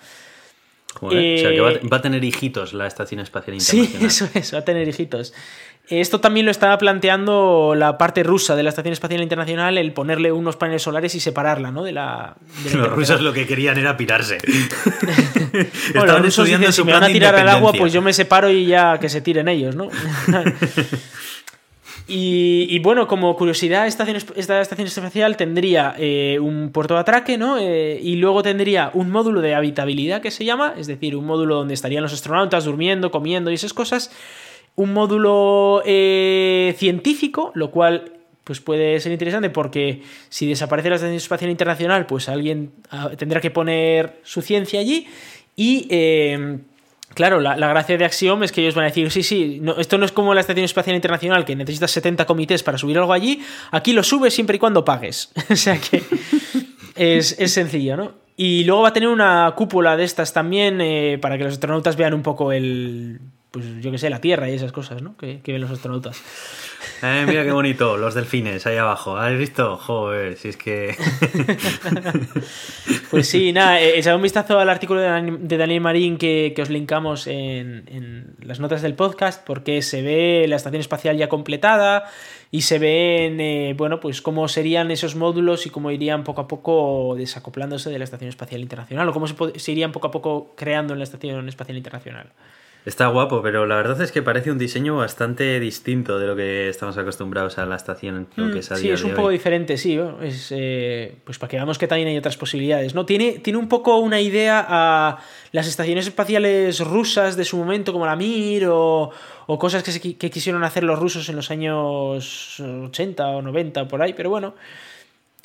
Joder, 1.00 1.36
o 1.36 1.40
sea, 1.42 1.50
que 1.52 1.62
va, 1.62 1.72
Eh, 1.72 1.82
va 1.92 1.98
a 1.98 2.02
tener 2.02 2.24
hijitos 2.24 2.74
la 2.74 2.88
Estación 2.88 3.20
Espacial 3.22 3.56
Sí, 3.62 3.80
Internacional. 3.80 4.08
eso 4.08 4.30
es, 4.34 4.54
va 4.54 4.60
a 4.60 4.66
tener 4.66 4.88
hijitos. 4.88 5.34
Esto 5.90 6.20
también 6.20 6.46
lo 6.46 6.52
estaba 6.52 6.78
planteando 6.78 7.74
la 7.74 7.98
parte 7.98 8.22
rusa 8.22 8.58
de 8.58 8.64
la 8.64 8.68
Estación 8.70 8.92
Espacial 8.92 9.22
Internacional, 9.22 9.78
el 9.78 9.94
ponerle 9.94 10.34
unos 10.34 10.58
paneles 10.58 10.82
solares 10.82 11.16
y 11.16 11.22
separarla, 11.22 11.72
¿no? 11.72 11.82
De 11.82 11.94
la. 11.94 12.36
de 12.66 12.72
la 12.72 12.78
Los 12.88 12.92
rusos 12.94 13.22
lo 13.22 13.32
que 13.32 13.48
querían 13.48 13.78
era 13.78 13.96
pirarse. 13.96 14.38
Bueno, 15.54 15.64
Estaban 15.64 16.08
los 16.08 16.18
rusos 16.20 16.40
estudiando 16.40 16.68
dicen, 16.68 16.74
su 16.74 16.82
si 16.82 16.86
me 16.88 16.94
van 16.94 17.04
a 17.04 17.08
tirar 17.08 17.36
al 17.36 17.48
agua, 17.48 17.72
pues 17.74 17.94
yo 17.94 18.02
me 18.02 18.12
separo 18.12 18.50
y 18.50 18.66
ya 18.66 19.00
que 19.00 19.08
se 19.10 19.22
tiren 19.22 19.48
ellos, 19.48 19.76
¿no? 19.76 19.90
Y, 22.10 22.80
bueno, 22.80 23.06
como 23.06 23.36
curiosidad, 23.36 23.86
esta 23.86 24.04
estación, 24.04 24.38
esta 24.38 24.62
estación 24.62 24.88
espacial 24.88 25.36
tendría 25.36 25.94
eh, 25.98 26.40
un 26.40 26.72
puerto 26.72 26.94
de 26.94 27.02
atraque, 27.02 27.38
¿no? 27.38 27.58
Eh, 27.58 28.00
y 28.02 28.16
luego 28.16 28.44
tendría 28.44 28.92
un 28.94 29.10
módulo 29.10 29.42
de 29.42 29.56
habitabilidad 29.56 30.22
que 30.22 30.32
se 30.32 30.46
llama, 30.46 30.74
es 30.78 30.88
decir, 30.88 31.18
un 31.18 31.26
módulo 31.26 31.56
donde 31.56 31.74
estarían 31.74 32.04
los 32.04 32.14
astronautas 32.14 32.64
durmiendo, 32.64 33.12
comiendo 33.12 33.52
y 33.52 33.56
esas 33.56 33.74
cosas. 33.74 34.12
Un 34.76 34.94
módulo 34.94 35.82
eh, 35.86 36.76
científico, 36.78 37.52
lo 37.56 37.72
cual 37.72 38.14
pues 38.46 38.62
puede 38.62 39.02
ser 39.02 39.12
interesante 39.12 39.50
porque 39.50 40.04
si 40.30 40.48
desaparece 40.48 40.90
la 40.90 40.96
Estación 40.96 41.18
Espacial 41.18 41.52
Internacional, 41.52 42.06
pues 42.06 42.30
alguien 42.30 42.72
ah, 42.90 43.10
tendrá 43.18 43.42
que 43.42 43.52
poner 43.52 44.20
su 44.24 44.42
ciencia 44.42 44.80
allí 44.80 45.08
y... 45.58 45.88
Claro, 47.14 47.40
la, 47.40 47.56
la 47.56 47.70
gracia 47.70 47.98
de 47.98 48.06
Axiom 48.06 48.44
es 48.44 48.52
que 48.52 48.62
ellos 48.62 48.76
van 48.76 48.86
a 48.86 48.88
decir, 48.90 49.10
sí, 49.12 49.24
sí, 49.24 49.60
no, 49.62 49.78
esto 49.78 49.98
no 49.98 50.06
es 50.06 50.12
como 50.12 50.34
la 50.34 50.42
Estación 50.42 50.66
Espacial 50.66 50.96
Internacional, 50.96 51.46
que 51.46 51.56
necesitas 51.56 51.90
70 51.92 52.26
comités 52.26 52.64
para 52.64 52.78
subir 52.78 52.98
algo 52.98 53.14
allí, 53.14 53.42
aquí 53.72 53.94
lo 53.94 54.04
subes 54.04 54.34
siempre 54.34 54.58
y 54.58 54.60
cuando 54.60 54.86
pagues. 54.86 55.32
o 55.50 55.56
sea 55.56 55.80
que 55.80 56.04
es, 56.96 57.40
es 57.40 57.54
sencillo, 57.54 57.98
¿no? 57.98 58.12
Y 58.36 58.66
luego 58.66 58.84
va 58.84 58.90
a 58.90 58.94
tener 58.94 59.10
una 59.10 59.52
cúpula 59.56 59.98
de 59.98 60.04
estas 60.04 60.32
también 60.32 60.80
eh, 60.80 61.18
para 61.20 61.38
que 61.38 61.46
los 61.46 61.54
astronautas 61.54 61.96
vean 61.96 62.14
un 62.14 62.22
poco 62.22 62.52
el, 62.52 63.20
pues 63.50 63.66
yo 63.82 63.90
qué 63.90 63.98
sé, 63.98 64.12
la 64.12 64.22
Tierra 64.22 64.50
y 64.50 64.54
esas 64.54 64.72
cosas, 64.72 65.02
¿no? 65.02 65.18
Que, 65.18 65.42
que 65.42 65.54
ven 65.54 65.62
los 65.62 65.72
astronautas. 65.72 66.22
Eh, 67.04 67.26
mira 67.28 67.44
qué 67.44 67.52
bonito, 67.52 67.98
los 67.98 68.14
delfines 68.14 68.66
ahí 68.66 68.78
abajo. 68.78 69.18
¿Has 69.18 69.38
visto? 69.38 69.78
Joder, 69.78 70.36
si 70.38 70.50
es 70.50 70.58
que. 70.58 70.96
Pues 73.10 73.30
sí, 73.30 73.54
nada, 73.54 73.80
eh, 73.80 74.00
echad 74.00 74.16
un 74.16 74.22
vistazo 74.22 74.60
al 74.60 74.70
artículo 74.70 75.00
de 75.00 75.08
Dani- 75.08 75.38
de 75.40 75.58
Daniel 75.58 75.82
Marín 75.82 76.18
que, 76.18 76.54
os 76.62 76.70
linkamos 76.70 77.28
en, 77.28 78.36
las 78.42 78.60
notas 78.60 78.82
del 78.82 78.96
podcast, 78.96 79.46
porque 79.46 79.82
se 79.82 80.02
ve 80.02 80.46
la 80.48 80.58
estación 80.58 80.82
espacial 80.82 81.18
ya 81.18 81.30
completada 81.30 82.06
y 82.52 82.62
se 82.62 82.80
ven, 82.80 83.40
eh, 83.40 83.74
bueno, 83.78 84.00
pues 84.00 84.22
cómo 84.22 84.48
serían 84.48 84.92
esos 84.92 85.16
módulos 85.16 85.66
y 85.66 85.70
cómo 85.70 85.92
irían 85.92 86.24
poco 86.24 86.42
a 86.42 86.48
poco 86.48 87.16
desacoplándose 87.18 87.90
de 87.90 87.98
la 87.98 88.04
Estación 88.04 88.30
Espacial 88.30 88.62
Internacional, 88.62 89.08
o 89.08 89.14
cómo 89.14 89.28
se, 89.28 89.36
se 89.58 89.72
irían 89.72 89.92
poco 89.92 90.08
a 90.08 90.12
poco 90.12 90.54
creando 90.56 90.94
en 90.94 91.00
la 91.00 91.04
Estación 91.04 91.48
Espacial 91.48 91.78
Internacional. 91.78 92.28
Está 92.88 93.08
guapo, 93.08 93.42
pero 93.42 93.66
la 93.66 93.76
verdad 93.76 94.02
es 94.02 94.14
que 94.14 94.22
parece 94.22 94.50
un 94.50 94.58
diseño 94.58 94.96
bastante 94.96 95.60
distinto 95.60 96.20
de 96.20 96.26
lo 96.28 96.38
que 96.38 96.70
estamos 96.70 96.98
acostumbrados 96.98 97.58
a 97.58 97.66
la 97.66 97.76
estación, 97.76 98.28
lo 98.38 98.50
que 98.50 98.60
es 98.60 98.72
a 98.72 98.76
Mm, 98.76 98.78
Sí, 98.78 98.84
día 98.84 98.94
es 98.94 99.04
un 99.04 99.12
poco 99.12 99.24
hoy. 99.28 99.34
diferente, 99.34 99.78
sí. 99.78 99.98
¿no? 99.98 100.22
Es, 100.22 100.54
eh, 100.56 101.14
pues 101.26 101.38
para 101.38 101.50
que 101.50 101.58
veamos 101.58 101.78
que 101.78 101.86
también 101.88 102.08
hay 102.08 102.18
otras 102.18 102.38
posibilidades. 102.38 102.96
¿no? 102.96 103.06
Tiene, 103.06 103.40
tiene 103.40 103.60
un 103.60 103.68
poco 103.68 103.98
una 103.98 104.22
idea 104.22 104.66
a 104.70 105.18
las 105.52 105.68
estaciones 105.68 106.08
espaciales 106.08 106.80
rusas 106.80 107.36
de 107.36 107.44
su 107.44 107.58
momento, 107.58 107.92
como 107.92 108.06
la 108.06 108.16
Mir, 108.16 108.68
o, 108.68 109.12
o 109.48 109.60
cosas 109.60 109.84
que, 109.84 109.92
se 109.92 110.00
que 110.00 110.30
quisieron 110.32 110.64
hacer 110.64 110.86
los 110.86 110.98
rusos 110.98 111.28
en 111.28 111.36
los 111.36 111.52
años 111.52 112.58
80 112.62 113.28
o 113.28 113.42
90, 113.42 113.86
por 113.90 114.02
ahí, 114.02 114.14
pero 114.14 114.30
bueno. 114.30 114.56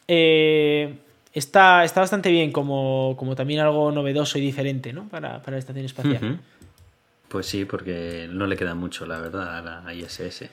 eh, 0.09 0.95
está, 1.33 1.83
está 1.85 2.01
bastante 2.03 2.31
bien, 2.31 2.53
como, 2.53 3.17
como 3.19 3.35
también 3.35 3.59
algo 3.61 3.91
novedoso 3.91 4.39
y 4.39 4.43
diferente 4.43 4.93
¿no? 4.93 5.09
para, 5.09 5.41
para 5.43 5.53
la 5.57 5.59
estación 5.59 5.85
espacial. 5.87 6.25
Ujú. 6.25 6.37
Pues 7.33 7.47
sí, 7.47 7.65
porque 7.65 8.29
no 8.31 8.47
le 8.47 8.59
queda 8.59 8.75
mucho, 8.75 9.07
la 9.07 9.19
verdad, 9.19 9.57
a 9.57 9.83
la 9.83 9.95
ISS. 9.95 10.51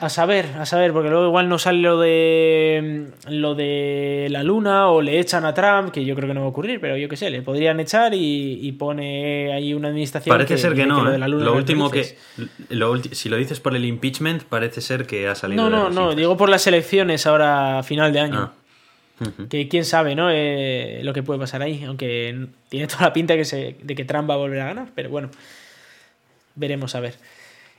A 0.00 0.08
saber, 0.08 0.46
a 0.58 0.66
saber, 0.66 0.92
porque 0.92 1.08
luego 1.08 1.24
igual 1.28 1.48
no 1.48 1.56
sale 1.56 1.78
lo 1.78 2.00
de 2.00 3.12
lo 3.28 3.54
de 3.54 4.26
la 4.28 4.42
luna 4.42 4.90
o 4.90 5.02
le 5.02 5.20
echan 5.20 5.44
a 5.44 5.54
Trump, 5.54 5.92
que 5.92 6.04
yo 6.04 6.16
creo 6.16 6.26
que 6.26 6.34
no 6.34 6.40
va 6.40 6.46
a 6.46 6.48
ocurrir, 6.48 6.80
pero 6.80 6.96
yo 6.96 7.08
qué 7.08 7.16
sé, 7.16 7.30
le 7.30 7.42
podrían 7.42 7.78
echar 7.78 8.12
y, 8.12 8.58
y 8.60 8.72
pone 8.72 9.52
ahí 9.52 9.72
una 9.72 9.86
administración. 9.86 10.34
Parece 10.34 10.58
ser 10.58 10.74
que 10.74 10.84
no, 10.84 11.04
lo 11.04 11.10
¿eh? 11.10 11.12
de 11.12 11.18
la 11.18 11.28
luna 11.28 11.44
Lo 11.44 11.52
no 11.52 11.58
último 11.58 11.92
que. 11.92 12.16
Lo 12.70 12.96
si 12.96 13.28
lo 13.28 13.36
dices 13.36 13.60
por 13.60 13.76
el 13.76 13.84
impeachment, 13.84 14.42
parece 14.42 14.80
ser 14.80 15.06
que 15.06 15.28
ha 15.28 15.36
salido. 15.36 15.62
No, 15.62 15.70
no, 15.70 15.90
no, 15.90 16.00
cifras. 16.00 16.16
digo 16.16 16.36
por 16.36 16.48
las 16.48 16.66
elecciones 16.66 17.24
ahora 17.28 17.78
a 17.78 17.82
final 17.84 18.12
de 18.12 18.18
año. 18.18 18.52
Ah. 18.52 18.52
Que 19.48 19.68
quién 19.68 19.84
sabe, 19.84 20.16
¿no? 20.16 20.28
Eh, 20.32 21.02
lo 21.04 21.12
que 21.12 21.22
puede 21.22 21.38
pasar 21.38 21.62
ahí. 21.62 21.84
Aunque 21.84 22.48
tiene 22.68 22.88
toda 22.88 23.02
la 23.02 23.12
pinta 23.12 23.36
que 23.36 23.44
se, 23.44 23.76
de 23.80 23.94
que 23.94 24.04
Trump 24.04 24.28
va 24.28 24.34
a 24.34 24.38
volver 24.38 24.60
a 24.60 24.66
ganar. 24.66 24.88
Pero 24.92 25.08
bueno, 25.08 25.30
veremos 26.56 26.94
a 26.94 27.00
ver. 27.00 27.14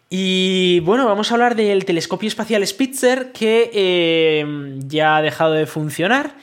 Y 0.09 0.79
bueno, 0.81 1.05
vamos 1.05 1.31
a 1.31 1.33
hablar 1.33 1.55
del 1.55 1.83
telescopio 1.83 2.29
espacial 2.29 2.65
Spitzer 2.65 3.33
que 3.33 3.69
eh, 3.73 4.79
ya 4.87 5.17
ha 5.17 5.21
dejado 5.21 5.53
de 5.53 5.65
funcionar. 5.65 6.35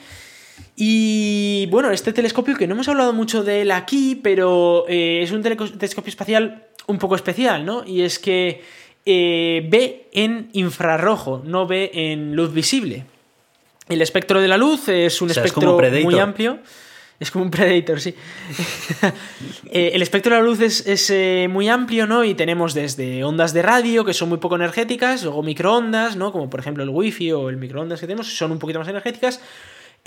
Y 0.75 1.67
bueno, 1.71 1.91
este 1.91 2.13
telescopio 2.13 2.55
que 2.55 2.67
no 2.67 2.75
hemos 2.75 2.87
hablado 2.89 3.13
mucho 3.13 3.43
de 3.43 3.61
él 3.61 3.71
aquí, 3.71 4.19
pero 4.21 4.85
eh, 4.87 5.21
es 5.23 5.31
un 5.31 5.41
telescopio 5.41 6.09
espacial 6.09 6.67
un 6.87 6.99
poco 6.99 7.15
especial, 7.15 7.65
¿no? 7.65 7.83
Y 7.85 8.01
es 8.01 8.19
que 8.19 8.61
eh, 9.05 9.65
ve 9.69 10.09
en 10.11 10.49
infrarrojo, 10.53 11.41
no 11.43 11.65
ve 11.65 11.91
en 11.93 12.35
luz 12.35 12.53
visible. 12.53 13.05
El 13.87 14.01
espectro 14.01 14.41
de 14.41 14.47
la 14.47 14.57
luz 14.57 14.89
es 14.89 15.21
un 15.21 15.31
espectro 15.31 15.79
muy 16.03 16.19
amplio. 16.19 16.59
Es 17.19 17.31
como 17.31 17.45
un 17.45 17.51
Predator, 17.51 17.99
sí. 17.99 18.13
Eh, 19.71 19.91
el 19.93 20.01
espectro 20.01 20.33
de 20.33 20.41
la 20.41 20.45
luz 20.45 20.61
es, 20.61 21.09
eh, 21.09 21.47
muy 21.49 21.67
amplio, 21.67 22.07
¿no? 22.07 22.23
Y 22.23 22.33
tenemos 22.33 22.73
desde 22.73 23.23
ondas 23.23 23.53
de 23.53 23.61
radio, 23.61 24.05
que 24.05 24.13
son 24.13 24.29
muy 24.29 24.37
poco 24.37 24.55
energéticas, 24.55 25.23
luego 25.23 25.43
microondas, 25.43 26.15
¿no? 26.15 26.31
Como 26.31 26.49
por 26.49 26.59
ejemplo 26.59 26.83
el 26.83 26.89
wifi 26.89 27.31
o 27.31 27.49
el 27.49 27.57
microondas 27.57 27.99
que 27.99 28.07
tenemos, 28.07 28.37
son 28.37 28.51
un 28.51 28.59
poquito 28.59 28.79
más 28.79 28.87
energéticas. 28.87 29.41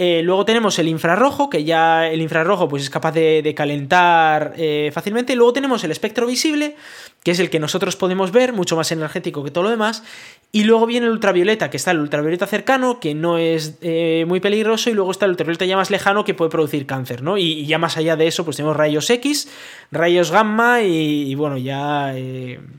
Eh, 0.01 0.23
luego 0.23 0.45
tenemos 0.45 0.79
el 0.79 0.87
infrarrojo, 0.87 1.51
que 1.51 1.65
ya 1.65 2.07
el 2.07 2.23
infrarrojo 2.23 2.69
pues, 2.69 2.85
es 2.85 2.91
capaz 2.91 3.11
de, 3.11 3.53
calentar 3.57 4.55
eh, 4.57 4.93
fácilmente. 4.95 5.35
Luego 5.35 5.53
tenemos 5.53 5.83
el 5.83 5.91
espectro 5.91 6.25
visible, 6.25 6.77
que 7.25 7.33
es 7.33 7.41
el 7.41 7.51
que 7.51 7.59
nosotros 7.59 7.97
podemos 7.97 8.31
ver, 8.31 8.53
mucho 8.53 8.77
más 8.77 8.93
energético 8.93 9.43
que 9.43 9.51
todo 9.51 9.65
lo 9.65 9.71
demás. 9.71 10.05
Y 10.53 10.63
luego 10.63 10.87
viene 10.87 11.07
el 11.07 11.13
ultravioleta, 11.13 11.69
que 11.69 11.77
está 11.77 11.91
el 11.91 11.99
ultravioleta 11.99 12.47
cercano, 12.47 13.01
que 13.01 13.15
no 13.15 13.39
es 13.39 13.77
eh, 13.81 14.25
muy 14.29 14.39
peligroso. 14.39 14.89
Y 14.89 14.95
luego 14.95 15.11
está 15.11 15.25
el 15.25 15.33
ultravioleta 15.33 15.65
ya 15.65 15.77
más 15.77 15.91
lejano, 15.91 16.25
que 16.25 16.33
puede 16.33 16.53
producir 16.53 16.87
cáncer, 16.87 17.25
¿no? 17.25 17.37
Y, 17.37 17.67
ya 17.67 17.79
más 17.79 17.97
allá 17.97 18.15
de 18.15 18.29
eso, 18.29 18.45
pues 18.45 18.57
tenemos 18.57 18.77
rayos 18.77 19.11
X, 19.11 19.49
rayos 19.91 20.31
gamma 20.31 20.81
y, 20.81 21.35
bueno, 21.35 21.59
ya 21.59 22.15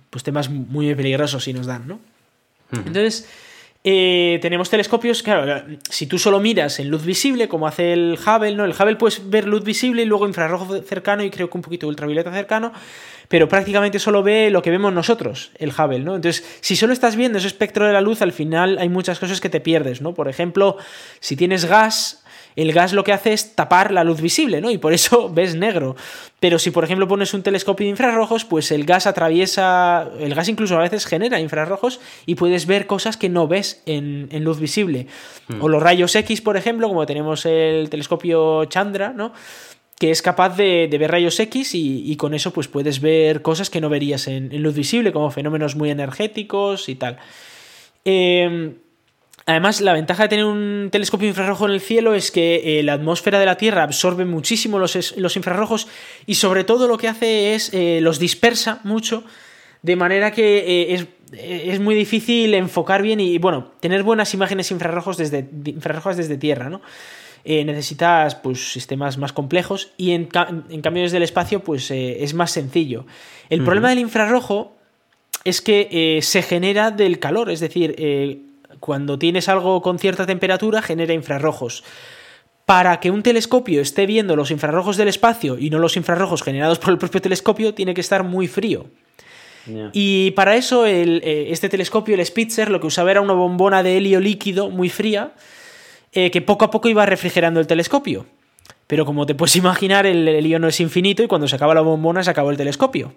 pues 0.09 0.23
temas 0.23 0.49
muy 0.49 0.95
peligrosos 0.95 1.43
si 1.43 1.51
nos 1.51 1.65
dan, 1.65 1.85
¿no? 1.85 1.99
Entonces... 2.71 3.27
Eh, 3.91 4.37
tenemos 4.39 4.69
telescopios, 4.69 5.23
claro, 5.23 5.63
si 5.89 6.05
tú 6.05 6.19
solo 6.19 6.39
miras 6.39 6.79
en 6.79 6.91
luz 6.91 7.03
visible, 7.03 7.47
como 7.47 7.65
hace 7.65 7.91
el 7.91 8.19
Hubble, 8.23 8.53
¿no? 8.53 8.63
El 8.63 8.73
Hubble 8.73 8.97
puedes 8.97 9.31
ver 9.31 9.47
luz 9.47 9.63
visible 9.63 10.03
y 10.03 10.05
luego 10.05 10.27
infrarrojo 10.27 10.79
cercano 10.83 11.23
y 11.23 11.31
creo 11.31 11.49
que 11.49 11.57
un 11.57 11.63
poquito 11.63 11.87
ultravioleta 11.87 12.31
cercano, 12.31 12.71
pero 13.29 13.49
prácticamente 13.49 13.97
solo 13.97 14.21
ve 14.21 14.51
lo 14.51 14.61
que 14.61 14.69
vemos 14.69 14.93
nosotros, 14.93 15.49
el 15.55 15.71
Hubble, 15.71 16.01
¿no? 16.01 16.15
Entonces, 16.15 16.45
si 16.61 16.75
solo 16.75 16.93
estás 16.93 17.15
viendo 17.15 17.39
ese 17.39 17.47
espectro 17.47 17.87
de 17.87 17.93
la 17.93 18.01
luz, 18.01 18.21
al 18.21 18.31
final 18.31 18.77
hay 18.77 18.89
muchas 18.89 19.17
cosas 19.17 19.41
que 19.41 19.49
te 19.49 19.59
pierdes, 19.59 20.01
¿no? 20.01 20.13
Por 20.13 20.27
ejemplo, 20.27 20.77
si 21.19 21.35
tienes 21.35 21.65
gas, 21.65 22.18
el 22.55 22.73
gas 22.73 22.93
lo 22.93 23.03
que 23.03 23.13
hace 23.13 23.33
es 23.33 23.55
tapar 23.55 23.91
la 23.91 24.03
luz 24.03 24.21
visible, 24.21 24.61
¿no? 24.61 24.71
Y 24.71 24.77
por 24.77 24.93
eso 24.93 25.29
ves 25.33 25.55
negro. 25.55 25.95
Pero 26.39 26.59
si, 26.59 26.71
por 26.71 26.83
ejemplo, 26.83 27.07
pones 27.07 27.33
un 27.33 27.43
telescopio 27.43 27.85
de 27.85 27.91
infrarrojos, 27.91 28.45
pues 28.45 28.71
el 28.71 28.85
gas 28.85 29.07
atraviesa, 29.07 30.09
el 30.19 30.33
gas 30.35 30.47
incluso 30.47 30.77
a 30.77 30.81
veces 30.81 31.05
genera 31.05 31.39
infrarrojos 31.39 31.99
y 32.25 32.35
puedes 32.35 32.65
ver 32.65 32.87
cosas 32.87 33.17
que 33.17 33.29
no 33.29 33.47
ves 33.47 33.81
en, 33.85 34.27
luz 34.43 34.59
visible. 34.59 35.07
Hmm. 35.47 35.61
O 35.61 35.69
los 35.69 35.83
rayos 35.83 36.15
X, 36.15 36.41
por 36.41 36.57
ejemplo, 36.57 36.87
como 36.87 37.05
tenemos 37.05 37.45
el 37.45 37.89
telescopio 37.89 38.65
Chandra, 38.65 39.09
¿no? 39.09 39.33
que 39.97 40.11
es 40.11 40.21
capaz 40.21 40.55
de, 40.55 40.87
ver 40.97 41.11
rayos 41.11 41.37
X 41.41 41.71
y, 41.73 42.15
con 42.15 42.33
eso 42.33 42.53
pues 42.53 42.69
puedes 42.69 43.01
ver 43.01 43.41
cosas 43.41 43.69
que 43.69 43.81
no 43.81 43.89
verías 43.89 44.29
en, 44.29 44.49
en 44.53 44.63
luz 44.63 44.73
visible, 44.73 45.11
como 45.11 45.29
fenómenos 45.29 45.75
muy 45.75 45.89
energéticos 45.89 46.87
y 46.87 46.95
tal. 46.95 47.17
Eh, 48.05 48.77
Además, 49.49 49.81
la 49.81 49.93
ventaja 49.93 50.21
de 50.21 50.29
tener 50.29 50.45
un 50.45 50.89
telescopio 50.91 51.27
infrarrojo 51.27 51.65
en 51.65 51.71
el 51.71 51.81
cielo 51.81 52.13
es 52.13 52.29
que 52.29 52.79
eh, 52.79 52.83
la 52.83 52.93
atmósfera 52.93 53.39
de 53.39 53.47
la 53.47 53.57
Tierra 53.57 53.81
absorbe 53.81 54.23
muchísimo 54.23 54.77
los, 54.77 55.17
los, 55.17 55.35
infrarrojos 55.37 55.87
y 56.27 56.35
sobre 56.35 56.63
todo 56.63 56.87
lo 56.87 56.99
que 56.99 57.07
hace 57.07 57.55
es 57.55 57.73
eh, 57.73 57.97
los 57.99 58.19
dispersa 58.19 58.79
mucho, 58.83 59.23
de 59.81 59.95
manera 59.95 60.29
que 60.29 60.91
eh, 60.93 61.07
es, 61.31 61.79
muy 61.79 61.95
difícil 61.95 62.53
enfocar 62.53 63.01
bien 63.01 63.19
y, 63.19 63.39
bueno, 63.39 63.71
tener 63.79 64.03
buenas 64.03 64.35
imágenes 64.35 64.69
infrarrojos 64.69 65.17
desde, 65.17 65.49
infrarrojas 65.65 66.15
desde 66.15 66.37
Tierra, 66.37 66.69
¿no? 66.69 66.81
necesitas 67.43 68.35
pues, 68.35 68.71
sistemas 68.71 69.17
más 69.17 69.33
complejos 69.33 69.93
y 69.97 70.11
en, 70.11 70.25
cambio 70.25 71.01
desde 71.01 71.17
el 71.17 71.23
espacio 71.23 71.61
pues, 71.61 71.89
es 71.89 72.35
más 72.35 72.51
sencillo. 72.51 73.07
El 73.49 73.63
problema 73.63 73.89
del 73.89 73.97
infrarrojo 73.97 74.75
es 75.43 75.59
que 75.61 76.19
se 76.21 76.43
genera 76.43 76.91
del 76.91 77.17
calor, 77.17 77.49
es 77.49 77.61
decir, 77.61 77.95
cuando 78.79 79.19
tienes 79.19 79.49
algo 79.49 79.81
con 79.81 79.99
cierta 79.99 80.25
temperatura 80.25 80.81
genera 80.81 81.13
infrarrojos. 81.13 81.83
Para 82.65 82.99
que 82.99 83.09
un 83.09 83.23
telescopio 83.23 83.81
esté 83.81 84.05
viendo 84.05 84.35
los 84.35 84.51
infrarrojos 84.51 84.97
del 84.97 85.07
espacio 85.07 85.57
y 85.57 85.69
no 85.69 85.79
los 85.79 85.97
infrarrojos 85.97 86.43
generados 86.43 86.77
por 86.77 86.91
el 86.91 86.99
propio 86.99 87.21
telescopio, 87.21 87.73
tiene 87.73 87.93
que 87.93 88.01
estar 88.01 88.23
muy 88.23 88.47
frío. 88.47 88.85
Y 89.93 90.31
para 90.31 90.55
eso 90.55 90.87
eh, 90.87 91.51
este 91.51 91.69
telescopio, 91.69 92.15
el 92.15 92.25
Spitzer, 92.25 92.71
lo 92.71 92.79
que 92.79 92.87
usaba 92.87 93.11
era 93.11 93.21
una 93.21 93.33
bombona 93.33 93.83
de 93.83 93.97
helio 93.97 94.19
líquido 94.19 94.69
muy 94.69 94.89
fría 94.89 95.33
eh, 96.11 96.31
que 96.31 96.41
poco 96.41 96.65
a 96.65 96.71
poco 96.71 96.89
iba 96.89 97.05
refrigerando 97.05 97.59
el 97.59 97.67
telescopio. 97.67 98.25
Pero 98.87 99.05
como 99.05 99.27
te 99.27 99.35
puedes 99.35 99.55
imaginar, 99.55 100.07
el 100.07 100.27
helio 100.27 100.57
no 100.57 100.67
es 100.67 100.79
infinito 100.79 101.21
y 101.21 101.27
cuando 101.27 101.47
se 101.47 101.55
acaba 101.55 101.75
la 101.75 101.81
bombona 101.81 102.23
se 102.23 102.31
acabó 102.31 102.49
el 102.49 102.57
telescopio. 102.57 103.13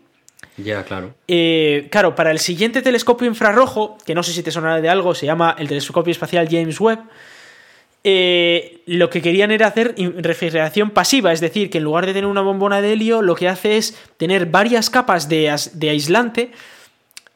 Ya, 0.57 0.85
claro. 0.85 1.15
Eh, 1.29 1.89
claro, 1.91 2.15
para 2.15 2.31
el 2.31 2.39
siguiente 2.39 2.83
telescopio 2.83 3.27
infrarrojo, 3.27 3.97
que 4.05 4.15
no 4.15 4.23
sé 4.23 4.33
si 4.33 4.43
te 4.43 4.51
sonará 4.51 4.81
de 4.81 4.89
algo, 4.89 5.15
se 5.15 5.27
llama 5.27 5.57
el 5.59 5.69
telescopio 5.69 6.11
espacial 6.11 6.49
James 6.51 6.79
Webb, 6.79 7.01
eh, 8.05 8.83
lo 8.87 9.11
que 9.11 9.23
querían 9.23 9.53
era 9.53 9.69
hacer 9.69 9.95
refrigeración 10.17 10.91
pasiva, 10.91 11.33
es 11.33 11.41
decir, 11.41 11.71
que 11.71 11.79
en 11.79 11.85
lugar 11.85 12.05
de 12.05 12.13
tener 12.13 12.27
una 12.27 12.41
bombona 12.41 12.83
de 12.83 12.93
helio, 12.93 13.23
lo 13.23 13.35
que 13.37 13.49
hace 13.49 13.77
es 13.77 13.97
tener 14.17 14.47
varias 14.47 14.91
capas 14.91 15.29
de, 15.29 15.49
aislante, 15.49 16.51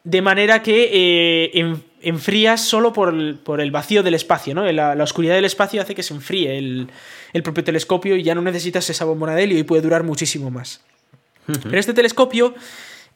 de 0.03 0.21
manera 0.21 0.61
que 0.61 0.89
eh, 0.93 1.75
enfrías 2.01 2.61
solo 2.61 2.91
por 2.91 3.09
el, 3.09 3.71
vacío 3.71 4.03
del 4.03 4.13
espacio, 4.13 4.53
¿no? 4.53 4.69
La, 4.71 5.01
oscuridad 5.01 5.35
del 5.35 5.45
espacio 5.45 5.81
hace 5.81 5.95
que 5.95 6.03
se 6.03 6.13
enfríe 6.13 6.57
el, 6.57 6.89
el, 7.31 7.43
propio 7.43 7.63
telescopio 7.63 8.17
y 8.17 8.23
ya 8.23 8.35
no 8.35 8.41
necesitas 8.41 8.89
esa 8.89 9.05
bombona 9.05 9.35
de 9.35 9.43
helio 9.43 9.57
y 9.57 9.63
puede 9.63 9.81
durar 9.81 10.03
muchísimo 10.03 10.51
más. 10.51 10.81
Pero 11.63 11.79
este 11.79 11.93
telescopio 11.93 12.55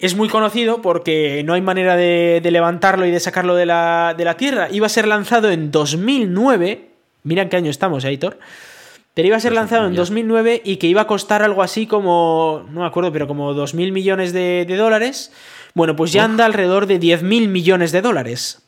es 0.02 0.16
muy 0.16 0.30
conocido 0.30 0.82
porque 0.82 1.44
no 1.46 1.54
hay 1.54 1.62
manera 1.62 1.96
de, 1.96 2.42
levantarlo 2.44 3.06
y 3.06 3.12
de 3.12 3.20
sacarlo 3.20 3.56
de 3.56 3.68
la, 3.68 4.36
Tierra. 4.38 4.68
Iba 4.72 4.88
a 4.88 4.90
ser 4.90 5.08
lanzado 5.08 5.52
en 5.52 5.70
2009. 5.70 6.90
Mira 7.24 7.44
en 7.44 7.50
qué 7.50 7.58
año 7.58 7.70
estamos, 7.70 8.04
Aitor. 8.04 8.40
Pero 9.14 9.28
iba 9.28 9.38
a 9.38 9.40
ser 9.40 9.54
lanzado 9.54 9.86
en 9.86 9.94
2009 9.94 10.64
y 10.66 10.78
que 10.78 10.88
iba 10.88 11.02
a 11.02 11.08
costar 11.08 11.44
algo 11.44 11.62
así 11.62 11.86
como, 11.86 12.66
no 12.72 12.82
me 12.82 12.88
acuerdo, 12.88 13.12
pero 13.12 13.28
como 13.28 13.54
2.000 13.54 13.92
millones 13.92 14.34
de, 14.34 14.66
dólares. 14.66 15.32
Bueno, 15.76 15.96
pues 15.96 16.12
ya 16.12 16.24
anda 16.24 16.46
alrededor 16.46 16.88
de 16.88 17.00
10.000 17.00 17.48
millones 17.48 17.92
de 17.92 18.02
dólares. 18.02 18.64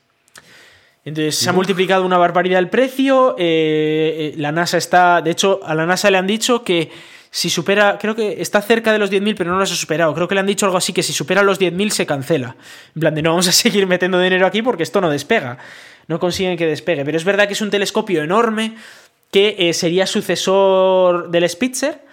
Entonces 1.03 1.35
se 1.35 1.49
ha 1.49 1.53
multiplicado 1.53 2.05
una 2.05 2.19
barbaridad 2.19 2.59
el 2.59 2.69
precio. 2.69 3.35
Eh, 3.39 4.33
eh, 4.35 4.37
la 4.37 4.51
NASA 4.51 4.77
está, 4.77 5.21
de 5.21 5.31
hecho, 5.31 5.61
a 5.65 5.73
la 5.73 5.87
NASA 5.87 6.11
le 6.11 6.17
han 6.17 6.27
dicho 6.27 6.63
que 6.63 6.91
si 7.35 7.49
supera, 7.49 7.97
creo 7.99 8.13
que 8.13 8.43
está 8.43 8.61
cerca 8.61 8.93
de 8.93 8.99
los 8.99 9.11
10.000, 9.11 9.33
pero 9.35 9.51
no 9.51 9.57
los 9.57 9.71
ha 9.71 9.75
superado. 9.75 10.13
Creo 10.13 10.27
que 10.27 10.35
le 10.35 10.41
han 10.41 10.45
dicho 10.45 10.67
algo 10.67 10.77
así, 10.77 10.93
que 10.93 11.01
si 11.01 11.13
supera 11.13 11.41
los 11.41 11.59
10.000 11.59 11.89
se 11.89 12.05
cancela. 12.05 12.55
En 12.95 12.99
plan 12.99 13.15
de 13.15 13.23
no 13.23 13.31
vamos 13.31 13.47
a 13.47 13.51
seguir 13.51 13.87
metiendo 13.87 14.19
dinero 14.19 14.45
aquí 14.45 14.61
porque 14.61 14.83
esto 14.83 15.01
no 15.01 15.09
despega. 15.09 15.57
No 16.07 16.19
consiguen 16.19 16.57
que 16.57 16.67
despegue. 16.67 17.03
Pero 17.03 17.17
es 17.17 17.23
verdad 17.23 17.47
que 17.47 17.53
es 17.53 17.61
un 17.61 17.71
telescopio 17.71 18.21
enorme 18.21 18.75
que 19.31 19.55
eh, 19.57 19.73
sería 19.73 20.05
sucesor 20.05 21.31
del 21.31 21.49
Spitzer. 21.49 22.05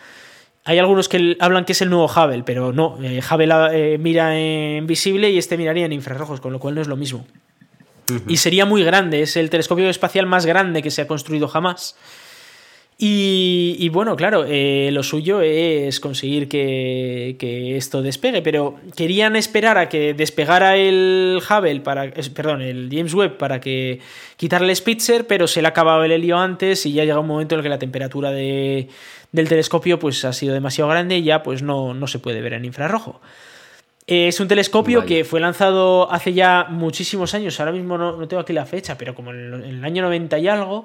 Hay 0.64 0.78
algunos 0.78 1.06
que 1.10 1.36
hablan 1.38 1.66
que 1.66 1.72
es 1.72 1.82
el 1.82 1.90
nuevo 1.90 2.06
Hubble, 2.06 2.42
pero 2.42 2.72
no. 2.72 2.98
Eh, 3.02 3.20
Hubble 3.20 3.54
eh, 3.72 3.98
mira 3.98 4.38
en 4.38 4.86
visible 4.86 5.28
y 5.28 5.36
este 5.36 5.58
miraría 5.58 5.84
en 5.84 5.92
infrarrojos, 5.92 6.40
con 6.40 6.50
lo 6.50 6.58
cual 6.58 6.76
no 6.76 6.80
es 6.80 6.88
lo 6.88 6.96
mismo. 6.96 7.26
Y 8.26 8.38
sería 8.38 8.64
muy 8.64 8.82
grande, 8.84 9.20
es 9.20 9.36
el 9.36 9.50
telescopio 9.50 9.90
espacial 9.90 10.24
más 10.24 10.46
grande 10.46 10.82
que 10.82 10.90
se 10.90 11.02
ha 11.02 11.06
construido 11.06 11.46
jamás. 11.46 11.94
Y, 13.02 13.88
bueno, 13.88 14.14
claro, 14.14 14.44
eh, 14.46 14.90
lo 14.92 15.02
suyo 15.02 15.40
es 15.40 16.00
conseguir 16.00 16.50
que, 16.50 17.74
esto 17.74 18.02
despegue, 18.02 18.42
pero 18.42 18.76
querían 18.94 19.36
esperar 19.36 19.78
a 19.78 19.88
que 19.88 20.12
despegara 20.12 20.76
el 20.76 21.40
Hubble, 21.40 21.80
para, 21.80 22.10
perdón, 22.34 22.60
el 22.60 22.90
James 22.92 23.14
Webb 23.14 23.38
para 23.38 23.58
que 23.58 24.00
quitarle 24.36 24.68
el 24.68 24.76
Spitzer, 24.76 25.26
pero 25.26 25.46
se 25.46 25.62
le 25.62 25.68
ha 25.68 25.70
acabado 25.70 26.04
el 26.04 26.12
helio 26.12 26.36
antes 26.36 26.84
y 26.84 26.92
ya 26.92 27.06
llega 27.06 27.18
un 27.18 27.26
momento 27.26 27.54
en 27.54 27.60
el 27.60 27.62
que 27.62 27.68
la 27.70 27.78
temperatura 27.78 28.32
del 28.32 28.88
telescopio 29.32 29.98
pues, 29.98 30.22
ha 30.26 30.34
sido 30.34 30.52
demasiado 30.52 30.90
grande 30.90 31.16
y 31.16 31.22
ya 31.22 31.42
pues, 31.42 31.62
no, 31.62 31.94
no 31.94 32.06
se 32.06 32.18
puede 32.18 32.42
ver 32.42 32.52
en 32.52 32.66
infrarrojo. 32.66 33.22
Es 34.06 34.40
un 34.40 34.48
telescopio 34.48 35.06
que 35.06 35.24
fue 35.24 35.40
lanzado 35.40 36.12
hace 36.12 36.34
ya 36.34 36.66
muchísimos 36.68 37.32
años, 37.32 37.58
ahora 37.60 37.72
mismo 37.72 37.96
no, 37.96 38.28
tengo 38.28 38.42
aquí 38.42 38.52
la 38.52 38.66
fecha, 38.66 38.98
pero 38.98 39.14
como 39.14 39.30
en 39.30 39.54
el, 39.54 39.84
año 39.86 40.02
90 40.02 40.38
y 40.38 40.48
algo. 40.48 40.84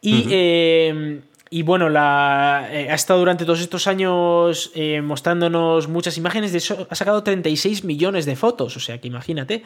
Y 0.00 1.22
y 1.50 1.62
bueno, 1.62 1.88
la, 1.88 2.68
eh, 2.70 2.90
ha 2.90 2.94
estado 2.94 3.20
durante 3.20 3.44
todos 3.44 3.60
estos 3.60 3.86
años 3.86 4.70
eh, 4.74 5.00
mostrándonos 5.02 5.88
muchas 5.88 6.16
imágenes. 6.16 6.52
De 6.52 6.86
ha 6.88 6.94
sacado 6.94 7.22
36 7.22 7.84
millones 7.84 8.26
de 8.26 8.36
fotos. 8.36 8.76
O 8.76 8.80
sea 8.80 9.00
que 9.00 9.08
imagínate. 9.08 9.62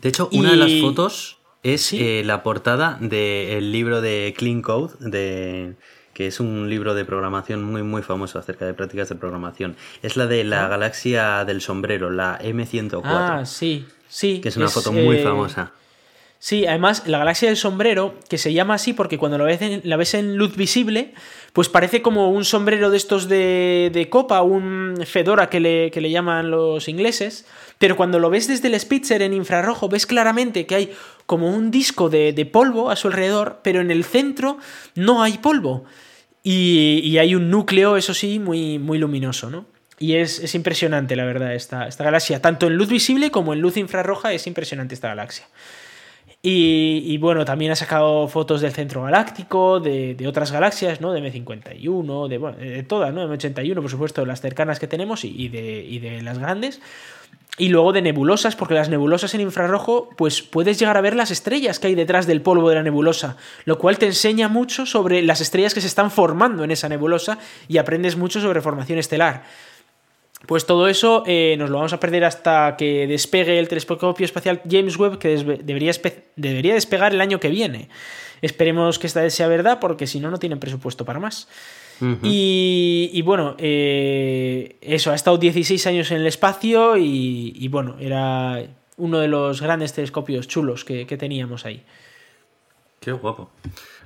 De 0.00 0.08
hecho, 0.08 0.28
una 0.32 0.52
de 0.52 0.56
las 0.56 0.72
fotos 0.80 1.38
es 1.62 1.92
eh, 1.92 2.22
la 2.24 2.42
portada 2.42 2.96
del 3.00 3.72
libro 3.72 4.00
de 4.00 4.34
Clean 4.36 4.62
Code, 4.62 4.94
de, 5.00 5.74
que 6.14 6.26
es 6.26 6.40
un 6.40 6.70
libro 6.70 6.94
de 6.94 7.04
programación 7.04 7.62
muy 7.64 7.82
muy 7.82 8.02
famoso 8.02 8.38
acerca 8.38 8.66
de 8.66 8.74
prácticas 8.74 9.08
de 9.08 9.14
programación. 9.14 9.76
Es 10.02 10.16
la 10.16 10.26
de 10.26 10.44
la 10.44 10.68
galaxia 10.68 11.44
del 11.44 11.60
sombrero, 11.60 12.10
la 12.10 12.38
M104. 12.40 13.00
Ah, 13.04 13.46
sí, 13.46 13.86
sí. 14.08 14.40
Que 14.40 14.48
es 14.48 14.56
una 14.56 14.68
foto 14.68 14.92
muy 14.92 15.18
famosa. 15.18 15.72
Sí, 16.42 16.66
además, 16.66 17.02
la 17.06 17.18
galaxia 17.18 17.48
del 17.48 17.58
sombrero, 17.58 18.14
que 18.30 18.38
se 18.38 18.54
llama 18.54 18.72
así 18.72 18.94
porque 18.94 19.18
cuando 19.18 19.36
la 19.36 19.44
ves 19.44 19.60
en, 19.60 19.82
la 19.84 19.98
ves 19.98 20.14
en 20.14 20.36
luz 20.36 20.56
visible, 20.56 21.12
pues 21.52 21.68
parece 21.68 22.00
como 22.00 22.30
un 22.30 22.46
sombrero 22.46 22.88
de 22.88 22.96
estos 22.96 23.28
de, 23.28 23.90
de 23.92 24.08
copa, 24.08 24.40
un 24.40 24.94
fedora 25.04 25.50
que 25.50 25.60
le, 25.60 25.90
que 25.90 26.00
le 26.00 26.10
llaman 26.10 26.50
los 26.50 26.88
ingleses, 26.88 27.44
pero 27.76 27.94
cuando 27.94 28.18
lo 28.18 28.30
ves 28.30 28.48
desde 28.48 28.68
el 28.68 28.80
Spitzer 28.80 29.20
en 29.20 29.34
infrarrojo, 29.34 29.90
ves 29.90 30.06
claramente 30.06 30.64
que 30.64 30.76
hay 30.76 30.92
como 31.26 31.54
un 31.54 31.70
disco 31.70 32.08
de, 32.08 32.32
de 32.32 32.46
polvo 32.46 32.90
a 32.90 32.96
su 32.96 33.08
alrededor, 33.08 33.60
pero 33.62 33.82
en 33.82 33.90
el 33.90 34.02
centro 34.04 34.56
no 34.94 35.22
hay 35.22 35.36
polvo. 35.36 35.84
Y, 36.42 37.02
y 37.04 37.18
hay 37.18 37.34
un 37.34 37.50
núcleo, 37.50 37.98
eso 37.98 38.14
sí, 38.14 38.38
muy, 38.38 38.78
muy 38.78 38.96
luminoso, 38.96 39.50
¿no? 39.50 39.66
Y 39.98 40.14
es, 40.14 40.38
es 40.38 40.54
impresionante, 40.54 41.16
la 41.16 41.26
verdad, 41.26 41.54
esta, 41.54 41.86
esta 41.86 42.02
galaxia. 42.02 42.40
Tanto 42.40 42.66
en 42.66 42.76
luz 42.76 42.88
visible 42.88 43.30
como 43.30 43.52
en 43.52 43.60
luz 43.60 43.76
infrarroja 43.76 44.32
es 44.32 44.46
impresionante 44.46 44.94
esta 44.94 45.08
galaxia. 45.08 45.44
Y, 46.42 47.02
y, 47.04 47.18
bueno, 47.18 47.44
también 47.44 47.70
ha 47.70 47.76
sacado 47.76 48.26
fotos 48.26 48.62
del 48.62 48.72
centro 48.72 49.02
galáctico, 49.02 49.78
de, 49.78 50.14
de 50.14 50.26
otras 50.26 50.50
galaxias, 50.50 50.98
¿no? 51.02 51.12
De 51.12 51.20
M51, 51.20 52.28
de, 52.28 52.38
bueno, 52.38 52.56
de 52.56 52.82
todas, 52.82 53.12
¿no? 53.12 53.28
M81, 53.28 53.74
por 53.74 53.90
supuesto, 53.90 54.24
las 54.24 54.40
cercanas 54.40 54.80
que 54.80 54.86
tenemos 54.86 55.24
y, 55.26 55.34
y, 55.36 55.48
de, 55.48 55.84
y 55.84 55.98
de 55.98 56.22
las 56.22 56.38
grandes. 56.38 56.80
Y 57.58 57.68
luego 57.68 57.92
de 57.92 58.00
nebulosas, 58.00 58.56
porque 58.56 58.72
las 58.72 58.88
nebulosas 58.88 59.34
en 59.34 59.42
infrarrojo, 59.42 60.08
pues 60.16 60.40
puedes 60.40 60.78
llegar 60.78 60.96
a 60.96 61.02
ver 61.02 61.14
las 61.14 61.30
estrellas 61.30 61.78
que 61.78 61.88
hay 61.88 61.94
detrás 61.94 62.26
del 62.26 62.40
polvo 62.40 62.70
de 62.70 62.76
la 62.76 62.82
nebulosa, 62.82 63.36
lo 63.66 63.76
cual 63.76 63.98
te 63.98 64.06
enseña 64.06 64.48
mucho 64.48 64.86
sobre 64.86 65.20
las 65.20 65.42
estrellas 65.42 65.74
que 65.74 65.82
se 65.82 65.88
están 65.88 66.10
formando 66.10 66.64
en 66.64 66.70
esa 66.70 66.88
nebulosa 66.88 67.36
y 67.68 67.76
aprendes 67.76 68.16
mucho 68.16 68.40
sobre 68.40 68.62
formación 68.62 68.98
estelar. 68.98 69.44
Pues 70.46 70.66
todo 70.66 70.88
eso 70.88 71.22
eh, 71.26 71.56
nos 71.58 71.70
lo 71.70 71.76
vamos 71.76 71.92
a 71.92 72.00
perder 72.00 72.24
hasta 72.24 72.76
que 72.76 73.06
despegue 73.06 73.58
el 73.58 73.68
telescopio 73.68 74.24
espacial 74.24 74.62
James 74.68 74.96
Webb, 74.96 75.18
que 75.18 75.36
debería, 75.62 75.92
debería 76.36 76.74
despegar 76.74 77.12
el 77.12 77.20
año 77.20 77.40
que 77.40 77.48
viene. 77.48 77.88
Esperemos 78.42 78.98
que 78.98 79.06
esta 79.06 79.20
vez 79.20 79.34
sea 79.34 79.48
verdad, 79.48 79.78
porque 79.80 80.06
si 80.06 80.18
no, 80.18 80.30
no 80.30 80.38
tienen 80.38 80.58
presupuesto 80.58 81.04
para 81.04 81.20
más. 81.20 81.46
Uh 82.00 82.04
-huh. 82.04 82.18
y, 82.22 83.10
y, 83.12 83.20
bueno, 83.22 83.54
eh, 83.58 84.76
eso, 84.80 85.10
ha 85.12 85.14
estado 85.14 85.36
16 85.36 85.86
años 85.86 86.10
en 86.10 86.18
el 86.18 86.26
espacio 86.26 86.96
y, 86.96 87.52
y, 87.54 87.68
bueno, 87.68 87.96
era 88.00 88.64
uno 88.96 89.18
de 89.18 89.28
los 89.28 89.60
grandes 89.60 89.92
telescopios 89.92 90.48
chulos 90.48 90.86
que, 90.86 91.06
que 91.06 91.18
teníamos 91.18 91.66
ahí. 91.66 91.82
Qué 93.00 93.12
guapo. 93.12 93.50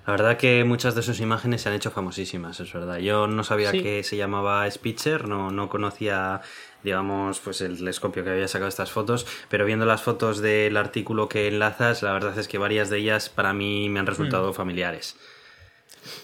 La 0.07 0.13
verdad 0.13 0.37
que 0.37 0.65
muchas 0.65 0.95
de 0.95 1.03
sus 1.03 1.21
imágenes 1.21 1.63
se 1.63 1.71
han 1.71 1.75
hecho 1.75 1.91
famosísimas, 1.91 2.61
es 2.61 2.73
verdad. 2.73 2.99
Yo 2.99 3.27
no 3.27 3.43
sabía 3.43 3.71
sí. 3.71 3.83
que 3.83 4.03
se 4.03 4.19
llamaba 4.19 4.71
Spitzer, 4.71 5.27
no, 5.27 5.51
no 5.51 5.71
conocía, 5.71 6.43
digamos, 6.83 7.41
pues 7.41 7.63
el 7.63 7.79
telescopio 7.79 8.23
que 8.23 8.31
había 8.31 8.47
sacado 8.47 8.69
estas 8.69 8.91
fotos, 8.91 9.27
pero 9.49 9.65
viendo 9.65 9.87
las 9.87 10.03
fotos 10.03 10.41
del 10.41 10.77
artículo 10.77 11.31
que 11.31 11.49
enlazas, 11.49 12.03
la 12.03 12.13
verdad 12.13 12.39
es 12.39 12.49
que 12.49 12.59
varias 12.59 12.91
de 12.91 12.99
ellas 12.99 13.31
para 13.31 13.55
mí 13.55 13.89
me 13.89 13.99
han 13.99 14.07
resultado 14.07 14.51
mm. 14.51 14.55
familiares. 14.55 15.17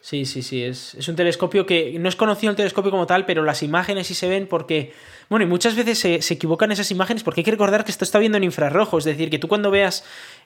Sí, 0.02 0.26
sí, 0.26 0.42
sí, 0.42 0.62
es, 0.62 0.94
es, 0.94 1.08
un 1.08 1.16
telescopio 1.16 1.64
que 1.64 1.98
no 1.98 2.10
es 2.10 2.16
conocido 2.16 2.50
el 2.50 2.56
telescopio 2.56 2.90
como 2.90 3.06
tal, 3.06 3.24
pero 3.24 3.42
las 3.42 3.62
imágenes 3.62 4.08
sí 4.08 4.14
se 4.14 4.28
ven 4.28 4.46
porque, 4.46 4.92
bueno, 5.30 5.46
y 5.46 5.48
muchas 5.48 5.74
veces 5.74 5.98
se, 5.98 6.20
se 6.20 6.34
equivocan 6.34 6.70
esas 6.70 6.90
imágenes 6.90 7.22
porque 7.22 7.40
hay 7.40 7.44
que 7.46 7.50
recordar 7.50 7.84
que 7.86 7.90
esto 7.90 8.04
está 8.04 8.18
viendo 8.18 8.36
en 8.36 8.44
infrarrojo, 8.44 8.98
es 8.98 9.04
decir, 9.04 9.30
que 9.30 9.38
tú 9.38 9.48
cuando 9.48 9.70
veas 9.70 10.04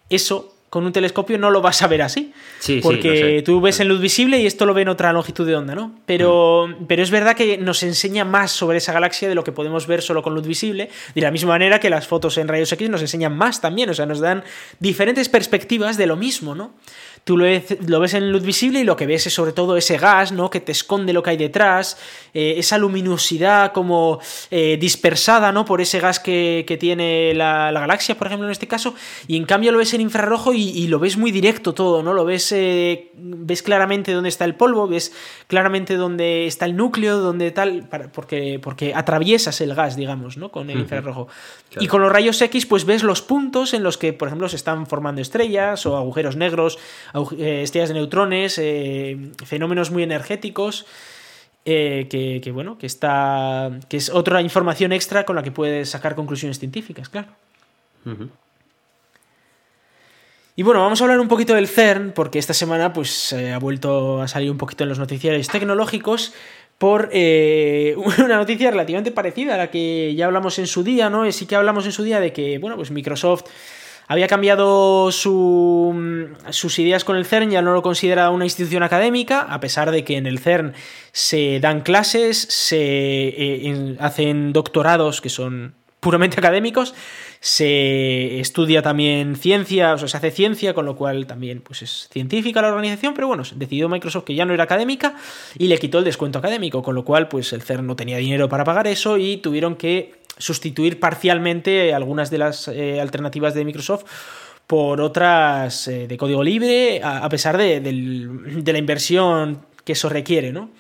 eso 0.09 0.55
con 0.75 0.85
un 0.85 0.93
telescopio 0.93 1.39
no 1.39 1.53
lo 1.53 1.63
vas 1.63 1.83
a 1.83 1.87
ver 1.87 2.03
así. 2.03 2.33
Sí, 2.59 2.81
porque 2.83 3.13
sí, 3.13 3.19
sé. 3.19 3.43
tú 3.43 3.61
ves 3.61 3.79
en 3.79 3.87
luz 3.87 4.01
visible 4.01 4.41
y 4.41 4.47
esto 4.47 4.67
lo 4.67 4.75
ve 4.75 4.83
en 4.83 4.89
otra 4.89 5.13
longitud 5.13 5.47
de 5.47 5.55
onda, 5.55 5.77
¿no? 5.77 5.95
Pero, 6.05 6.67
mm. 6.67 6.87
pero 6.89 7.01
es 7.01 7.13
verdad 7.13 7.37
que 7.37 7.59
nos 7.59 7.85
enseña 7.85 8.25
más 8.25 8.51
sobre 8.51 8.79
esa 8.79 8.93
galaxia 8.93 9.29
de 9.29 9.37
lo 9.37 9.45
que 9.45 9.53
podemos 9.53 9.87
ver 9.87 10.03
solo 10.03 10.21
con 10.21 10.35
luz 10.35 10.49
visible, 10.49 10.91
de 11.15 11.21
la 11.21 11.31
misma 11.31 11.51
manera 11.51 11.79
que 11.79 11.91
las 11.91 12.09
fotos 12.09 12.39
en 12.39 12.49
rayos 12.49 12.73
X 12.73 12.91
nos 12.91 13.03
enseñan 13.03 13.37
más 13.37 13.61
también, 13.61 13.89
o 13.89 13.95
sea, 13.95 14.05
nos 14.05 14.19
dan 14.19 14.43
diferentes 14.81 15.29
perspectivas 15.29 15.97
de 15.97 16.09
lo 16.09 16.17
mismo, 16.17 16.57
¿no? 16.57 16.73
Tú 17.25 17.39
lo 17.39 17.45
ves, 17.45 17.79
lo 17.89 18.01
ves 18.01 18.13
en 18.13 18.31
luz 18.31 18.43
visible 18.43 18.81
y 18.81 18.85
lo 18.85 18.97
que 18.97 19.07
ves 19.07 19.27
es 19.27 19.33
sobre 19.33 19.53
todo 19.53 19.79
ese 19.79 19.97
gas, 19.97 20.31
¿no? 20.31 20.51
Que 20.51 20.61
te 20.61 20.73
esconde 20.73 21.15
lo 21.15 21.23
que 21.23 21.31
hay 21.31 21.37
detrás, 21.39 21.97
eh, 22.35 22.57
esa 22.59 22.77
luminosidad 22.77 23.73
como 23.73 24.21
eh, 24.51 24.77
dispersada, 24.79 25.51
¿no? 25.51 25.65
Por 25.65 25.81
ese 25.81 26.01
gas 26.01 26.21
que, 26.21 26.65
que 26.69 26.77
tiene 26.77 27.33
la, 27.35 27.73
la, 27.73 27.81
galaxia, 27.81 28.17
por 28.19 28.27
ejemplo, 28.27 28.47
en 28.47 28.53
este 28.53 28.69
caso, 28.69 28.95
y 29.27 29.39
en 29.39 29.47
cambio 29.47 29.73
lo 29.73 29.79
ves 29.79 29.95
en 29.95 30.03
infrarrojo 30.03 30.53
y, 30.53 30.69
y 30.69 30.87
lo 30.89 30.99
ves 30.99 31.17
muy 31.17 31.33
directo 31.33 31.73
todo, 31.73 32.03
¿no? 32.03 32.13
Lo 32.13 32.27
ves, 32.27 32.53
eh, 32.53 33.11
ves 33.15 33.63
claramente 33.63 34.13
dónde 34.13 34.29
está 34.29 34.45
el 34.45 34.55
polvo, 34.55 34.87
ves 34.87 35.13
claramente 35.47 35.97
dónde 35.97 36.47
está 36.47 36.67
el 36.67 36.77
núcleo, 36.77 37.21
dónde 37.21 37.51
tal, 37.53 37.89
para, 37.89 38.13
porque, 38.13 38.61
porque 38.63 38.93
atraviesas 38.95 39.63
el 39.63 39.75
gas, 39.75 39.97
digamos, 39.97 40.37
¿no? 40.37 40.51
Con 40.51 40.69
el 40.69 40.77
uh 40.77 40.81
-huh. 40.81 40.83
infrarrojo. 40.83 41.29
Claro. 41.71 41.85
Y 41.85 41.89
con 41.89 42.03
los 42.03 42.13
rayos 42.13 42.41
X, 42.43 42.67
pues 42.67 42.85
ves 42.85 43.03
los 43.03 43.23
puntos 43.23 43.73
en 43.73 43.83
los 43.83 43.97
que, 43.97 44.13
por 44.13 44.29
ejemplo, 44.29 44.49
se 44.51 44.57
están 44.57 44.87
formando 44.87 45.23
estrellas 45.23 45.87
o 45.87 45.97
agujeros 45.97 46.37
negros, 46.37 46.79
estrellas 47.39 47.89
de 47.89 47.95
neutrones, 47.95 48.59
eh, 48.59 49.17
fenómenos 49.45 49.91
muy 49.91 50.03
energéticos. 50.03 50.87
Eh, 51.67 52.09
que, 52.11 52.43
que, 52.43 52.51
bueno, 52.51 52.77
que 52.77 52.87
está. 52.87 53.71
que 53.89 53.97
es 53.97 54.11
otra 54.11 54.43
información 54.43 54.93
extra 54.93 55.25
con 55.25 55.35
la 55.35 55.43
que 55.43 55.51
puedes 55.51 55.89
sacar 55.89 56.15
conclusiones 56.15 56.59
científicas, 56.59 57.09
claro. 57.09 57.29
Uh 58.05 58.11
-huh. 58.11 58.29
Y 60.57 60.63
bueno, 60.63 60.81
vamos 60.83 61.01
a 61.01 61.05
hablar 61.05 61.19
un 61.19 61.27
poquito 61.27 61.55
del 61.55 61.67
CERN, 61.67 62.13
porque 62.13 62.39
esta 62.39 62.55
semana 62.55 62.93
pues 62.93 63.33
eh, 63.33 63.53
ha 63.53 63.59
vuelto 63.59 64.23
a 64.23 64.29
salir 64.29 64.53
un 64.53 64.59
poquito 64.59 64.85
en 64.85 64.89
los 64.89 65.01
noticiarios 65.01 65.49
tecnológicos 65.49 66.33
por 66.79 67.11
eh, 67.13 67.97
una 68.19 68.37
noticia 68.37 68.71
relativamente 68.71 69.11
parecida 69.11 69.55
a 69.55 69.57
la 69.57 69.71
que 69.71 70.15
ya 70.15 70.27
hablamos 70.27 70.61
en 70.61 70.69
su 70.69 70.85
día, 70.85 71.11
¿no? 71.11 71.31
Sí 71.33 71.47
que 71.47 71.57
hablamos 71.57 71.87
en 71.87 71.93
su 71.93 72.05
día 72.05 72.21
de 72.21 72.33
que, 72.33 72.59
bueno, 72.59 72.77
pues 72.77 72.93
Microsoft 72.93 73.47
había 74.07 74.27
cambiado 74.27 75.11
su, 75.13 76.35
sus 76.51 76.79
ideas 76.79 77.05
con 77.05 77.17
el 77.17 77.27
CERN, 77.27 77.51
ya 77.51 77.63
no 77.63 77.73
lo 77.73 77.83
considera 77.83 78.31
una 78.31 78.45
institución 78.45 78.83
académica, 78.83 79.41
a 79.41 79.61
pesar 79.61 79.91
de 79.91 80.05
que 80.05 80.17
en 80.17 80.27
el 80.27 80.39
CERN 80.39 80.75
se 81.13 81.61
dan 81.61 81.81
clases, 81.81 82.39
se 82.39 82.77
eh, 82.77 83.69
en, 83.69 83.97
hacen 84.01 84.53
doctorados 84.53 85.21
que 85.21 85.29
son 85.29 85.75
puramente 86.01 86.39
académicos, 86.39 86.95
se 87.41 88.41
estudia 88.41 88.83
también 88.83 89.37
ciencia, 89.37 89.95
o 89.95 89.99
sea, 89.99 90.09
se 90.09 90.19
hace 90.19 90.31
ciencia, 90.31 90.75
con 90.75 90.85
lo 90.85 90.97
cual 90.97 91.27
también 91.27 91.63
pues 91.63 91.81
es 91.81 92.09
científica 92.13 92.61
la 92.61 92.69
organización, 92.69 93.15
pero 93.15 93.27
bueno, 93.27 93.43
decidió 93.55 93.89
Microsoft 93.89 94.25
que 94.25 94.35
ya 94.35 94.45
no 94.45 94.53
era 94.53 94.65
académica 94.65 95.15
y 95.59 95.69
le 95.69 95.79
quitó 95.79 95.99
el 95.99 96.05
descuento 96.05 96.39
académico, 96.39 96.83
con 96.83 96.95
lo 96.95 97.07
cual 97.07 97.29
pues 97.29 97.55
el 97.55 97.63
CERN 97.63 97.87
no 97.87 97.97
tenía 97.97 98.19
dinero 98.19 98.51
para 98.51 98.65
pagar 98.65 98.87
eso 98.87 99.17
y 99.17 99.39
tuvieron 99.39 99.77
que 99.77 100.24
sustituir 100.39 101.01
parcialmente 101.01 101.95
algunas 101.95 102.31
de 102.31 102.39
las 102.39 102.69
eh, 102.69 103.01
alternativas 103.01 103.55
de 103.55 103.65
Microsoft 103.65 104.05
por 104.67 105.01
otras 105.01 105.89
eh, 105.89 106.07
de 106.07 106.17
código 106.17 106.43
libre, 106.43 107.01
a, 107.03 107.25
a 107.25 107.29
pesar 107.29 107.59
de, 107.59 107.81
de, 107.81 108.63
de, 108.63 108.73
la 108.73 108.79
inversión 108.79 109.67
que 109.85 109.93
eso 109.93 110.09
requiere, 110.09 110.53
¿no? 110.53 110.71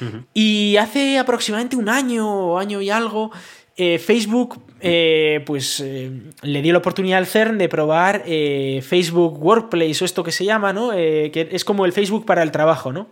Uh 0.00 0.04
-huh. 0.04 0.24
Y 0.32 0.76
hace 0.78 1.18
aproximadamente 1.18 1.76
un 1.76 1.88
año, 1.88 2.58
año 2.58 2.80
y 2.80 2.90
algo, 2.90 3.30
eh, 3.76 3.98
Facebook 3.98 4.62
eh, 4.80 5.42
pues 5.44 5.80
eh, 5.80 6.08
le 6.42 6.62
dio 6.62 6.72
la 6.72 6.78
oportunidad 6.78 7.18
al 7.18 7.26
CERN 7.26 7.58
de 7.58 7.68
probar 7.68 8.22
Facebook 8.24 9.42
Workplace 9.42 9.96
o 10.02 10.04
esto 10.04 10.22
que 10.22 10.30
se 10.30 10.44
llama, 10.44 10.72
¿no? 10.72 10.90
Que 10.90 11.48
es 11.50 11.64
como 11.64 11.84
el 11.84 11.92
Facebook 11.92 12.24
para 12.24 12.44
el 12.44 12.52
trabajo, 12.52 12.92
¿no? 12.92 13.08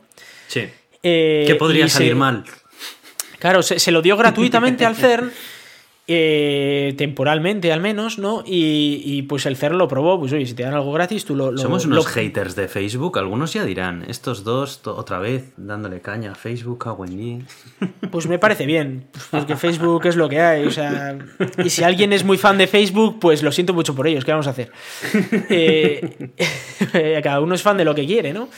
Sí. 0.46 0.68
¿Qué 1.02 1.56
podría 1.58 1.88
salir 1.88 2.10
se, 2.10 2.14
mal? 2.14 2.44
Claro, 3.40 3.62
se, 3.62 3.80
se, 3.80 3.90
lo 3.90 4.02
dio 4.02 4.16
gratuitamente 4.16 4.86
al 4.86 4.94
CERN 5.02 5.32
eh, 6.08 6.94
temporalmente 6.98 7.72
al 7.72 7.80
menos, 7.80 8.18
¿no? 8.18 8.42
Y, 8.44 9.02
y, 9.04 9.22
pues 9.22 9.46
el 9.46 9.56
CERN 9.56 9.78
lo 9.78 9.86
probó, 9.86 10.18
pues 10.18 10.32
oye, 10.32 10.44
si 10.46 10.54
te 10.54 10.64
dan 10.64 10.74
algo 10.74 10.92
gratis, 10.92 11.24
tú 11.24 11.36
lo... 11.36 11.52
lo 11.52 11.62
Somos 11.62 11.86
unos 11.86 12.04
lo... 12.04 12.10
haters 12.10 12.56
de 12.56 12.66
Facebook, 12.66 13.18
algunos 13.18 13.52
ya 13.52 13.64
dirán, 13.64 14.04
estos 14.08 14.42
dos 14.42 14.84
otra 14.84 15.20
vez 15.20 15.52
dándole 15.56 16.00
caña 16.00 16.32
a 16.32 16.34
Facebook, 16.34 16.88
a 16.88 16.92
Wendy. 16.92 17.44
Pues 18.10 18.26
me 18.26 18.40
parece 18.40 18.66
bien, 18.66 19.06
porque 19.30 19.56
Facebook 19.56 20.04
es 20.06 20.16
lo 20.16 20.28
que 20.28 20.40
hay, 20.40 20.66
o 20.66 20.70
sea, 20.72 21.16
y 21.64 21.70
si 21.70 21.84
alguien 21.84 22.12
es 22.12 22.24
muy 22.24 22.36
fan 22.36 22.58
de 22.58 22.66
Facebook, 22.66 23.18
pues 23.20 23.44
lo 23.44 23.52
siento 23.52 23.72
mucho 23.72 23.94
por 23.94 24.08
ellos, 24.08 24.24
¿qué 24.24 24.32
vamos 24.32 24.48
a 24.48 24.50
hacer? 24.50 24.72
Eh, 25.48 26.32
cada 27.22 27.40
uno 27.40 27.54
es 27.54 27.62
fan 27.62 27.76
de 27.76 27.84
lo 27.84 27.94
que 27.94 28.06
quiere, 28.06 28.32
¿no? 28.32 28.48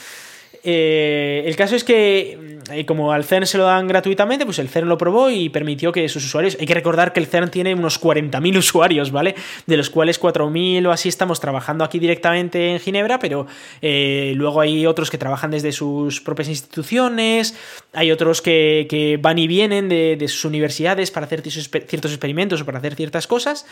Eh, 0.67 1.43
el 1.45 1.55
caso 1.55 1.75
es 1.75 1.83
que, 1.83 2.57
eh, 2.71 2.85
como 2.87 3.11
al 3.11 3.23
CERN 3.23 3.45
se 3.45 3.59
lo 3.59 3.65
dan 3.65 3.87
gratuitamente, 3.87 4.45
pues 4.45 4.57
el 4.57 4.67
CERN 4.67 4.89
lo 4.89 4.97
probó 4.97 5.29
y 5.29 5.49
permitió 5.49 5.91
que 5.91 6.09
sus 6.09 6.25
usuarios. 6.25 6.57
Hay 6.59 6.65
que 6.65 6.73
recordar 6.73 7.13
que 7.13 7.19
el 7.19 7.27
CERN 7.27 7.51
tiene 7.51 7.75
unos 7.75 8.01
40.000 8.01 8.57
usuarios, 8.57 9.11
¿vale? 9.11 9.35
De 9.67 9.77
los 9.77 9.91
cuales 9.91 10.19
4.000 10.19 10.87
o 10.87 10.91
así 10.91 11.07
estamos 11.07 11.39
trabajando 11.39 11.83
aquí 11.83 11.99
directamente 11.99 12.71
en 12.71 12.79
Ginebra, 12.79 13.19
pero 13.19 13.45
eh, 13.83 14.33
luego 14.35 14.59
hay 14.59 14.87
otros 14.87 15.11
que 15.11 15.19
trabajan 15.19 15.51
desde 15.51 15.71
sus 15.71 16.19
propias 16.19 16.49
instituciones, 16.49 17.55
hay 17.93 18.11
otros 18.11 18.41
que, 18.41 18.87
que 18.89 19.19
van 19.21 19.37
y 19.37 19.45
vienen 19.45 19.87
de, 19.87 20.25
sus 20.27 20.45
universidades 20.45 21.11
para 21.11 21.27
hacer 21.27 21.43
ciertos 21.43 22.11
experimentos 22.11 22.59
o 22.59 22.65
para 22.65 22.79
hacer 22.79 22.95
ciertas 22.95 23.27
cosas. 23.27 23.67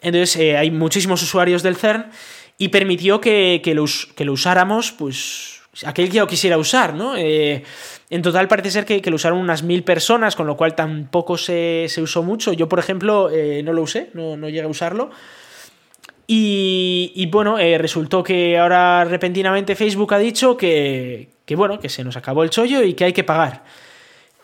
Entonces, 0.00 0.36
hay 0.56 0.70
muchísimos 0.70 1.22
usuarios 1.24 1.64
del 1.64 1.74
CERN 1.74 2.06
y 2.56 2.68
permitió 2.68 3.20
que, 3.20 3.60
que 3.64 3.74
lo, 3.74 4.32
usáramos, 4.32 4.92
pues, 4.92 5.59
aquel 5.84 6.10
que 6.10 6.18
lo 6.18 6.26
quisiera 6.26 6.58
usar, 6.58 6.94
¿no? 6.94 7.16
Eh, 7.16 7.62
en 8.10 8.22
total 8.22 8.48
parece 8.48 8.70
ser 8.70 8.84
que, 8.84 9.00
que, 9.00 9.10
lo 9.10 9.16
usaron 9.16 9.38
unas 9.38 9.62
mil 9.62 9.82
personas, 9.82 10.36
con 10.36 10.46
lo 10.46 10.56
cual 10.56 10.74
tampoco 10.74 11.38
se, 11.38 11.86
se 11.88 12.02
usó 12.02 12.22
mucho. 12.22 12.52
Yo, 12.52 12.68
por 12.68 12.78
ejemplo, 12.78 13.30
eh, 13.30 13.62
no 13.62 13.72
lo 13.72 13.82
usé, 13.82 14.10
no, 14.14 14.36
no, 14.36 14.48
llegué 14.48 14.62
a 14.62 14.68
usarlo. 14.68 15.10
Y, 16.26 17.12
y 17.14 17.26
bueno, 17.26 17.58
eh, 17.58 17.78
resultó 17.78 18.22
que 18.22 18.58
ahora 18.58 19.04
repentinamente 19.04 19.74
Facebook 19.74 20.14
ha 20.14 20.18
dicho 20.18 20.56
que, 20.56 21.30
que, 21.44 21.56
bueno, 21.56 21.80
que 21.80 21.88
se 21.88 22.04
nos 22.04 22.16
acabó 22.16 22.44
el 22.44 22.50
chollo 22.50 22.82
y 22.82 22.94
que 22.94 23.04
hay 23.04 23.12
que 23.12 23.24
pagar. 23.24 23.64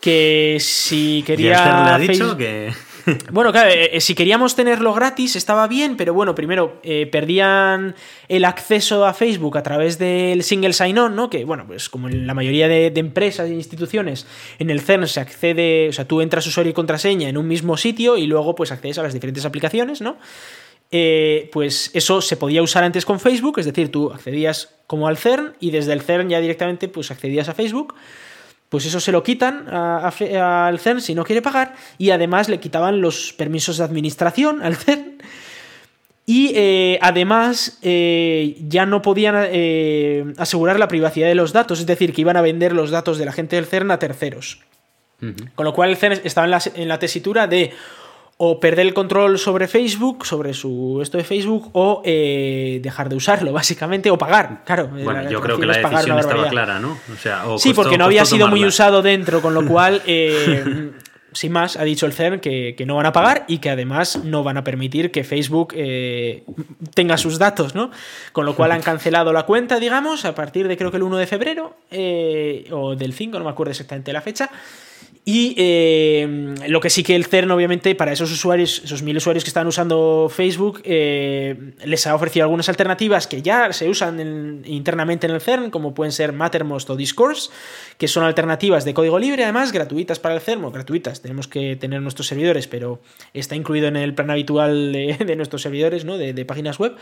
Que 0.01 0.57
si 0.59 1.23
quería... 1.25 1.45
¿Y 1.47 1.85
le 1.85 1.91
ha 1.91 1.97
dicho 1.97 2.13
Facebook... 2.13 2.37
que... 2.37 2.73
Bueno, 3.31 3.51
claro, 3.51 3.69
eh, 3.71 3.99
si 4.01 4.15
queríamos 4.15 4.55
tenerlo 4.55 4.93
gratis 4.93 5.35
estaba 5.35 5.67
bien, 5.67 5.97
pero 5.97 6.13
bueno, 6.13 6.35
primero 6.35 6.79
eh, 6.83 7.05
perdían 7.05 7.95
el 8.27 8.45
acceso 8.45 9.05
a 9.05 9.13
Facebook 9.13 9.57
a 9.57 9.63
través 9.63 9.97
del 9.97 10.43
single 10.43 10.73
sign-on, 10.73 11.15
¿no? 11.15 11.29
Que 11.29 11.45
bueno, 11.45 11.65
pues 11.67 11.89
como 11.89 12.09
en 12.09 12.27
la 12.27 12.33
mayoría 12.33 12.67
de, 12.67 12.87
empresas 12.97 13.49
e 13.49 13.53
instituciones, 13.53 14.25
en 14.59 14.69
el 14.69 14.81
CERN 14.81 15.07
se 15.07 15.19
accede, 15.19 15.89
o 15.89 15.93
sea, 15.93 16.05
tú 16.05 16.21
entras 16.21 16.45
usuario 16.47 16.71
y 16.71 16.73
contraseña 16.73 17.29
en 17.29 17.37
un 17.37 17.47
mismo 17.47 17.77
sitio 17.77 18.17
y 18.17 18.27
luego 18.27 18.55
pues 18.55 18.71
accedes 18.71 18.97
a 18.97 19.03
las 19.03 19.13
diferentes 19.13 19.45
aplicaciones, 19.45 20.01
¿no? 20.01 20.17
Eh, 20.89 21.49
pues 21.51 21.91
eso 21.93 22.21
se 22.21 22.37
podía 22.37 22.61
usar 22.61 22.83
antes 22.83 23.05
con 23.05 23.19
Facebook, 23.19 23.59
es 23.59 23.65
decir, 23.65 23.91
tú 23.91 24.11
accedías 24.11 24.75
como 24.87 25.07
al 25.07 25.17
CERN 25.17 25.53
y 25.59 25.71
desde 25.71 25.93
el 25.93 26.01
CERN 26.01 26.29
ya 26.29 26.39
directamente 26.39 26.87
pues 26.87 27.11
accedías 27.11 27.49
a 27.49 27.53
Facebook 27.53 27.93
pues 28.69 28.85
eso 28.85 28.99
se 28.99 29.11
lo 29.11 29.23
quitan 29.23 29.67
al 29.69 30.79
CERN 30.79 31.01
si 31.01 31.15
no 31.15 31.23
quiere 31.23 31.41
pagar 31.41 31.75
y 31.97 32.11
además 32.11 32.49
le 32.49 32.59
quitaban 32.59 33.01
los 33.01 33.33
permisos 33.33 33.77
de 33.77 33.83
administración 33.83 34.61
al 34.61 34.75
CERN 34.83 35.17
y 36.29 36.51
eh, 36.55 36.99
además 37.01 37.79
eh, 37.81 38.57
ya 38.67 38.85
no 38.85 39.01
podían 39.01 39.35
eh, 39.37 40.25
asegurar 40.37 40.77
la 40.77 40.89
privacidad 40.89 41.27
de 41.27 41.35
los 41.35 41.53
datos, 41.53 41.79
es 41.79 41.85
decir, 41.85 42.11
que 42.13 42.19
iban 42.19 42.35
a 42.35 42.41
vender 42.41 42.73
los 42.73 42.91
datos 42.91 43.17
de 43.17 43.23
la 43.23 43.31
gente 43.31 43.55
del 43.55 43.65
CERN 43.65 43.91
a 43.91 43.99
terceros. 43.99 44.59
Uh 45.21 45.27
-huh. 45.27 45.49
Con 45.55 45.63
lo 45.63 45.73
cual 45.73 45.89
el 45.89 45.95
CERN 45.95 46.19
estaba 46.25 46.43
en 46.43 46.51
la, 46.51 46.61
en 46.75 46.87
la 46.89 46.99
tesitura 46.99 47.47
de 47.47 47.71
o 48.39 48.59
perder 48.59 48.85
el 48.85 48.93
control 48.93 49.39
sobre 49.39 49.67
Facebook, 49.67 50.25
sobre 50.25 50.53
su 50.53 50.99
esto 51.01 51.17
de 51.17 51.23
Facebook, 51.23 51.69
o 51.73 52.03
eh, 52.05 52.79
dejar 52.83 53.09
de 53.09 53.15
usarlo, 53.15 53.51
básicamente, 53.53 54.11
o 54.11 54.17
pagar. 54.17 54.63
Claro, 54.63 54.87
bueno, 54.87 55.23
la, 55.23 55.29
yo 55.29 55.41
creo 55.41 55.59
que 55.59 55.65
la 55.65 55.77
decisión 55.77 56.19
estaba 56.19 56.47
clara, 56.47 56.79
¿no? 56.79 56.99
O 57.11 57.17
sea, 57.17 57.47
o 57.47 57.57
sí, 57.57 57.69
costó, 57.69 57.83
porque 57.83 57.97
no 57.97 58.05
había 58.05 58.25
sido 58.25 58.45
tomarla. 58.45 58.59
muy 58.59 58.67
usado 58.67 59.01
dentro, 59.01 59.41
con 59.41 59.55
lo 59.55 59.65
cual, 59.67 60.03
eh, 60.05 60.91
sin 61.31 61.51
más, 61.51 61.77
ha 61.77 61.83
dicho 61.83 62.05
el 62.05 62.13
CERN 62.13 62.39
que, 62.39 62.75
que, 62.77 62.85
no 62.85 62.95
van 62.95 63.07
a 63.07 63.11
pagar 63.11 63.43
y 63.47 63.57
que 63.57 63.71
además 63.71 64.23
no 64.23 64.43
van 64.43 64.57
a 64.57 64.63
permitir 64.63 65.09
que 65.09 65.23
Facebook 65.23 65.73
eh, 65.75 66.43
tenga 66.93 67.17
sus 67.17 67.39
datos, 67.39 67.73
¿no? 67.73 67.89
Con 68.33 68.45
lo 68.45 68.55
cual 68.55 68.71
han 68.71 68.83
cancelado 68.83 69.33
la 69.33 69.47
cuenta, 69.47 69.79
digamos, 69.79 70.25
a 70.25 70.35
partir 70.35 70.67
de 70.67 70.77
creo 70.77 70.91
que 70.91 70.97
el 70.97 71.03
1 71.03 71.17
de 71.17 71.25
febrero, 71.25 71.75
eh, 71.89 72.67
o 72.71 72.95
del 72.95 73.13
5, 73.13 73.39
no 73.39 73.45
me 73.45 73.51
acuerdo 73.51 73.71
exactamente 73.71 74.13
la 74.13 74.21
fecha. 74.21 74.51
Y 75.29 75.55
eh, 75.57 76.55
lo 76.69 76.79
que 76.79 76.89
sí 76.89 77.03
que 77.03 77.13
el 77.13 77.25
CERN, 77.25 77.51
obviamente, 77.51 77.93
para 77.95 78.13
esos 78.13 78.31
usuarios, 78.31 78.81
esos 78.85 79.03
mil 79.03 79.17
usuarios 79.17 79.43
que 79.43 79.49
están 79.49 79.67
usando 79.67 80.31
Facebook, 80.33 80.79
eh, 80.85 81.73
les 81.83 82.07
ha 82.07 82.15
ofrecido 82.15 82.45
algunas 82.45 82.69
alternativas 82.69 83.27
que 83.27 83.41
ya 83.41 83.73
se 83.73 83.89
usan 83.89 84.21
en, 84.21 84.61
internamente 84.63 85.27
en 85.27 85.33
el 85.33 85.41
CERN, 85.41 85.69
como 85.69 85.93
pueden 85.93 86.13
ser 86.13 86.31
Mattermost 86.31 86.89
o 86.91 86.95
Discourse, 86.95 87.49
que 87.97 88.07
son 88.07 88.23
alternativas 88.23 88.85
de 88.85 88.93
código 88.93 89.19
libre, 89.19 89.43
además, 89.43 89.73
gratuitas 89.73 90.17
para 90.17 90.33
el 90.33 90.39
CERN, 90.39 90.63
o 90.63 90.71
gratuitas, 90.71 91.21
tenemos 91.21 91.49
que 91.49 91.75
tener 91.75 92.01
nuestros 92.01 92.27
servidores, 92.27 92.67
pero 92.67 93.01
está 93.33 93.57
incluido 93.57 93.89
en 93.89 93.97
el 93.97 94.13
plan 94.13 94.31
habitual 94.31 94.93
de, 94.93 95.17
de 95.25 95.35
nuestros 95.35 95.61
servidores, 95.61 96.05
¿no? 96.05 96.17
de 96.17 96.45
páginas 96.45 96.79
web 96.79 96.95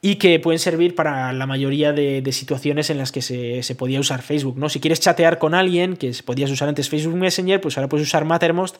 y 0.00 0.16
que 0.16 0.38
pueden 0.38 0.60
servir 0.60 0.94
para 0.94 1.32
la 1.32 1.46
mayoría 1.46 1.92
de, 1.92 2.22
de 2.22 2.32
situaciones 2.32 2.88
en 2.90 2.98
las 2.98 3.10
que 3.10 3.20
se, 3.20 3.64
se, 3.64 3.74
podía 3.74 3.98
usar 3.98 4.22
Facebook. 4.22 4.56
¿no? 4.56 4.68
Si 4.68 4.78
quieres 4.78 5.00
chatear 5.00 5.38
con 5.38 5.54
alguien, 5.54 5.96
que 5.96 6.12
podías 6.24 6.50
usar 6.50 6.68
antes 6.68 6.88
Facebook 6.88 7.16
Messenger, 7.16 7.60
pues 7.60 7.76
ahora 7.76 7.88
puedes 7.88 8.06
usar 8.06 8.24
Mattermost, 8.24 8.76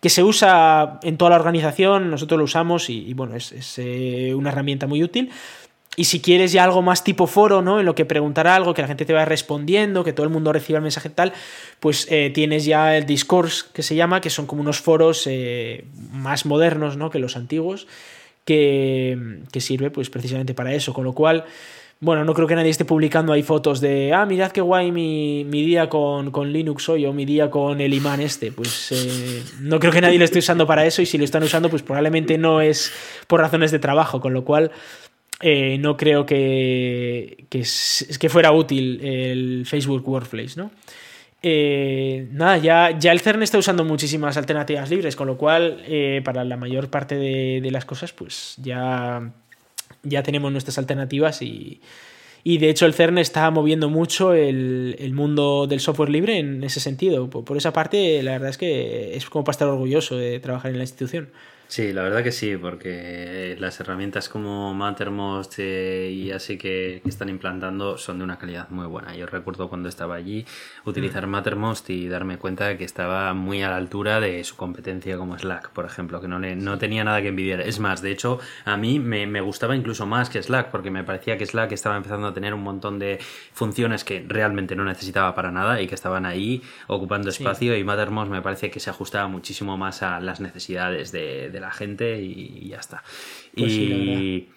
que 0.00 0.08
se 0.08 0.22
usa 0.22 0.98
en 1.02 1.18
toda 1.18 1.30
la 1.30 1.36
organización, 1.36 2.10
nosotros 2.10 2.38
lo 2.38 2.44
usamos 2.44 2.88
y, 2.88 3.06
y 3.06 3.12
bueno, 3.12 3.36
es, 3.36 3.52
es 3.52 3.78
eh, 3.78 4.32
una 4.34 4.50
herramienta 4.50 4.86
muy 4.86 5.02
útil. 5.02 5.30
Y 5.94 6.04
si 6.04 6.22
quieres 6.22 6.52
ya 6.52 6.64
algo 6.64 6.80
más 6.80 7.04
tipo 7.04 7.26
foro, 7.26 7.60
¿no? 7.60 7.78
En 7.78 7.84
lo 7.84 7.94
que 7.94 8.06
preguntar 8.06 8.46
algo, 8.46 8.72
que 8.72 8.80
la 8.80 8.88
gente 8.88 9.04
te 9.04 9.12
vaya 9.12 9.26
respondiendo, 9.26 10.04
que 10.04 10.14
todo 10.14 10.24
el 10.24 10.32
mundo 10.32 10.50
reciba 10.50 10.78
el 10.78 10.82
mensaje 10.82 11.10
tal, 11.10 11.34
pues 11.80 12.06
eh, 12.10 12.30
tienes 12.32 12.64
ya 12.64 12.96
el 12.96 13.04
Discourse, 13.04 13.66
que 13.74 13.82
se 13.82 13.94
llama, 13.94 14.22
que 14.22 14.30
son 14.30 14.46
como 14.46 14.62
unos 14.62 14.80
foros 14.80 15.26
eh, 15.26 15.84
más 16.10 16.46
modernos, 16.46 16.96
¿no? 16.96 17.10
Que 17.10 17.18
los 17.18 17.36
antiguos 17.36 17.86
que, 18.44 19.16
sirve 19.58 19.90
pues 19.90 20.10
precisamente 20.10 20.54
para 20.54 20.74
eso. 20.74 20.92
Con 20.92 21.04
lo 21.04 21.12
cual, 21.12 21.44
bueno, 22.00 22.24
no 22.24 22.34
creo 22.34 22.46
que 22.46 22.54
nadie 22.54 22.70
esté 22.70 22.84
publicando 22.84 23.32
ahí 23.32 23.42
fotos 23.42 23.80
de, 23.80 24.12
ah, 24.12 24.26
mirad 24.26 24.52
qué 24.52 24.60
guay 24.60 24.92
mi, 24.92 25.44
mi 25.44 25.64
día 25.64 25.88
con, 25.88 26.30
con, 26.30 26.52
Linux 26.52 26.88
hoy 26.88 27.06
o 27.06 27.12
mi 27.12 27.24
día 27.24 27.50
con 27.50 27.80
el 27.80 27.94
imán 27.94 28.20
este. 28.20 28.52
Pues 28.52 28.92
eh, 28.92 29.42
no 29.60 29.78
creo 29.78 29.92
que 29.92 30.00
nadie 30.00 30.18
lo 30.18 30.24
esté 30.24 30.38
usando 30.38 30.66
para 30.66 30.84
eso 30.84 31.02
y 31.02 31.06
si 31.06 31.18
lo 31.18 31.24
están 31.24 31.42
usando, 31.42 31.68
pues 31.70 31.82
probablemente 31.82 32.38
no 32.38 32.60
es 32.60 32.92
por 33.26 33.40
razones 33.40 33.70
de 33.70 33.78
trabajo. 33.78 34.20
Con 34.20 34.32
lo 34.32 34.44
cual, 34.44 34.70
eh, 35.44 35.76
no 35.78 35.96
creo 35.96 36.24
que, 36.24 37.46
que, 37.48 38.28
fuera 38.28 38.52
útil 38.52 39.00
el 39.02 39.66
Facebook 39.66 40.08
Workplace, 40.08 40.52
¿no? 40.56 40.70
Eh, 41.44 42.28
nada, 42.30 42.56
ya, 42.58 42.96
ya 42.96 43.10
el 43.10 43.20
CERN 43.20 43.42
está 43.42 43.58
usando 43.58 43.84
muchísimas 43.84 44.36
alternativas 44.36 44.88
libres, 44.90 45.16
con 45.16 45.26
lo 45.26 45.36
cual, 45.36 45.82
eh, 45.86 46.22
para 46.24 46.44
la 46.44 46.56
mayor 46.56 46.88
parte 46.88 47.16
de, 47.16 47.68
las 47.72 47.84
cosas, 47.84 48.12
pues 48.12 48.54
ya, 48.58 49.32
ya 50.04 50.22
tenemos 50.22 50.52
nuestras 50.52 50.78
alternativas 50.78 51.42
y, 51.42 51.80
y, 52.44 52.58
de 52.58 52.70
hecho 52.70 52.86
el 52.86 52.94
CERN 52.94 53.18
está 53.18 53.50
moviendo 53.50 53.88
mucho 53.88 54.34
el, 54.34 54.94
el, 55.00 55.14
mundo 55.14 55.66
del 55.66 55.80
software 55.80 56.10
libre 56.10 56.38
en 56.38 56.62
ese 56.62 56.78
sentido. 56.78 57.28
Por, 57.28 57.56
esa 57.56 57.72
parte, 57.72 58.22
la 58.22 58.32
verdad 58.32 58.50
es 58.50 58.58
que 58.58 59.16
es 59.16 59.28
como 59.28 59.44
para 59.44 59.54
estar 59.54 59.68
orgulloso 59.68 60.16
de 60.16 60.38
trabajar 60.38 60.70
en 60.70 60.78
la 60.78 60.84
institución. 60.84 61.30
Sí, 61.72 61.94
la 61.94 62.02
verdad 62.02 62.22
que 62.22 62.32
sí, 62.32 62.54
porque 62.58 63.56
las 63.58 63.80
herramientas 63.80 64.28
como 64.28 64.74
Mattermost 64.74 65.54
eh, 65.56 66.10
y 66.12 66.30
así 66.30 66.58
que, 66.58 67.00
que, 67.02 67.08
están 67.08 67.30
implantando 67.30 67.96
son 67.96 68.18
de 68.18 68.24
una 68.24 68.36
calidad 68.36 68.68
muy 68.68 68.86
buena. 68.86 69.16
Yo 69.16 69.24
recuerdo 69.24 69.70
cuando 69.70 69.88
estaba 69.88 70.16
allí 70.16 70.44
utilizar 70.84 71.26
Mattermost 71.26 71.88
y 71.88 72.08
darme 72.08 72.36
cuenta 72.36 72.68
de 72.68 72.76
que 72.76 72.84
estaba 72.84 73.32
muy 73.32 73.62
a 73.62 73.70
la 73.70 73.76
altura 73.76 74.20
de 74.20 74.44
su 74.44 74.54
competencia 74.54 75.16
como 75.16 75.38
Slack, 75.38 75.70
por 75.70 75.86
ejemplo, 75.86 76.20
que 76.20 76.28
no, 76.28 76.38
le, 76.38 76.56
no 76.56 76.76
tenía 76.76 77.04
nada 77.04 77.22
que 77.22 77.28
envidiar. 77.28 77.62
Es 77.62 77.78
más, 77.78 78.02
de 78.02 78.10
hecho, 78.10 78.38
a 78.66 78.76
mí 78.76 78.98
me, 78.98 79.26
me, 79.26 79.40
gustaba 79.40 79.74
incluso 79.74 80.04
más 80.04 80.28
que 80.28 80.42
Slack, 80.42 80.70
porque 80.70 80.90
me 80.90 81.04
parecía 81.04 81.38
que 81.38 81.46
Slack 81.46 81.72
estaba 81.72 81.96
empezando 81.96 82.26
a 82.26 82.34
tener 82.34 82.52
un 82.52 82.62
montón 82.62 82.98
de 82.98 83.18
funciones 83.54 84.04
que 84.04 84.22
realmente 84.28 84.76
no 84.76 84.84
necesitaba 84.84 85.34
para 85.34 85.50
nada 85.50 85.80
y 85.80 85.86
que 85.86 85.94
estaban 85.94 86.26
ahí 86.26 86.60
ocupando 86.86 87.30
espacio 87.30 87.72
sí. 87.72 87.80
y 87.80 87.82
Mattermost 87.82 88.30
me 88.30 88.42
parece 88.42 88.70
que 88.70 88.78
se 88.78 88.90
ajustaba 88.90 89.26
muchísimo 89.26 89.78
más 89.78 90.02
a 90.02 90.20
las 90.20 90.38
necesidades 90.38 91.12
de, 91.12 91.48
de 91.48 91.61
la 91.62 91.70
gente 91.70 92.20
y, 92.20 92.68
ya 92.68 92.78
está. 92.78 93.02
Pues 93.54 93.72
y 93.72 93.76
sí, 93.76 94.48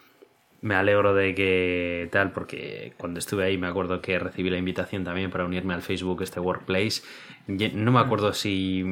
me 0.66 0.74
alegro 0.74 1.14
de 1.14 1.36
que 1.36 2.10
tal, 2.12 2.32
porque 2.32 2.93
cuando 2.97 3.20
estuve 3.20 3.43
ahí 3.43 3.56
me 3.56 3.68
acuerdo 3.68 4.01
que 4.01 4.18
recibí 4.18 4.49
la 4.49 4.58
invitación 4.58 5.03
también 5.03 5.30
para 5.30 5.45
unirme 5.45 5.76
al 5.76 5.84
Facebook, 5.84 6.24
este 6.24 6.39
Workplace. 6.39 7.03
No 7.47 7.91
me 7.91 7.99
acuerdo 7.99 8.34
si, 8.34 8.84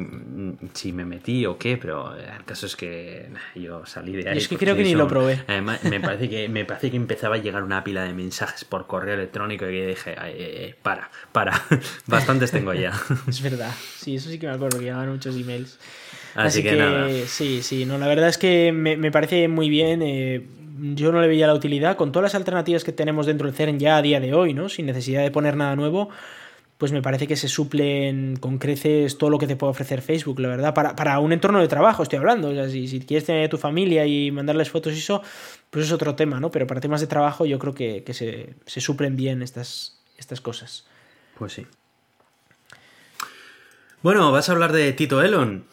si 0.72 0.92
me 0.92 1.04
metí 1.04 1.44
o 1.46 1.58
qué, 1.58 1.76
pero 1.76 2.14
el 2.16 2.44
caso 2.44 2.66
es 2.66 2.76
que 2.76 3.28
yo 3.56 3.84
salí 3.86 4.12
de 4.12 4.28
ahí. 4.28 4.36
Y 4.36 4.38
es 4.38 4.46
que 4.46 4.56
creo 4.56 4.76
que 4.76 4.84
ni 4.84 4.94
lo 4.94 5.08
probé. 5.08 5.42
Además, 5.48 5.82
me 5.82 5.98
parece, 6.00 6.30
que, 6.30 6.48
me 6.48 6.64
parece 6.64 6.92
que 6.92 6.96
empezaba 6.96 7.34
a 7.34 7.38
llegar 7.38 7.64
una 7.64 7.82
pila 7.82 8.04
de 8.04 8.12
mensajes 8.12 8.64
por 8.64 8.86
correo 8.86 9.14
electrónico 9.14 9.66
y 9.68 9.84
dije, 9.84 10.14
eh, 10.16 10.76
para, 10.80 11.10
para, 11.32 11.60
bastantes 12.06 12.52
tengo 12.52 12.72
ya. 12.72 12.92
es 13.26 13.42
verdad, 13.42 13.72
sí, 13.96 14.14
eso 14.14 14.30
sí 14.30 14.38
que 14.38 14.46
me 14.46 14.52
acuerdo, 14.52 14.78
que 14.78 14.84
llegaban 14.84 15.10
muchos 15.10 15.34
emails. 15.34 15.80
Así, 16.34 16.60
Así 16.60 16.62
que, 16.62 16.70
que, 16.70 16.76
nada. 16.76 17.08
sí, 17.26 17.62
sí, 17.62 17.84
no, 17.86 17.96
la 17.98 18.08
verdad 18.08 18.28
es 18.28 18.38
que 18.38 18.72
me, 18.72 18.96
me 18.96 19.10
parece 19.10 19.48
muy 19.48 19.68
bien. 19.68 20.02
Eh, 20.02 20.42
yo 20.94 21.12
no 21.12 21.20
le 21.20 21.28
veía 21.28 21.46
la 21.46 21.54
utilidad 21.54 21.96
con 21.96 22.10
todas 22.10 22.24
las 22.24 22.34
alternativas 22.34 22.84
que 22.84 22.92
tenemos 22.92 23.26
dentro 23.26 23.46
del 23.46 23.56
CERN 23.56 23.78
ya 23.78 23.96
a 23.96 24.02
día 24.02 24.20
de 24.20 24.34
hoy, 24.34 24.54
¿no? 24.54 24.68
Sin 24.68 24.86
necesidad 24.86 25.22
de 25.22 25.30
poner 25.30 25.56
nada 25.56 25.76
nuevo, 25.76 26.08
pues 26.78 26.90
me 26.90 27.00
parece 27.00 27.28
que 27.28 27.36
se 27.36 27.48
suplen 27.48 28.36
con 28.36 28.58
creces 28.58 29.16
todo 29.16 29.30
lo 29.30 29.38
que 29.38 29.46
te 29.46 29.54
puede 29.54 29.70
ofrecer 29.70 30.02
Facebook, 30.02 30.40
la 30.40 30.48
verdad, 30.48 30.74
para, 30.74 30.96
para 30.96 31.20
un 31.20 31.32
entorno 31.32 31.60
de 31.60 31.68
trabajo 31.68 32.02
estoy 32.02 32.18
hablando. 32.18 32.48
O 32.48 32.54
sea, 32.54 32.68
si, 32.68 32.88
si, 32.88 33.00
quieres 33.00 33.24
tener 33.24 33.46
a 33.46 33.48
tu 33.48 33.58
familia 33.58 34.04
y 34.06 34.32
mandarles 34.32 34.70
fotos 34.70 34.94
y 34.94 34.98
eso, 34.98 35.22
pues 35.70 35.86
es 35.86 35.92
otro 35.92 36.16
tema, 36.16 36.40
¿no? 36.40 36.50
Pero 36.50 36.66
para 36.66 36.80
temas 36.80 37.00
de 37.00 37.06
trabajo 37.06 37.46
yo 37.46 37.58
creo 37.58 37.74
que, 37.74 38.02
que 38.02 38.12
se, 38.12 38.54
se 38.66 38.80
suplen 38.80 39.16
bien 39.16 39.42
estas, 39.42 40.02
estas 40.18 40.40
cosas. 40.40 40.86
Pues 41.38 41.52
sí. 41.52 41.66
Bueno, 44.02 44.32
vas 44.32 44.48
a 44.48 44.52
hablar 44.52 44.72
de 44.72 44.92
Tito 44.92 45.22
Elon. 45.22 45.64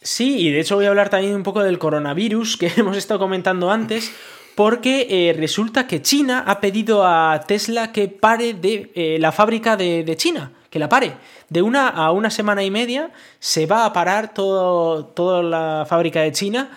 Sí, 0.00 0.46
y 0.46 0.52
de 0.52 0.60
hecho 0.60 0.76
voy 0.76 0.86
a 0.86 0.90
hablar 0.90 1.10
también 1.10 1.34
un 1.34 1.42
poco 1.42 1.62
del 1.62 1.78
coronavirus 1.78 2.56
que 2.56 2.72
hemos 2.76 2.96
estado 2.96 3.20
comentando 3.20 3.70
antes, 3.70 4.12
porque 4.54 5.06
eh, 5.10 5.34
resulta 5.34 5.86
que 5.86 6.02
China 6.02 6.44
ha 6.46 6.60
pedido 6.60 7.04
a 7.06 7.44
Tesla 7.46 7.92
que 7.92 8.08
pare 8.08 8.54
de 8.54 8.90
eh, 8.94 9.18
la 9.20 9.32
fábrica 9.32 9.76
de, 9.76 10.14
China, 10.16 10.52
que 10.70 10.78
la 10.78 10.88
pare. 10.88 11.14
De 11.48 11.62
una 11.62 11.88
a 11.88 12.12
una 12.12 12.30
semana 12.30 12.62
y 12.64 12.70
media 12.70 13.10
se 13.38 13.66
va 13.66 13.84
a 13.84 13.92
parar 13.92 14.34
todo, 14.34 15.04
toda 15.04 15.42
la 15.42 15.86
fábrica 15.88 16.20
de 16.22 16.32
China, 16.32 16.70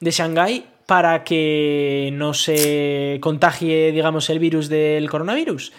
de 0.00 0.10
Shanghái, 0.10 0.66
para 0.86 1.22
que 1.22 2.10
no 2.14 2.34
se 2.34 3.18
contagie, 3.20 3.92
digamos, 3.92 4.30
el 4.30 4.38
virus 4.38 4.68
del 4.68 5.08
coronavirus. 5.10 5.72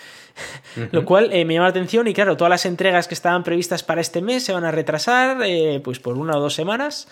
Lo 0.91 1.05
cual 1.05 1.29
eh, 1.31 1.45
me 1.45 1.53
llama 1.53 1.65
la 1.65 1.71
atención 1.71 2.07
y 2.07 2.13
claro, 2.13 2.37
todas 2.37 2.49
las 2.49 2.65
entregas 2.65 3.07
que 3.07 3.13
estaban 3.13 3.43
previstas 3.43 3.83
para 3.83 4.01
este 4.01 4.21
mes 4.21 4.43
se 4.43 4.53
van 4.53 4.65
a 4.65 4.71
retrasar 4.71 5.41
eh, 5.43 5.81
pues 5.83 5.99
por 5.99 6.17
una 6.17 6.37
o 6.37 6.39
dos 6.39 6.53
semanas 6.53 7.07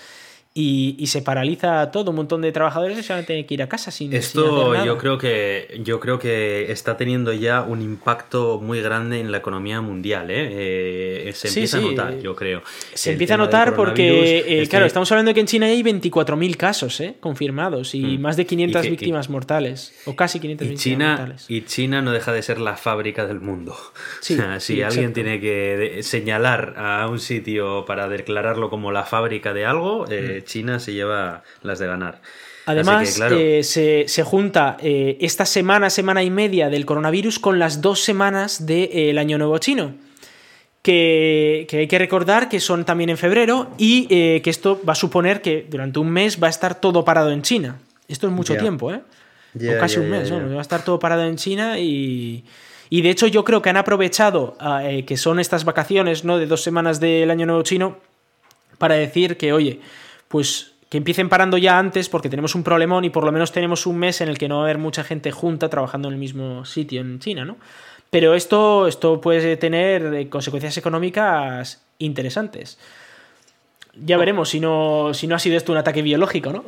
y, 0.60 1.05
se 1.05 1.22
paraliza 1.22 1.91
todo, 1.91 2.10
un 2.10 2.18
montón 2.18 2.41
de 2.41 2.51
trabajadores 2.51 3.05
se 3.05 3.14
van 3.14 3.22
a 3.22 3.26
tener 3.26 3.45
que 3.45 3.53
ir 3.53 3.62
a 3.62 3.70
casa 3.70 3.91
sin 3.91 4.12
Esto 4.14 4.74
sin 4.74 4.86
yo 4.86 4.97
creo 4.97 5.18
que 5.20 5.80
yo 5.84 5.99
creo 5.99 6.18
que 6.18 6.72
está 6.72 6.97
teniendo 6.97 7.32
ya 7.32 7.62
un 7.62 7.82
impacto 7.82 8.60
muy 8.60 8.82
grande 8.82 9.20
en 9.20 9.32
la 9.32 9.38
economía 9.38 9.82
mundial, 9.82 10.32
¿eh? 10.32 11.28
eh 11.30 11.34
se 11.34 11.49
empieza 11.49 11.78
a 11.78 11.82
notar, 11.82 12.20
yo 12.20 12.36
creo. 12.36 12.64
Se 12.93 13.12
empieza 13.12 13.36
a 13.36 13.38
notar 13.38 13.76
porque, 13.76 14.43
eh, 14.47 14.68
claro, 14.68 14.88
estamos 14.88 15.12
hablando 15.12 15.30
de 15.30 15.36
que 15.36 15.41
en 15.41 15.45
China 15.45 15.68
hay 15.68 15.84
24.000 15.84 16.55
casos 16.55 16.99
¿eh? 17.01 17.16
confirmados 17.20 17.93
y 17.93 18.18
mm. 18.18 18.22
más 18.22 18.36
de 18.36 18.47
500 18.47 18.89
víctimas 18.89 19.30
mortales, 19.30 19.93
o 20.05 20.16
casi 20.16 20.39
500 20.39 20.68
víctimas 20.68 20.84
China, 20.84 21.10
mortales. 21.10 21.45
Y 21.49 21.62
China 21.66 22.01
no 22.01 22.12
deja 22.12 22.34
de 22.34 22.41
ser 22.41 22.60
la 22.60 22.78
fábrica 22.78 23.28
del 23.28 23.41
mundo. 23.41 23.78
si 24.22 24.82
alguien 24.82 25.14
tiene 25.14 25.39
que 25.39 25.99
señalar 26.01 26.74
a 26.78 27.08
un 27.08 27.20
sitio 27.20 27.86
para 27.86 28.10
declararlo 28.10 28.72
como 28.72 28.91
la 28.91 29.03
fábrica 29.03 29.53
de 29.53 29.66
algo, 29.66 30.05
mm. 30.05 30.47
China 30.48 30.80
se 30.80 30.93
lleva 30.93 31.43
las 31.62 31.78
de 31.78 31.86
ganar. 31.86 32.22
Además, 32.68 33.18
eh, 33.32 33.62
se, 33.64 34.24
junta 34.24 34.76
eh, 34.82 35.18
esta 35.22 35.45
semana, 35.45 35.89
semana 35.89 36.22
y 36.22 36.30
media 36.30 36.70
del 36.70 36.86
coronavirus 36.86 37.39
con 37.39 37.60
las 37.60 37.82
dos 37.82 38.04
semanas 38.04 38.66
del 38.66 39.18
Año 39.20 39.38
Nuevo 39.38 39.58
Chino. 39.60 39.93
Que, 40.82 41.68
hay 41.72 41.88
que 41.88 42.00
recordar 42.00 42.50
que 42.50 42.60
son 42.60 42.84
también 42.84 43.10
en 43.10 43.18
febrero 43.18 43.72
y 43.78 44.08
eh, 44.10 44.41
que 44.41 44.50
esto 44.50 44.82
va 44.88 44.93
a 44.93 44.95
suponer 44.95 45.41
que 45.41 45.66
durante 45.70 46.00
un 46.00 46.10
mes 46.10 46.41
va 46.41 46.48
a 46.48 46.50
estar 46.50 46.80
todo 46.82 47.06
parado 47.06 47.32
en 47.32 47.41
China. 47.41 47.78
Esto 48.10 48.28
es 48.28 48.34
mucho 48.34 48.58
tiempo, 48.58 48.91
¿eh? 48.93 49.02
o 49.56 49.80
casi 49.80 50.00
un 50.00 50.10
mes, 50.10 50.32
va 50.32 50.58
a 50.58 50.62
estar 50.62 50.84
todo 50.84 51.00
parado 51.00 51.24
en 51.24 51.38
China 51.38 51.80
y, 51.80 52.43
y 52.89 53.02
de 53.02 53.10
hecho 53.10 53.28
yo 53.28 53.43
creo 53.43 53.62
que 53.62 53.70
han 53.70 53.78
aprovechado 53.78 54.58
que 55.06 55.18
son 55.18 55.39
estas 55.39 55.64
vacaciones, 55.64 56.26
¿no? 56.26 56.38
De 56.38 56.48
dos 56.48 56.64
semanas 56.64 57.00
del 57.00 57.32
Año 57.32 57.45
Nuevo 57.45 57.64
Chino 57.64 57.98
para 58.78 58.95
decir 58.95 59.38
que, 59.38 59.54
oye, 59.54 59.80
pues 60.28 60.73
que 60.89 60.97
empiecen 60.97 61.30
parando 61.30 61.57
ya 61.57 61.78
antes 61.78 62.09
porque 62.09 62.30
tenemos 62.30 62.55
un 62.55 62.63
problemón 62.63 63.03
y 63.03 63.09
por 63.09 63.23
lo 63.23 63.32
menos 63.32 63.51
tenemos 63.51 63.86
un 63.86 63.97
mes 63.97 64.21
en 64.21 64.30
el 64.30 64.38
que 64.38 64.47
no 64.47 64.55
va 64.55 64.61
a 64.61 64.65
haber 64.65 64.78
mucha 64.78 65.03
gente 65.03 65.32
junta 65.32 65.69
trabajando 65.69 66.07
en 66.07 66.13
el 66.13 66.19
mismo 66.19 66.65
sitio 66.65 67.01
en 67.01 67.19
China, 67.19 67.43
¿no? 67.43 67.57
Pero 68.09 68.36
esto, 68.36 68.88
esto 68.88 69.19
puede 69.19 69.57
tener 69.57 70.13
eh, 70.13 70.30
consecuencias 70.30 70.78
económicas 70.78 71.82
interesantes. 71.99 72.78
Ya 73.93 74.17
veremos 74.17 74.49
si 74.49 74.59
no, 74.61 75.13
si 75.13 75.28
no 75.28 75.36
ha 75.36 75.39
sido 75.39 75.57
esto 75.57 75.73
un 75.73 75.78
ataque 75.78 76.01
biológico, 76.01 76.53
¿no? 76.53 76.63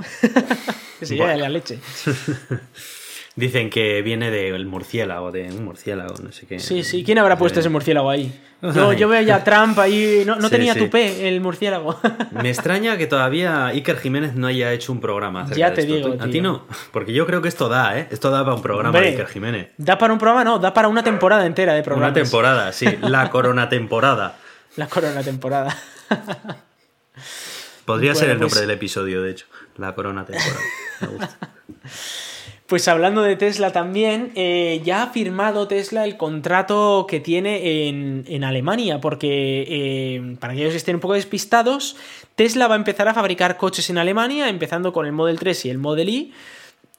que 1.00 1.06
sería 1.06 1.28
de 1.28 1.38
la 1.38 1.48
leche. 1.48 1.80
Dicen 3.40 3.70
que 3.70 4.02
viene 4.02 4.32
del 4.32 4.66
murciélago, 4.66 5.32
de 5.32 5.50
un 5.50 5.64
murciélago, 5.64 6.14
no 6.22 6.34
sé 6.34 6.46
qué. 6.46 6.60
Sí, 6.60 6.84
sí. 6.84 7.06
¿Quién 7.06 7.20
habrá 7.20 7.38
puesto 7.38 7.62
ese 7.62 7.70
murciélago 7.70 8.10
ahí? 8.10 8.38
Yo, 8.62 8.92
yo 8.92 9.08
veo 9.08 9.22
ya 9.22 9.42
Trump 9.46 9.80
ahí. 9.80 10.24
No, 10.26 10.36
no 10.36 10.50
tenía 10.50 10.76
tu 10.76 10.90
P 10.90 11.30
el 11.30 11.40
murciélago. 11.40 11.98
Me 12.32 12.50
extraña 12.50 12.98
que 12.98 13.08
todavía 13.08 13.68
Iker 13.68 13.98
Jiménez 13.98 14.36
no 14.36 14.48
haya 14.48 14.74
hecho 14.74 14.92
un 14.92 15.00
programa. 15.00 15.48
Ya 15.56 15.74
te 15.74 15.86
digo. 15.86 16.18
A 16.20 16.28
ti 16.28 16.42
no. 16.42 16.66
Porque 16.92 17.14
yo 17.14 17.26
creo 17.26 17.42
que 17.42 17.48
esto 17.48 17.70
da, 17.70 17.98
¿eh? 17.98 18.10
Esto 18.12 18.30
da 18.30 18.44
para 18.44 18.58
un 18.58 18.62
programa 18.62 19.00
de 19.00 19.08
Iker 19.08 19.28
Jiménez. 19.28 19.70
Da 19.78 19.98
para 19.98 20.12
un 20.12 20.20
programa, 20.20 20.44
no, 20.44 20.60
da 20.60 20.74
para 20.74 20.90
una 20.90 21.04
temporada 21.04 21.46
entera 21.46 21.74
de 21.74 21.84
programas. 21.84 22.12
Una 22.12 22.22
temporada, 22.22 22.74
sí. 22.74 22.86
La 23.02 23.30
corona 23.30 23.70
temporada. 23.70 24.36
La 24.76 24.88
corona 24.88 25.24
temporada. 25.24 25.78
Podría 27.86 28.14
ser 28.14 28.32
el 28.32 28.40
nombre 28.40 28.50
pues 28.50 28.60
del 28.60 28.72
episodio, 28.72 29.22
de 29.22 29.32
hecho. 29.32 29.46
La 29.78 29.96
corona 29.96 30.26
temporada. 30.26 30.60
Me 31.00 31.08
gusta. 31.08 31.38
Pues 32.70 32.88
hablando 32.88 33.24
de 33.24 33.36
Tesla 33.36 33.72
también, 33.72 34.32
eh, 34.36 34.80
ya 34.84 35.02
ha 35.02 35.08
firmado 35.08 35.68
Tesla 35.68 36.06
el 36.06 36.18
contrato 36.18 37.08
que 37.10 37.20
tiene 37.20 37.88
en, 37.88 38.44
Alemania, 38.44 39.02
porque 39.02 39.66
eh, 39.68 40.36
para 40.40 40.54
que 40.54 40.68
estén 40.68 40.98
un 40.98 41.02
poco 41.02 41.16
despistados, 41.16 41.96
Tesla 42.36 42.68
va 42.68 42.76
a 42.76 42.78
empezar 42.78 43.08
a 43.08 43.16
fabricar 43.16 43.58
coches 43.58 43.90
en 43.90 43.98
Alemania, 43.98 44.50
empezando 44.50 44.94
con 44.94 45.08
el 45.08 45.14
Model 45.14 45.40
3 45.40 45.66
y 45.66 45.70
el 45.72 45.80
Model 45.80 46.10
Y. 46.10 46.34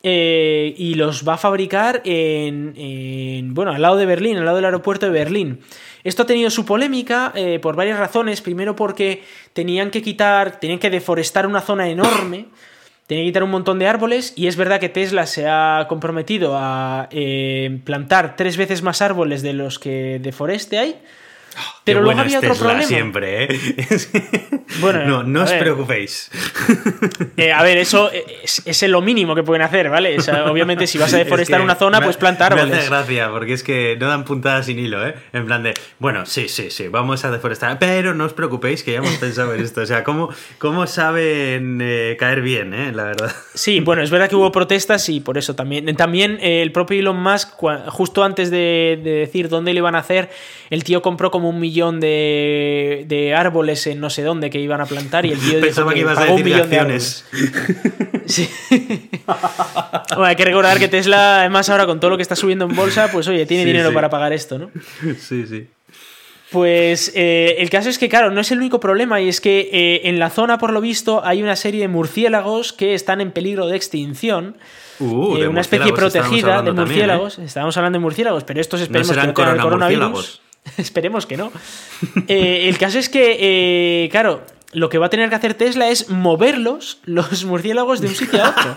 Eh, 0.02 0.74
y 0.76 0.94
los 0.94 1.28
va 1.28 1.34
a 1.34 1.38
fabricar 1.38 2.02
en, 2.04 3.54
bueno, 3.54 3.70
al 3.70 3.80
lado 3.80 3.96
de 3.96 4.06
Berlín, 4.06 4.38
al 4.38 4.46
lado 4.46 4.56
del 4.56 4.64
aeropuerto 4.64 5.06
de 5.06 5.12
Berlín. 5.12 5.60
Esto 6.02 6.24
ha 6.24 6.26
tenido 6.26 6.50
su 6.50 6.64
polémica 6.64 7.32
por 7.62 7.76
varias 7.76 7.98
razones. 7.98 8.40
Primero 8.40 8.74
porque 8.74 9.22
tenían 9.52 9.92
que 9.92 10.02
quitar, 10.02 10.58
tenían 10.58 10.80
que 10.80 10.90
deforestar 10.90 11.46
una 11.46 11.60
zona 11.60 11.88
enorme 11.88 12.46
tiene 13.10 13.24
que 13.24 13.30
quitar 13.30 13.42
un 13.42 13.50
montón 13.50 13.80
de 13.80 13.88
árboles 13.88 14.32
y 14.36 14.46
es 14.46 14.54
verdad 14.54 14.78
que 14.78 14.88
Tesla 14.88 15.26
se 15.26 15.48
ha 15.48 15.86
comprometido 15.88 16.56
a 16.56 17.08
eh, 17.10 17.80
plantar 17.82 18.36
tres 18.36 18.56
veces 18.56 18.82
más 18.82 19.02
árboles 19.02 19.42
de 19.42 19.52
los 19.52 19.80
que 19.80 20.20
de 20.20 20.30
foreste 20.30 20.78
hay. 20.78 21.02
Pero 21.84 22.02
luego 22.02 22.20
había 22.20 22.38
otro 22.38 22.54
problema. 22.54 22.82
siempre, 22.82 23.44
¿eh? 23.44 23.60
bueno, 24.80 25.04
no, 25.04 25.22
no 25.22 25.42
os 25.42 25.52
preocupéis. 25.52 26.30
Eh, 27.36 27.52
a 27.52 27.62
ver, 27.62 27.78
eso 27.78 28.10
es, 28.12 28.82
lo 28.82 29.00
mínimo 29.00 29.34
que 29.34 29.42
pueden 29.42 29.62
hacer, 29.62 29.88
¿vale? 29.88 30.16
obviamente, 30.46 30.86
si 30.86 30.98
vas 30.98 31.12
a 31.14 31.16
deforestar 31.24 31.60
una 31.60 31.74
zona, 31.74 32.00
pues 32.00 32.16
plantar 32.16 32.52
árboles. 32.52 32.70
Me 32.70 32.78
hace 32.78 32.88
gracia, 32.88 33.30
porque 33.30 33.54
es 33.54 33.62
que 33.62 33.96
no 33.98 34.08
dan 34.08 34.24
puntadas 34.24 34.66
sin 34.66 34.78
hilo, 34.78 35.06
¿eh? 35.06 35.14
En 35.32 35.46
plan 35.46 35.62
de, 35.62 35.74
bueno, 35.98 36.26
sí, 36.26 36.48
sí, 36.48 36.70
sí, 36.70 36.88
vamos 36.88 37.24
a 37.24 37.30
deforestar, 37.30 37.78
pero 37.78 38.14
no 38.14 38.24
os 38.24 38.34
preocupéis 38.34 38.82
que 38.82 38.92
ya 38.92 38.98
hemos 38.98 39.14
pensado 39.14 39.54
en 39.54 39.62
esto. 39.62 39.80
O 39.80 39.86
sea, 39.86 40.04
¿cómo, 40.04 40.28
cómo 40.58 40.86
saben 40.86 41.78
eh, 41.80 42.16
caer 42.18 42.42
bien, 42.42 42.74
¿eh? 42.74 42.92
La 42.92 43.04
verdad. 43.04 43.32
Sí, 43.54 43.80
bueno, 43.80 44.02
es 44.02 44.10
verdad 44.10 44.28
que 44.28 44.36
hubo 44.36 44.52
protestas 44.52 45.08
y 45.08 45.20
por 45.20 45.38
eso 45.38 45.54
también. 45.54 45.94
También 45.96 46.38
el 46.42 46.72
propio 46.72 47.00
Elon 47.00 47.20
Musk, 47.22 47.48
justo 47.88 48.22
antes 48.22 48.50
de, 48.50 49.00
de 49.02 49.10
decir 49.10 49.48
dónde 49.48 49.72
lo 49.72 49.78
iban 49.78 49.94
a 49.94 50.00
hacer, 50.00 50.30
el 50.68 50.84
tío 50.84 51.00
compró 51.00 51.30
como 51.30 51.39
un 51.48 51.58
millón 51.58 51.98
de, 52.00 53.34
árboles 53.36 53.86
en 53.86 54.00
no 54.00 54.10
sé 54.10 54.22
dónde 54.22 54.50
que 54.50 54.60
iban 54.60 54.80
a 54.80 54.86
plantar 54.86 55.26
y 55.26 55.32
el 55.32 55.38
tío 55.38 55.60
Pensaba 55.60 55.94
que, 55.94 56.00
ibas 56.00 56.18
a 56.18 56.26
decir 56.26 56.36
un 56.36 56.44
millón 56.44 56.70
de 56.70 56.80
bueno, 60.10 60.24
hay 60.24 60.36
que 60.36 60.44
recordar 60.44 60.78
que 60.78 60.88
Tesla, 60.88 61.40
además 61.40 61.68
ahora 61.70 61.86
con 61.86 61.98
todo 61.98 62.10
lo 62.10 62.16
que 62.16 62.22
está 62.22 62.36
subiendo 62.36 62.66
en 62.66 62.76
bolsa, 62.76 63.08
pues 63.12 63.26
oye, 63.28 63.46
tiene 63.46 63.64
dinero 63.64 63.92
para 63.92 64.10
pagar 64.10 64.32
esto, 64.32 64.58
¿no? 64.58 64.70
Sí, 65.18 65.46
sí. 65.46 65.66
Pues 66.50 67.12
eh, 67.14 67.56
el 67.58 67.70
caso 67.70 67.88
es 67.88 67.98
que, 67.98 68.08
claro, 68.08 68.30
no 68.30 68.40
es 68.40 68.50
el 68.50 68.58
único 68.58 68.80
problema 68.80 69.20
y 69.20 69.28
es 69.28 69.40
que 69.40 69.70
eh, 69.72 70.08
en 70.08 70.18
la 70.18 70.30
zona, 70.30 70.58
por 70.58 70.72
lo 70.72 70.80
visto, 70.80 71.24
hay 71.24 71.42
una 71.42 71.54
serie 71.54 71.82
de 71.82 71.88
murciélagos 71.88 72.72
que 72.72 72.94
están 72.94 73.20
en 73.20 73.30
peligro 73.30 73.68
de 73.68 73.76
extinción. 73.76 74.56
Uh, 74.98 75.36
eh, 75.36 75.48
una 75.48 75.60
especie 75.60 75.92
protegida 75.92 76.62
de 76.62 76.72
murciélagos. 76.72 77.38
Estábamos 77.38 77.76
hablando 77.76 77.98
de 77.98 78.02
murciélagos, 78.02 78.42
pero 78.42 78.60
estos 78.60 78.80
esperemos 78.80 79.10
que 79.10 79.26
no 79.26 79.32
tengan 79.32 79.56
el 79.56 79.62
coronavirus. 79.62 80.40
Esperemos 80.76 81.26
que 81.26 81.36
no. 81.36 81.52
Eh, 82.28 82.68
el 82.68 82.78
caso 82.78 82.98
es 82.98 83.08
que, 83.08 83.36
eh, 84.04 84.08
claro, 84.10 84.42
lo 84.72 84.88
que 84.88 84.98
va 84.98 85.06
a 85.06 85.10
tener 85.10 85.28
que 85.28 85.34
hacer 85.34 85.54
Tesla 85.54 85.88
es 85.88 86.10
moverlos, 86.10 87.00
los 87.04 87.44
murciélagos, 87.44 88.00
de 88.00 88.08
un 88.08 88.14
sitio 88.14 88.44
a 88.44 88.50
otro. 88.50 88.74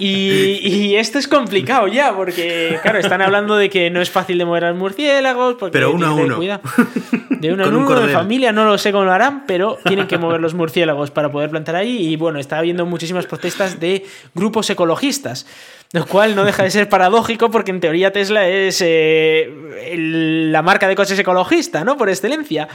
Y, 0.00 0.94
esto 0.94 1.18
es 1.18 1.26
complicado 1.26 1.88
ya, 1.88 2.14
porque, 2.14 2.78
claro, 2.82 2.98
están 2.98 3.20
hablando 3.20 3.56
de 3.56 3.68
que 3.68 3.90
no 3.90 4.00
es 4.00 4.10
fácil 4.10 4.38
de 4.38 4.44
mover 4.44 4.64
a 4.66 4.70
los 4.70 4.78
murciélagos. 4.78 5.56
Porque 5.56 5.72
pero 5.72 5.90
uno 5.90 6.06
a 6.06 6.12
uno. 6.14 6.38
De 6.38 7.52
uno 7.52 7.64
a 7.64 7.68
uno, 7.68 8.00
de 8.00 8.12
familia, 8.12 8.52
no 8.52 8.64
lo 8.64 8.78
sé 8.78 8.92
cómo 8.92 9.04
lo 9.04 9.12
harán, 9.12 9.44
pero 9.46 9.78
tienen 9.84 10.06
que 10.06 10.18
mover 10.18 10.40
los 10.40 10.54
murciélagos 10.54 11.10
para 11.10 11.32
poder 11.32 11.50
plantar 11.50 11.74
ahí. 11.74 12.12
Y 12.12 12.16
bueno, 12.16 12.38
está 12.38 12.58
habiendo 12.58 12.86
muchísimas 12.86 13.26
protestas 13.26 13.80
de 13.80 14.06
grupos 14.34 14.70
ecologistas. 14.70 15.46
Lo 15.92 16.06
cual 16.06 16.36
no 16.36 16.44
deja 16.44 16.64
de 16.64 16.70
ser 16.70 16.88
paradójico 16.90 17.50
porque 17.50 17.70
en 17.70 17.80
teoría 17.80 18.12
Tesla 18.12 18.46
es 18.46 18.82
eh, 18.84 19.50
la 19.96 20.60
marca 20.60 20.86
de 20.86 20.94
coches 20.94 21.18
ecologista, 21.18 21.82
¿no? 21.82 21.96
Por 21.96 22.10
excelencia. 22.10 22.68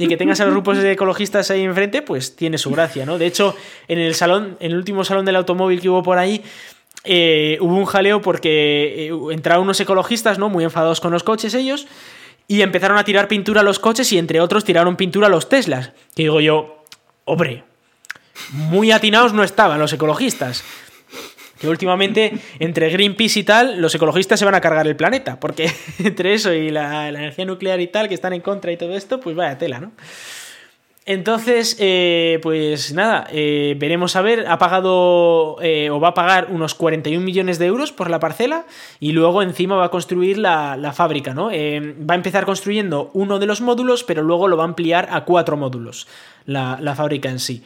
Y 0.00 0.08
que 0.08 0.16
tengas 0.16 0.40
a 0.40 0.46
los 0.46 0.52
grupos 0.52 0.78
ecologistas 0.78 1.48
ahí 1.52 1.62
enfrente, 1.62 2.02
pues 2.02 2.34
tiene 2.34 2.58
su 2.58 2.72
gracia, 2.72 3.06
¿no? 3.06 3.18
De 3.18 3.26
hecho, 3.26 3.54
en 3.86 4.00
el 4.00 4.16
salón, 4.16 4.56
en 4.58 4.72
el 4.72 4.78
último 4.78 5.04
salón 5.04 5.24
del 5.24 5.36
automóvil 5.36 5.80
que 5.80 5.88
hubo 5.88 6.02
por 6.02 6.18
ahí, 6.18 6.42
eh, 7.04 7.56
hubo 7.60 7.76
un 7.76 7.84
jaleo 7.84 8.20
porque 8.20 9.10
eh, 9.10 9.32
entraron 9.32 9.62
unos 9.62 9.78
ecologistas, 9.78 10.40
¿no? 10.40 10.48
Muy 10.48 10.64
enfadados 10.64 11.00
con 11.00 11.12
los 11.12 11.22
coches 11.22 11.54
ellos. 11.54 11.86
Y 12.48 12.62
empezaron 12.62 12.98
a 12.98 13.04
tirar 13.04 13.28
pintura 13.28 13.60
a 13.60 13.64
los 13.64 13.78
coches 13.78 14.10
y 14.12 14.18
entre 14.18 14.40
otros 14.40 14.64
tiraron 14.64 14.96
pintura 14.96 15.28
a 15.28 15.30
los 15.30 15.48
Teslas. 15.48 15.92
Que 16.16 16.24
digo 16.24 16.40
yo, 16.40 16.82
hombre, 17.24 17.62
muy 18.50 18.90
atinados 18.90 19.32
no 19.32 19.44
estaban 19.44 19.78
los 19.78 19.92
ecologistas 19.92 20.64
que 21.60 21.68
últimamente 21.68 22.32
entre 22.58 22.90
Greenpeace 22.90 23.40
y 23.40 23.44
tal, 23.44 23.80
los 23.80 23.94
ecologistas 23.94 24.38
se 24.38 24.44
van 24.44 24.54
a 24.54 24.60
cargar 24.60 24.86
el 24.86 24.96
planeta, 24.96 25.40
porque 25.40 25.70
entre 26.04 26.34
eso 26.34 26.52
y 26.52 26.70
la, 26.70 27.08
energía 27.08 27.44
nuclear 27.44 27.80
y 27.80 27.86
tal, 27.88 28.08
que 28.08 28.14
están 28.14 28.32
en 28.32 28.40
contra 28.40 28.72
y 28.72 28.76
todo 28.76 28.94
esto, 28.94 29.20
pues 29.20 29.36
vaya 29.36 29.58
tela, 29.58 29.80
¿no? 29.80 29.92
Entonces, 31.08 31.76
eh, 31.78 32.40
pues 32.42 32.92
nada, 32.92 33.28
eh, 33.30 33.76
veremos 33.78 34.16
a 34.16 34.22
ver, 34.22 34.48
ha 34.48 34.58
pagado 34.58 35.56
eh, 35.62 35.88
o 35.88 36.00
va 36.00 36.08
a 36.08 36.14
pagar 36.14 36.48
unos 36.50 36.74
41 36.74 37.24
millones 37.24 37.60
de 37.60 37.66
euros 37.66 37.92
por 37.92 38.10
la 38.10 38.18
parcela 38.18 38.66
y 38.98 39.12
luego 39.12 39.40
encima 39.40 39.76
va 39.76 39.84
a 39.84 39.90
construir 39.90 40.36
la, 40.36 40.92
fábrica, 40.92 41.32
¿no? 41.32 41.46
va 41.46 42.14
a 42.14 42.16
empezar 42.16 42.44
construyendo 42.44 43.12
uno 43.14 43.38
de 43.38 43.46
los 43.46 43.60
módulos, 43.60 44.02
pero 44.02 44.22
luego 44.22 44.48
lo 44.48 44.56
va 44.56 44.64
a 44.64 44.66
ampliar 44.66 45.08
a 45.12 45.24
cuatro 45.24 45.56
módulos, 45.56 46.08
la, 46.44 46.78
la 46.80 46.96
fábrica 46.96 47.28
en 47.28 47.38
sí. 47.38 47.62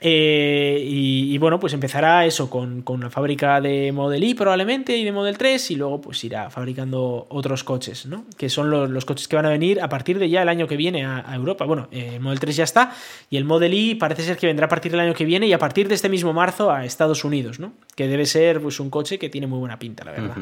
Eh, 0.00 0.82
y, 0.84 1.38
bueno, 1.38 1.58
pues 1.60 1.72
empezará 1.72 2.26
eso 2.26 2.50
con, 2.50 2.82
con 2.82 3.00
la 3.00 3.10
fábrica 3.10 3.60
de 3.60 3.92
Model 3.92 4.22
Y 4.24 4.34
probablemente 4.34 4.96
y 4.96 5.04
de 5.04 5.12
Model 5.12 5.38
3 5.38 5.70
y 5.70 5.76
luego 5.76 6.00
pues 6.00 6.22
irá 6.24 6.50
fabricando 6.50 7.26
otros 7.30 7.64
coches, 7.64 8.04
¿no? 8.06 8.24
Que 8.36 8.48
son 8.48 8.70
los, 8.70 8.90
los 8.90 9.04
coches 9.04 9.28
que 9.28 9.36
van 9.36 9.46
a 9.46 9.50
venir 9.50 9.80
a 9.80 9.88
partir 9.88 10.18
de 10.18 10.28
ya 10.28 10.42
el 10.42 10.48
año 10.48 10.66
que 10.66 10.76
viene 10.76 11.06
a, 11.06 11.24
Europa. 11.34 11.64
Bueno, 11.64 11.88
eh, 11.90 12.12
el 12.14 12.20
Model 12.20 12.40
3 12.40 12.56
ya 12.56 12.64
está 12.64 12.92
y 13.30 13.36
el 13.36 13.44
Model 13.44 13.72
Y 13.72 13.94
parece 13.94 14.22
ser 14.24 14.36
que 14.36 14.46
vendrá 14.46 14.66
a 14.66 14.68
partir 14.68 14.90
del 14.90 15.00
año 15.00 15.14
que 15.14 15.24
viene 15.24 15.46
y 15.46 15.52
a 15.52 15.58
partir 15.58 15.88
de 15.88 15.94
este 15.94 16.08
mismo 16.08 16.32
marzo 16.32 16.70
a 16.70 16.84
Estados 16.84 17.24
Unidos, 17.24 17.58
¿no? 17.60 17.72
Que 17.94 18.08
debe 18.08 18.26
ser 18.26 18.60
pues 18.60 18.80
un 18.80 18.90
coche 18.90 19.18
que 19.18 19.30
tiene 19.30 19.46
muy 19.46 19.58
buena 19.58 19.78
pinta, 19.78 20.04
la 20.04 20.10
verdad. 20.10 20.36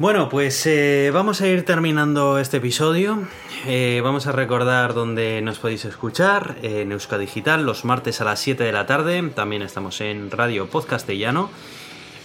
Bueno, 0.00 0.28
pues 0.30 0.64
eh, 0.64 1.10
vamos 1.12 1.42
a 1.42 1.46
ir 1.46 1.66
terminando 1.66 2.38
este 2.38 2.56
episodio. 2.56 3.28
Eh, 3.66 4.00
vamos 4.02 4.26
a 4.26 4.32
recordar 4.32 4.94
dónde 4.94 5.42
nos 5.42 5.58
podéis 5.58 5.84
escuchar 5.84 6.56
en 6.62 6.92
Euska 6.92 7.18
Digital 7.18 7.66
los 7.66 7.84
martes 7.84 8.22
a 8.22 8.24
las 8.24 8.40
7 8.40 8.64
de 8.64 8.72
la 8.72 8.86
tarde. 8.86 9.22
También 9.34 9.60
estamos 9.60 10.00
en 10.00 10.30
Radio 10.30 10.70
Podcastellano. 10.70 11.50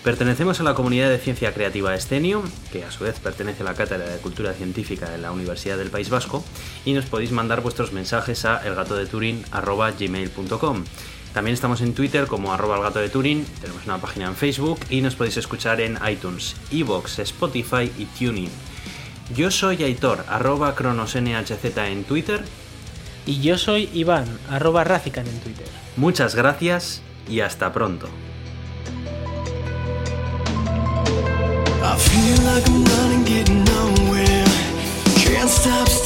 Pertenecemos 0.05 0.61
a 0.61 0.63
la 0.63 0.73
comunidad 0.73 1.09
de 1.09 1.17
ciencia 1.17 1.53
creativa 1.53 1.93
Escenio, 1.93 2.43
que 2.71 2.85
a 2.85 2.91
su 2.91 3.03
vez 3.03 3.19
pertenece 3.19 3.63
a 3.63 3.65
la 3.65 3.73
Cátedra 3.73 4.07
de 4.07 4.19
Cultura 4.19 4.53
Científica 4.53 5.09
de 5.09 5.17
la 5.17 5.33
Universidad 5.33 5.77
del 5.77 5.89
País 5.89 6.09
Vasco, 6.09 6.45
y 6.85 6.93
nos 6.93 7.07
podéis 7.07 7.33
mandar 7.33 7.59
vuestros 7.59 7.91
mensajes 7.91 8.45
a 8.45 8.65
elgatodeturin.gmail.com. 8.65 10.85
También 11.35 11.53
estamos 11.53 11.81
en 11.81 11.93
Twitter 11.93 12.27
como 12.27 12.53
arroba 12.53 12.77
el 12.77 12.83
gato 12.83 12.99
de 12.99 13.09
Turing, 13.09 13.43
tenemos 13.59 13.83
una 13.83 13.97
página 13.97 14.27
en 14.27 14.37
Facebook 14.37 14.79
y 14.89 15.01
nos 15.01 15.15
podéis 15.15 15.35
escuchar 15.35 15.81
en 15.81 15.99
iTunes, 16.09 16.55
Evox, 16.71 17.19
Spotify 17.19 17.91
y 17.97 18.05
Tuning. 18.05 18.49
Yo 19.35 19.51
soy 19.51 19.83
Aitor, 19.83 20.23
arroba 20.29 20.73
cronosnhz 20.75 21.51
en 21.75 22.05
Twitter. 22.05 22.41
Y 23.25 23.41
yo 23.41 23.57
soy 23.57 23.89
Iván, 23.93 24.25
arroba 24.49 24.85
Razican 24.85 25.27
en 25.27 25.37
Twitter. 25.41 25.67
Muchas 25.97 26.35
gracias 26.35 27.01
y 27.27 27.41
hasta 27.41 27.73
pronto. 27.73 28.07
I 31.83 31.97
feel 31.97 32.45
like 32.45 32.65
I'm 32.65 32.85
running, 32.85 33.25
getting 33.25 33.65
nowhere. 33.65 34.45
Can't 35.17 35.49
stop 35.49 36.04